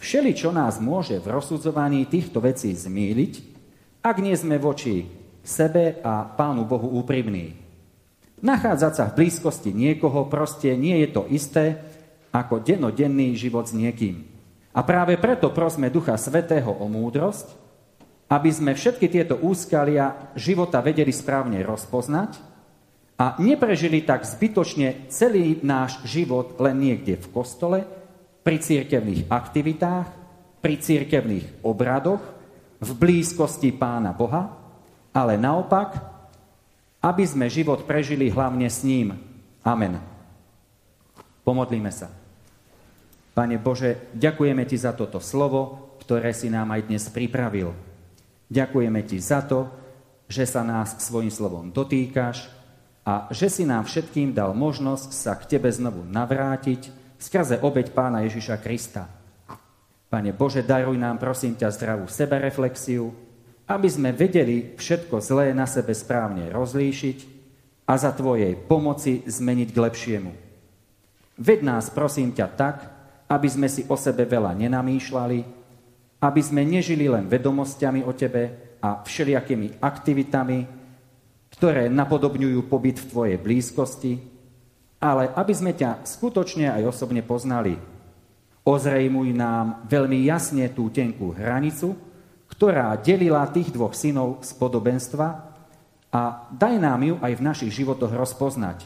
Všeli, 0.00 0.32
čo 0.32 0.50
nás 0.50 0.80
môže 0.80 1.16
v 1.20 1.28
rozsudzovaní 1.32 2.08
týchto 2.08 2.40
vecí 2.40 2.72
zmýliť, 2.72 3.49
ak 4.00 4.16
nie 4.20 4.32
sme 4.32 4.56
voči 4.56 5.04
sebe 5.44 6.00
a 6.00 6.24
Pánu 6.24 6.64
Bohu 6.64 7.00
úprimní. 7.00 7.56
Nachádzať 8.40 8.92
sa 8.96 9.04
v 9.12 9.16
blízkosti 9.20 9.76
niekoho 9.76 10.24
proste 10.24 10.72
nie 10.72 10.96
je 11.04 11.08
to 11.12 11.22
isté 11.28 11.76
ako 12.32 12.64
denodenný 12.64 13.36
život 13.36 13.68
s 13.68 13.76
niekým. 13.76 14.24
A 14.72 14.80
práve 14.80 15.20
preto 15.20 15.52
prosme 15.52 15.92
Ducha 15.92 16.16
Svetého 16.16 16.72
o 16.72 16.86
múdrosť, 16.88 17.52
aby 18.30 18.48
sme 18.48 18.72
všetky 18.72 19.10
tieto 19.10 19.36
úskalia 19.42 20.32
života 20.38 20.78
vedeli 20.78 21.10
správne 21.10 21.60
rozpoznať 21.66 22.38
a 23.20 23.36
neprežili 23.42 24.06
tak 24.06 24.24
zbytočne 24.24 25.10
celý 25.12 25.60
náš 25.60 26.00
život 26.08 26.56
len 26.62 26.80
niekde 26.80 27.20
v 27.20 27.26
kostole, 27.34 27.78
pri 28.40 28.56
církevných 28.56 29.28
aktivitách, 29.28 30.08
pri 30.64 30.74
církevných 30.80 31.60
obradoch, 31.60 32.39
v 32.80 32.90
blízkosti 32.96 33.70
Pána 33.76 34.16
Boha, 34.16 34.56
ale 35.12 35.36
naopak 35.36 36.10
aby 37.00 37.24
sme 37.24 37.48
život 37.48 37.88
prežili 37.88 38.28
hlavne 38.28 38.68
s 38.68 38.84
ním. 38.84 39.16
Amen. 39.64 39.96
Pomodlíme 41.40 41.88
sa. 41.88 42.12
Pane 43.32 43.56
Bože, 43.56 44.12
ďakujeme 44.12 44.68
Ti 44.68 44.76
za 44.76 44.92
toto 44.92 45.16
slovo, 45.16 45.96
ktoré 46.04 46.36
si 46.36 46.52
nám 46.52 46.76
aj 46.76 46.92
dnes 46.92 47.08
pripravil. 47.08 47.72
Ďakujeme 48.52 49.00
Ti 49.08 49.16
za 49.16 49.40
to, 49.48 49.72
že 50.28 50.44
sa 50.44 50.60
nás 50.60 51.00
svojim 51.00 51.32
slovom 51.32 51.72
dotýkaš 51.72 52.52
a 53.02 53.32
že 53.32 53.48
si 53.48 53.64
nám 53.64 53.88
všetkým 53.88 54.36
dal 54.36 54.52
možnosť 54.52 55.10
sa 55.10 55.32
k 55.40 55.56
Tebe 55.56 55.72
znovu 55.72 56.04
navrátiť 56.04 56.92
skrze 57.16 57.64
obeď 57.64 57.96
Pána 57.96 58.28
Ježiša 58.28 58.60
Krista. 58.60 59.08
Pane 60.10 60.34
Bože, 60.34 60.66
daruj 60.66 60.98
nám 60.98 61.22
prosím 61.22 61.54
ťa 61.54 61.70
zdravú 61.70 62.10
sebereflexiu, 62.10 63.14
aby 63.70 63.86
sme 63.86 64.10
vedeli 64.10 64.74
všetko 64.74 65.22
zlé 65.22 65.54
na 65.54 65.70
sebe 65.70 65.94
správne 65.94 66.50
rozlíšiť 66.50 67.18
a 67.86 67.94
za 67.94 68.10
Tvojej 68.10 68.58
pomoci 68.58 69.22
zmeniť 69.22 69.68
k 69.70 69.78
lepšiemu. 69.78 70.32
Ved 71.38 71.62
nás, 71.62 71.94
prosím 71.94 72.34
ťa, 72.34 72.46
tak, 72.58 72.76
aby 73.30 73.46
sme 73.46 73.70
si 73.70 73.86
o 73.86 73.94
sebe 73.94 74.26
veľa 74.26 74.50
nenamýšľali, 74.58 75.38
aby 76.18 76.40
sme 76.42 76.66
nežili 76.66 77.06
len 77.06 77.30
vedomosťami 77.30 78.02
o 78.02 78.10
Tebe 78.10 78.74
a 78.82 79.06
všelijakými 79.06 79.78
aktivitami, 79.78 80.58
ktoré 81.54 81.86
napodobňujú 81.86 82.66
pobyt 82.66 82.98
v 82.98 83.08
Tvojej 83.14 83.38
blízkosti, 83.38 84.18
ale 84.98 85.30
aby 85.38 85.54
sme 85.54 85.70
ťa 85.70 86.02
skutočne 86.02 86.66
aj 86.66 86.82
osobne 86.90 87.22
poznali. 87.22 87.78
Ozrejmuj 88.60 89.32
nám 89.32 89.88
veľmi 89.88 90.20
jasne 90.28 90.68
tú 90.68 90.92
tenkú 90.92 91.32
hranicu, 91.32 91.96
ktorá 92.50 92.92
delila 93.00 93.48
tých 93.48 93.72
dvoch 93.72 93.96
synov 93.96 94.44
z 94.44 94.52
podobenstva 94.60 95.26
a 96.12 96.20
daj 96.52 96.74
nám 96.76 97.00
ju 97.00 97.14
aj 97.22 97.32
v 97.38 97.46
našich 97.46 97.72
životoch 97.72 98.12
rozpoznať. 98.12 98.84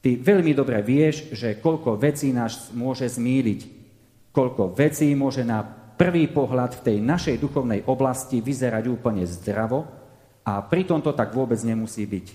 Ty 0.00 0.10
veľmi 0.16 0.54
dobre 0.56 0.80
vieš, 0.80 1.34
že 1.34 1.58
koľko 1.58 1.98
vecí 1.98 2.30
nás 2.32 2.70
môže 2.72 3.04
zmýliť, 3.10 3.60
koľko 4.32 4.72
vecí 4.72 5.12
môže 5.12 5.44
na 5.44 5.60
prvý 5.96 6.30
pohľad 6.30 6.80
v 6.80 6.84
tej 6.92 6.98
našej 7.02 7.36
duchovnej 7.42 7.84
oblasti 7.84 8.38
vyzerať 8.40 8.84
úplne 8.86 9.26
zdravo 9.26 9.84
a 10.46 10.62
pritom 10.62 11.02
to 11.02 11.10
tak 11.12 11.34
vôbec 11.34 11.58
nemusí 11.66 12.06
byť. 12.06 12.26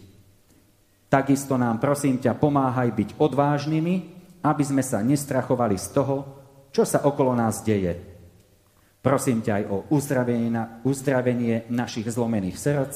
Takisto 1.07 1.55
nám 1.55 1.79
prosím 1.79 2.19
ťa 2.19 2.35
pomáhaj 2.35 2.91
byť 2.91 3.09
odvážnymi, 3.17 3.95
aby 4.43 4.63
sme 4.65 4.83
sa 4.83 4.99
nestrachovali 4.99 5.77
z 5.77 5.87
toho, 5.95 6.40
čo 6.71 6.87
sa 6.87 7.03
okolo 7.03 7.35
nás 7.35 7.61
deje 7.61 8.11
Prosím 9.01 9.41
ťa 9.41 9.53
aj 9.57 9.63
o 9.65 9.77
uzdravenie, 9.97 10.53
uzdravenie 10.85 11.65
našich 11.73 12.05
zlomených 12.05 12.53
srdc, 12.53 12.93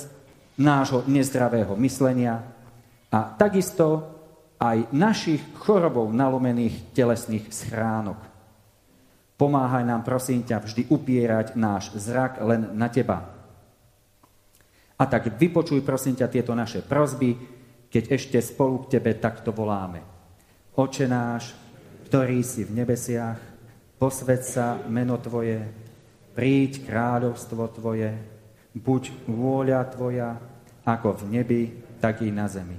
nášho 0.61 1.01
nezdravého 1.09 1.73
myslenia 1.81 2.45
a 3.09 3.19
takisto 3.33 4.13
aj 4.61 4.93
našich 4.93 5.41
chorobou 5.57 6.05
nalomených 6.13 6.93
telesných 6.93 7.49
schránok. 7.49 8.21
Pomáhaj 9.35 9.83
nám, 9.83 10.05
prosím 10.05 10.45
ťa, 10.45 10.63
vždy 10.63 10.81
upierať 10.93 11.57
náš 11.57 11.91
zrak 11.97 12.39
len 12.39 12.71
na 12.77 12.87
teba. 12.87 13.25
A 14.95 15.03
tak 15.09 15.27
vypočuj, 15.35 15.83
prosím 15.83 16.15
ťa, 16.15 16.31
tieto 16.31 16.55
naše 16.55 16.85
prozby, 16.85 17.35
keď 17.91 18.15
ešte 18.15 18.37
spolu 18.39 18.85
k 18.85 18.95
tebe 18.95 19.17
takto 19.17 19.51
voláme. 19.51 19.99
Oče 20.77 21.09
náš, 21.09 21.51
ktorý 22.07 22.39
si 22.45 22.63
v 22.63 22.79
nebesiach, 22.79 23.54
posved 24.05 24.45
sa 24.45 24.77
meno 24.85 25.17
Tvoje, 25.17 25.65
príď 26.37 26.85
kráľovstvo 26.85 27.73
Tvoje, 27.73 28.13
buď 28.77 29.09
vôľa 29.25 29.81
Tvoja, 29.89 30.37
ako 30.85 31.25
v 31.25 31.33
nebi, 31.33 31.61
tak 31.97 32.21
i 32.21 32.29
na 32.29 32.45
zemi. 32.45 32.77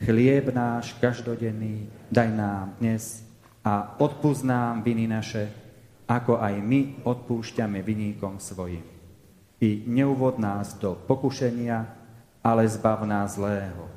Chlieb 0.00 0.48
náš 0.56 0.96
každodenný 0.96 1.92
daj 2.08 2.32
nám 2.32 2.72
dnes 2.80 3.20
a 3.60 4.00
odpúsť 4.00 4.48
nám 4.48 4.80
viny 4.80 5.04
naše, 5.04 5.52
ako 6.08 6.40
aj 6.40 6.56
my 6.64 7.04
odpúšťame 7.04 7.84
viníkom 7.84 8.40
svojim. 8.40 8.88
I 9.60 9.84
neuvod 9.84 10.40
nás 10.40 10.72
do 10.80 10.96
pokušenia, 10.96 11.84
ale 12.40 12.64
zbav 12.64 13.04
nás 13.04 13.36
zlého. 13.36 13.92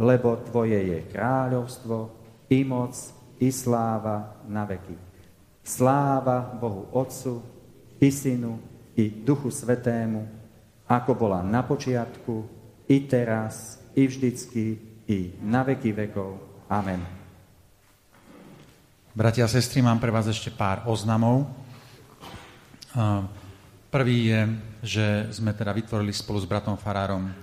Lebo 0.00 0.40
Tvoje 0.48 0.80
je 0.80 0.98
kráľovstvo, 1.12 2.08
i 2.48 2.64
moc, 2.64 2.96
i 3.36 3.52
sláva 3.52 4.40
na 4.48 4.64
veky. 4.64 5.09
Sláva 5.70 6.50
Bohu 6.58 6.90
Otcu, 6.90 7.38
i 8.02 8.10
Synu, 8.10 8.58
i 8.98 9.06
Duchu 9.06 9.54
Svetému, 9.54 10.26
ako 10.90 11.14
bola 11.14 11.46
na 11.46 11.62
počiatku, 11.62 12.42
i 12.90 13.06
teraz, 13.06 13.78
i 13.94 14.10
vždycky, 14.10 14.74
i 15.06 15.38
na 15.46 15.62
veky 15.62 15.94
vekov. 15.94 16.42
Amen. 16.66 16.98
Bratia 19.14 19.46
a 19.46 19.50
sestry, 19.50 19.78
mám 19.78 20.02
pre 20.02 20.10
vás 20.10 20.26
ešte 20.26 20.50
pár 20.50 20.82
oznamov. 20.90 21.46
Prvý 23.94 24.26
je, 24.26 24.40
že 24.82 25.06
sme 25.38 25.54
teda 25.54 25.70
vytvorili 25.70 26.10
spolu 26.10 26.42
s 26.42 26.46
bratom 26.46 26.78
Farárom 26.78 27.26
e, 27.26 27.34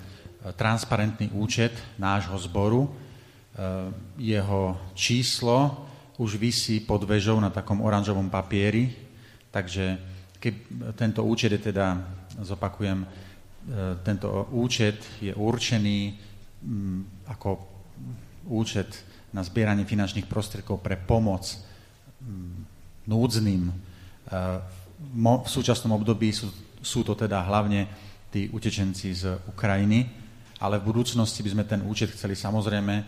transparentný 0.55 1.27
účet 1.35 1.75
nášho 1.99 2.39
zboru. 2.39 2.87
E, 2.87 2.89
jeho 4.15 4.79
číslo 4.95 5.86
už 6.17 6.41
vysí 6.41 6.81
pod 6.81 7.05
vežou 7.05 7.37
na 7.37 7.53
takom 7.53 7.81
oranžovom 7.81 8.29
papieri, 8.29 8.89
takže 9.53 9.97
keď 10.37 10.53
tento 10.97 11.21
účet 11.25 11.53
je 11.53 11.61
teda, 11.73 11.97
zopakujem, 12.41 13.05
e, 13.05 13.07
tento 14.01 14.49
účet 14.53 14.97
je 15.21 15.33
určený 15.33 16.17
ako 17.29 17.49
účet 18.49 18.89
na 19.33 19.45
zbieranie 19.45 19.85
finančných 19.85 20.25
prostriedkov 20.25 20.81
pre 20.81 20.97
pomoc 20.97 21.45
mm, 22.21 22.57
núdznym. 23.05 23.63
E, 23.69 23.73
v 24.97 25.49
súčasnom 25.49 25.93
období 25.93 26.33
sú, 26.33 26.49
sú 26.81 27.05
to 27.05 27.13
teda 27.13 27.45
hlavne 27.45 27.85
tí 28.33 28.49
utečenci 28.49 29.13
z 29.13 29.23
Ukrajiny, 29.53 30.09
ale 30.57 30.81
v 30.81 30.89
budúcnosti 30.89 31.45
by 31.45 31.49
sme 31.53 31.63
ten 31.69 31.81
účet 31.85 32.09
chceli 32.17 32.33
samozrejme, 32.33 33.05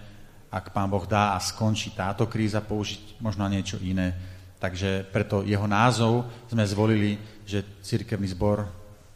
ak 0.50 0.74
pán 0.74 0.90
Boh 0.90 1.06
dá 1.06 1.38
a 1.38 1.40
skončí 1.40 1.94
táto 1.94 2.26
kríza, 2.26 2.66
použiť 2.66 3.22
možno 3.22 3.46
niečo 3.46 3.78
iné. 3.82 4.14
Takže 4.60 5.08
preto 5.08 5.46
jeho 5.46 5.70
názov 5.70 6.28
sme 6.50 6.68
zvolili, 6.68 7.16
že 7.48 7.64
cirkevný 7.80 8.28
zbor 8.34 8.68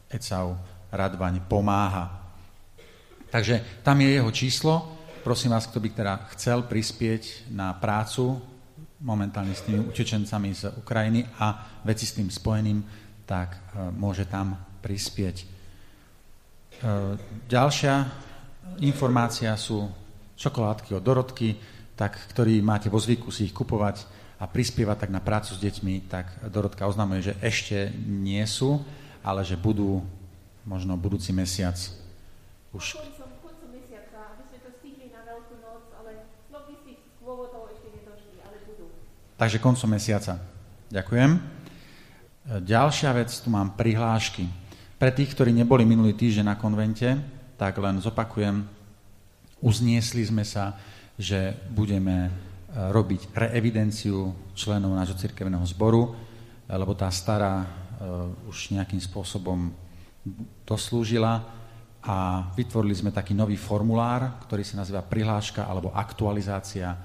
Ecau 0.08 0.56
Radvaň 0.94 1.42
pomáha. 1.50 2.22
Takže 3.34 3.82
tam 3.82 3.98
je 3.98 4.10
jeho 4.14 4.32
číslo 4.32 4.94
prosím 5.24 5.56
vás, 5.56 5.66
kto 5.66 5.80
by 5.80 5.90
teda 5.90 6.14
chcel 6.36 6.68
prispieť 6.68 7.48
na 7.56 7.72
prácu 7.72 8.44
momentálne 9.00 9.56
s 9.56 9.64
tými 9.64 9.80
utečencami 9.88 10.52
z 10.52 10.64
Ukrajiny 10.84 11.24
a 11.40 11.80
veci 11.88 12.04
s 12.04 12.16
tým 12.20 12.28
spojeným, 12.28 12.84
tak 13.24 13.56
e, 13.56 13.60
môže 13.96 14.28
tam 14.28 14.60
prispieť. 14.84 15.38
E, 15.40 15.46
ďalšia 17.48 17.96
informácia 18.84 19.56
sú 19.56 19.88
čokoládky 20.36 20.98
od 20.98 21.04
Dorotky, 21.04 21.56
tak, 21.94 22.18
ktorí 22.34 22.62
máte 22.66 22.90
vo 22.90 22.98
zvyku 22.98 23.30
si 23.30 23.50
ich 23.50 23.54
kupovať 23.54 24.06
a 24.42 24.50
prispievať 24.50 25.08
tak 25.08 25.12
na 25.14 25.22
prácu 25.22 25.54
s 25.56 25.62
deťmi, 25.62 26.10
tak 26.10 26.26
Dorotka 26.50 26.90
oznamuje, 26.90 27.32
že 27.32 27.38
ešte 27.40 27.94
nie 28.06 28.42
sú, 28.50 28.82
ale 29.22 29.46
že 29.46 29.56
budú 29.56 30.02
možno 30.66 30.98
budúci 30.98 31.32
mesiac 31.32 31.78
už 32.74 32.98
Takže 39.44 39.60
koncom 39.60 39.92
mesiaca. 39.92 40.40
Ďakujem. 40.88 41.36
Ďalšia 42.64 43.12
vec, 43.12 43.28
tu 43.34 43.52
mám 43.52 43.76
prihlášky. 43.76 44.48
Pre 44.96 45.12
tých, 45.12 45.36
ktorí 45.36 45.52
neboli 45.52 45.84
minulý 45.84 46.16
týždeň 46.16 46.48
na 46.48 46.56
konvente, 46.56 47.20
tak 47.60 47.76
len 47.76 48.00
zopakujem, 48.00 48.64
uzniesli 49.64 50.28
sme 50.28 50.44
sa, 50.44 50.76
že 51.16 51.56
budeme 51.72 52.28
e, 52.28 52.32
robiť 52.92 53.32
reevidenciu 53.32 54.36
členov 54.52 54.92
nášho 54.92 55.16
cirkevného 55.16 55.64
zboru, 55.72 56.12
e, 56.12 56.76
lebo 56.76 56.92
tá 56.94 57.08
stará 57.08 57.82
už 58.52 58.76
nejakým 58.76 59.00
spôsobom 59.00 59.72
doslúžila 60.68 61.40
a 62.04 62.52
vytvorili 62.52 62.92
sme 62.92 63.16
taký 63.16 63.32
nový 63.32 63.56
formulár, 63.56 64.44
ktorý 64.44 64.60
sa 64.60 64.84
nazýva 64.84 65.00
prihláška 65.00 65.64
alebo 65.64 65.88
aktualizácia 65.96 67.00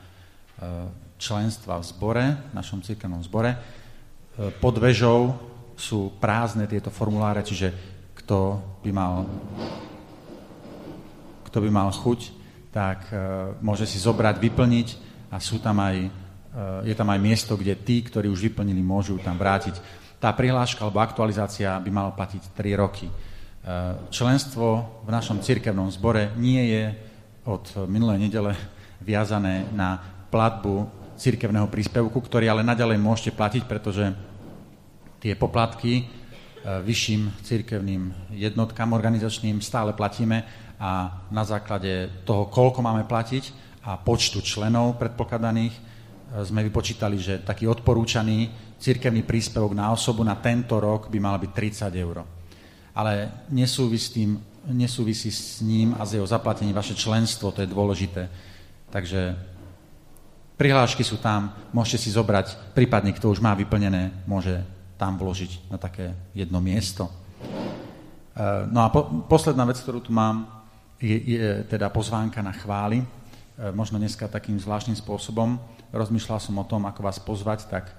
členstva 1.18 1.82
v 1.82 1.84
zbore, 1.84 2.24
v 2.30 2.52
našom 2.54 2.80
církevnom 2.80 3.20
zbore. 3.26 3.52
E, 3.52 3.59
pod 4.62 4.78
vežou 4.78 5.34
sú 5.74 6.14
prázdne 6.22 6.70
tieto 6.70 6.94
formuláre, 6.94 7.42
čiže 7.42 7.74
kto 8.22 8.62
by 8.86 8.90
mal, 8.94 9.26
kto 11.50 11.59
by 11.59 11.70
mal 11.70 11.90
chuť, 11.90 12.38
tak 12.79 13.11
e, 13.11 13.18
môže 13.59 13.91
si 13.91 13.99
zobrať, 13.99 14.39
vyplniť 14.39 14.89
a 15.35 15.43
sú 15.43 15.59
tam 15.59 15.83
aj, 15.83 15.99
e, 15.99 16.11
je 16.87 16.95
tam 16.95 17.11
aj 17.11 17.18
miesto, 17.18 17.59
kde 17.59 17.74
tí, 17.74 18.07
ktorí 18.07 18.31
už 18.31 18.55
vyplnili, 18.55 18.79
môžu 18.79 19.18
tam 19.18 19.35
vrátiť. 19.35 19.74
Tá 20.22 20.31
prihláška 20.31 20.87
alebo 20.87 21.03
aktualizácia 21.03 21.74
by 21.83 21.91
mala 21.91 22.14
platiť 22.14 22.55
3 22.55 22.79
roky. 22.79 23.11
Členstvo 24.09 24.99
v 25.05 25.11
našom 25.12 25.45
cirkevnom 25.45 25.93
zbore 25.93 26.33
nie 26.41 26.72
je 26.72 26.85
od 27.45 27.87
minulej 27.87 28.18
nedele 28.26 28.57
viazané 29.03 29.68
na 29.74 29.99
platbu 30.33 30.87
církevného 31.18 31.66
príspevku, 31.66 32.14
ktorý 32.22 32.47
ale 32.47 32.62
naďalej 32.62 32.99
môžete 33.03 33.35
platiť, 33.35 33.62
pretože 33.66 34.14
tie 35.18 35.35
poplatky 35.35 35.93
e, 35.99 36.05
vyšším 36.62 37.43
církevným 37.43 38.03
jednotkám 38.39 38.95
organizačným 38.95 39.59
stále 39.59 39.91
platíme 39.93 40.47
a 40.79 41.22
na 41.35 41.43
základe 41.43 42.22
toho, 42.22 42.47
koľko 42.47 42.81
máme 42.83 43.05
platiť 43.05 43.51
a 43.83 43.99
počtu 43.99 44.39
členov 44.41 44.99
predpokladaných, 44.99 45.74
e, 45.74 45.81
sme 46.47 46.62
vypočítali, 46.66 47.18
že 47.18 47.43
taký 47.43 47.66
odporúčaný 47.66 48.51
církevný 48.79 49.26
príspevok 49.26 49.74
na 49.74 49.91
osobu 49.91 50.22
na 50.22 50.39
tento 50.39 50.79
rok 50.79 51.11
by 51.11 51.18
mal 51.18 51.37
byť 51.39 51.51
30 51.91 51.95
eur. 51.99 52.22
Ale 52.95 53.45
nesúvisí 53.51 54.07
s, 54.07 54.11
tým, 54.14 54.31
nesúvisí 54.70 55.31
s 55.31 55.59
ním 55.62 55.99
a 55.99 56.07
s 56.07 56.14
jeho 56.14 56.26
zaplatením 56.26 56.74
vaše 56.74 56.95
členstvo, 56.95 57.51
to 57.51 57.62
je 57.62 57.70
dôležité. 57.70 58.31
Takže 58.89 59.35
Prihlášky 60.59 61.07
sú 61.07 61.22
tam, 61.22 61.55
môžete 61.70 62.03
si 62.03 62.11
zobrať, 62.11 62.74
prípadne 62.74 63.14
kto 63.14 63.31
už 63.31 63.39
má 63.39 63.55
vyplnené, 63.55 64.11
môže 64.26 64.59
tam 64.99 65.14
vložiť 65.14 65.70
na 65.70 65.79
také 65.79 66.18
jedno 66.35 66.59
miesto. 66.59 67.07
E, 67.07 68.66
no 68.66 68.83
a 68.83 68.91
po, 68.91 69.07
posledná 69.31 69.62
vec, 69.62 69.79
ktorú 69.79 70.03
tu 70.03 70.11
mám, 70.11 70.57
je, 70.99 71.16
je 71.38 71.64
teda 71.70 71.88
pozvánka 71.88 72.42
na 72.42 72.53
chvály. 72.53 73.03
E, 73.03 73.07
možno 73.72 73.99
dneska 73.99 74.28
takým 74.28 74.59
zvláštnym 74.59 74.99
spôsobom. 74.99 75.59
Rozmýšľal 75.94 76.38
som 76.42 76.59
o 76.59 76.68
tom, 76.68 76.84
ako 76.84 77.01
vás 77.01 77.18
pozvať, 77.22 77.70
tak 77.70 77.90
e, 77.90 77.94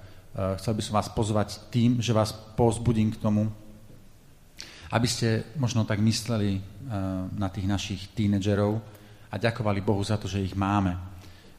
chcel 0.60 0.76
by 0.76 0.82
som 0.84 0.94
vás 1.00 1.08
pozvať 1.10 1.48
tým, 1.72 1.98
že 1.98 2.16
vás 2.16 2.32
pozbudím 2.54 3.12
k 3.12 3.20
tomu, 3.20 3.48
aby 4.90 5.06
ste 5.06 5.46
možno 5.54 5.86
tak 5.86 6.02
mysleli 6.02 6.58
na 7.38 7.46
tých 7.46 7.70
našich 7.70 8.10
tínedžerov 8.10 8.82
a 9.30 9.38
ďakovali 9.38 9.78
Bohu 9.78 10.02
za 10.02 10.18
to, 10.18 10.26
že 10.26 10.42
ich 10.42 10.58
máme 10.58 10.98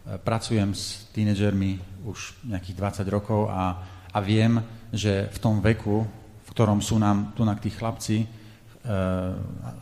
E, 0.01 0.17
pracujem 0.17 0.73
s 0.73 1.05
tínedžermi 1.13 1.77
už 2.09 2.41
nejakých 2.49 3.05
20 3.05 3.13
rokov 3.13 3.53
a, 3.53 3.77
a 4.09 4.17
viem, 4.17 4.57
že 4.89 5.29
v 5.29 5.37
tom 5.37 5.61
veku, 5.61 6.01
v 6.41 6.49
ktorom 6.49 6.81
sú 6.81 6.97
nám 6.97 7.37
tu 7.37 7.45
tí 7.61 7.69
chlapci, 7.69 8.25
e, 8.25 8.27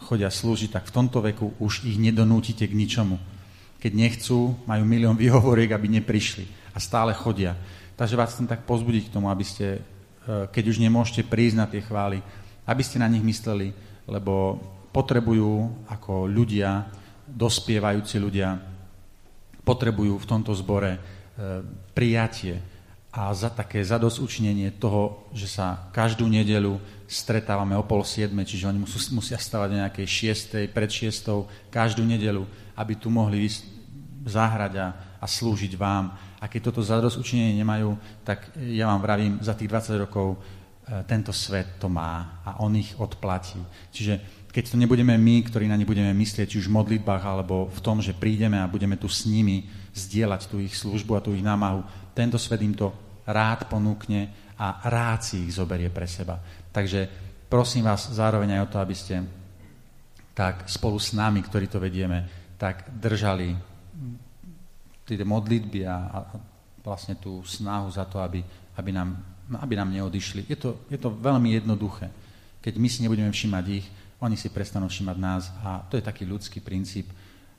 chodia 0.03 0.27
slúžiť, 0.27 0.75
tak 0.75 0.91
v 0.91 0.95
tomto 0.95 1.23
veku 1.23 1.55
už 1.63 1.87
ich 1.87 1.95
nedonútite 1.95 2.67
k 2.67 2.75
ničomu. 2.75 3.15
Keď 3.79 3.91
nechcú, 3.95 4.59
majú 4.67 4.83
milión 4.83 5.15
výhovoriek, 5.15 5.71
aby 5.71 5.87
neprišli 5.99 6.75
a 6.75 6.77
stále 6.83 7.15
chodia. 7.15 7.55
Takže 7.95 8.19
vás 8.19 8.35
chcem 8.35 8.47
tak 8.47 8.67
pozbudiť 8.67 9.07
k 9.07 9.13
tomu, 9.15 9.31
aby 9.31 9.43
ste, 9.43 9.79
e, 9.79 9.81
keď 10.51 10.63
už 10.71 10.83
nemôžete 10.83 11.27
prísť 11.27 11.55
na 11.55 11.67
tie 11.67 11.83
chvály, 11.83 12.19
aby 12.67 12.83
ste 12.83 12.99
na 12.99 13.07
nich 13.07 13.23
mysleli, 13.23 13.71
lebo 14.03 14.59
potrebujú 14.91 15.87
ako 15.87 16.27
ľudia, 16.27 16.91
dospievajúci 17.23 18.19
ľudia, 18.19 18.59
potrebujú 19.63 20.19
v 20.19 20.27
tomto 20.27 20.51
zbore 20.55 20.95
e, 20.95 20.99
prijatie 21.95 22.59
a 23.15 23.31
za 23.31 23.47
také 23.47 23.79
zadosúčnenie 23.79 24.75
toho, 24.75 25.31
že 25.31 25.47
sa 25.47 25.87
každú 25.95 26.27
nedelu 26.27 26.77
stretávame 27.09 27.73
o 27.73 27.81
pol 27.81 28.05
siedme, 28.05 28.45
čiže 28.45 28.69
oni 28.69 28.85
musú, 28.85 29.01
musia 29.17 29.41
stavať 29.41 29.69
o 29.73 29.79
nejakej 29.81 30.05
šiestej, 30.05 30.65
pred 30.69 30.89
šiestou 30.93 31.49
každú 31.73 32.05
nedelu, 32.05 32.45
aby 32.77 32.93
tu 32.93 33.09
mohli 33.09 33.49
zahrať 34.29 34.73
a, 34.77 34.87
a 35.17 35.25
slúžiť 35.25 35.73
vám. 35.73 36.13
A 36.37 36.45
keď 36.45 36.69
toto 36.69 36.85
zadosúčinenie 36.85 37.57
nemajú, 37.57 37.97
tak 38.21 38.53
ja 38.61 38.85
vám 38.93 39.01
vravím, 39.01 39.33
za 39.41 39.57
tých 39.57 39.73
20 39.73 40.05
rokov 40.05 40.37
e, 40.37 41.01
tento 41.09 41.33
svet 41.33 41.81
to 41.81 41.89
má 41.89 42.45
a 42.45 42.61
on 42.61 42.77
ich 42.77 42.93
odplatí. 43.01 43.57
Čiže 43.89 44.45
keď 44.53 44.63
to 44.69 44.77
nebudeme 44.77 45.17
my, 45.17 45.35
ktorí 45.49 45.65
na 45.65 45.77
ne 45.77 45.89
budeme 45.89 46.13
myslieť, 46.13 46.45
či 46.45 46.59
už 46.61 46.69
v 46.69 46.77
modlitbách, 46.77 47.23
alebo 47.25 47.73
v 47.73 47.79
tom, 47.81 48.05
že 48.05 48.17
prídeme 48.17 48.61
a 48.61 48.69
budeme 48.69 48.97
tu 49.01 49.09
s 49.09 49.25
nimi 49.25 49.65
zdieľať 49.97 50.41
tú 50.45 50.61
ich 50.61 50.77
službu 50.77 51.17
a 51.17 51.23
tú 51.25 51.33
ich 51.33 51.45
námahu, 51.45 51.85
tento 52.13 52.37
svet 52.37 52.61
im 52.61 52.77
to 52.77 52.93
rád 53.29 53.69
ponúkne 53.69 54.29
a 54.59 54.83
rád 54.89 55.23
si 55.23 55.47
ich 55.47 55.55
zoberie 55.55 55.87
pre 55.93 56.09
seba. 56.09 56.41
Takže 56.79 57.11
prosím 57.51 57.83
vás 57.83 58.07
zároveň 58.07 58.55
aj 58.55 58.63
o 58.63 58.71
to, 58.71 58.77
aby 58.79 58.95
ste 58.95 59.19
tak 60.31 60.63
spolu 60.71 60.95
s 60.95 61.11
nami, 61.11 61.43
ktorí 61.43 61.67
to 61.67 61.75
vedieme, 61.75 62.23
tak 62.55 62.87
držali 62.87 63.51
tie 65.03 65.19
modlitby 65.27 65.83
a, 65.83 65.97
a 66.07 66.17
vlastne 66.79 67.19
tú 67.19 67.43
snahu 67.43 67.91
za 67.91 68.07
to, 68.07 68.23
aby, 68.23 68.39
aby, 68.79 68.95
nám, 68.95 69.19
aby 69.59 69.75
nám 69.75 69.91
neodišli. 69.91 70.47
Je 70.47 70.55
to, 70.55 70.87
je 70.87 70.95
to 70.95 71.11
veľmi 71.11 71.59
jednoduché. 71.59 72.07
Keď 72.63 72.73
my 72.79 72.87
si 72.87 73.03
nebudeme 73.03 73.27
všímať 73.27 73.65
ich, 73.75 73.83
oni 74.23 74.39
si 74.39 74.47
prestanú 74.47 74.87
všímať 74.87 75.17
nás 75.19 75.51
a 75.59 75.83
to 75.83 75.99
je 75.99 76.07
taký 76.07 76.23
ľudský 76.23 76.63
princíp. 76.63 77.11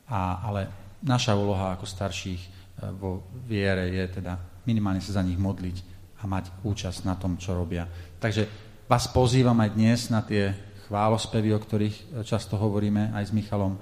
A, 0.09 0.41
ale 0.49 0.73
naša 1.05 1.37
úloha 1.37 1.77
ako 1.77 1.85
starších 1.85 2.41
e, 2.41 2.49
vo 2.97 3.21
viere 3.45 3.93
je 3.93 4.17
teda 4.17 4.41
minimálne 4.65 5.05
sa 5.05 5.21
za 5.21 5.23
nich 5.25 5.37
modliť 5.37 5.77
a 6.21 6.29
mať 6.29 6.65
účasť 6.65 7.05
na 7.05 7.21
tom, 7.21 7.37
čo 7.37 7.53
robia. 7.53 7.85
Takže 8.17 8.70
vás 8.91 9.07
pozývam 9.07 9.55
aj 9.63 9.71
dnes 9.79 10.11
na 10.11 10.19
tie 10.19 10.51
chválospevy, 10.91 11.55
o 11.55 11.63
ktorých 11.63 11.97
e, 11.97 12.05
často 12.27 12.59
hovoríme 12.59 13.15
aj 13.15 13.31
s 13.31 13.35
Michalom 13.39 13.79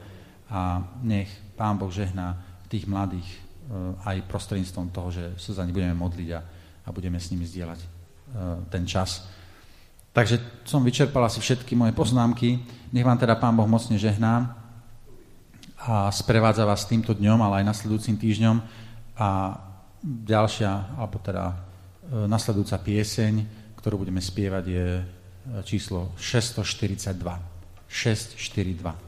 a 0.52 0.84
nech 1.00 1.32
Pán 1.56 1.80
Boh 1.80 1.88
žehná 1.88 2.36
tých 2.68 2.84
mladých 2.84 3.24
e, 3.24 3.38
aj 4.04 4.28
prostredníctvom 4.28 4.92
toho, 4.92 5.08
že 5.08 5.24
sa 5.40 5.56
za 5.56 5.64
nich 5.64 5.72
budeme 5.72 5.96
modliť 5.96 6.28
a, 6.36 6.40
a 6.84 6.88
budeme 6.92 7.16
s 7.16 7.32
nimi 7.32 7.48
zdieľať 7.48 7.80
e, 7.80 7.88
ten 8.68 8.84
čas. 8.84 9.24
Takže 10.12 10.68
som 10.68 10.84
vyčerpal 10.84 11.24
asi 11.24 11.40
všetky 11.40 11.72
moje 11.72 11.96
poznámky. 11.96 12.60
Nech 12.92 13.06
vám 13.08 13.16
teda 13.16 13.40
Pán 13.40 13.56
Boh 13.56 13.64
mocne 13.64 13.96
žehná 13.96 14.60
a 15.88 16.12
sprevádza 16.12 16.68
vás 16.68 16.84
týmto 16.84 17.16
dňom, 17.16 17.40
ale 17.48 17.64
aj 17.64 17.70
nasledujúcim 17.72 18.20
týždňom. 18.20 18.60
A 19.16 19.56
ďalšia, 20.04 21.00
alebo 21.00 21.16
teda 21.22 21.54
nasledujúca 22.28 22.82
pieseň, 22.82 23.67
ktorú 23.78 24.02
budeme 24.02 24.18
spievať, 24.18 24.64
je 24.66 24.86
číslo 25.64 26.12
642. 26.18 27.14
642. 27.88 29.07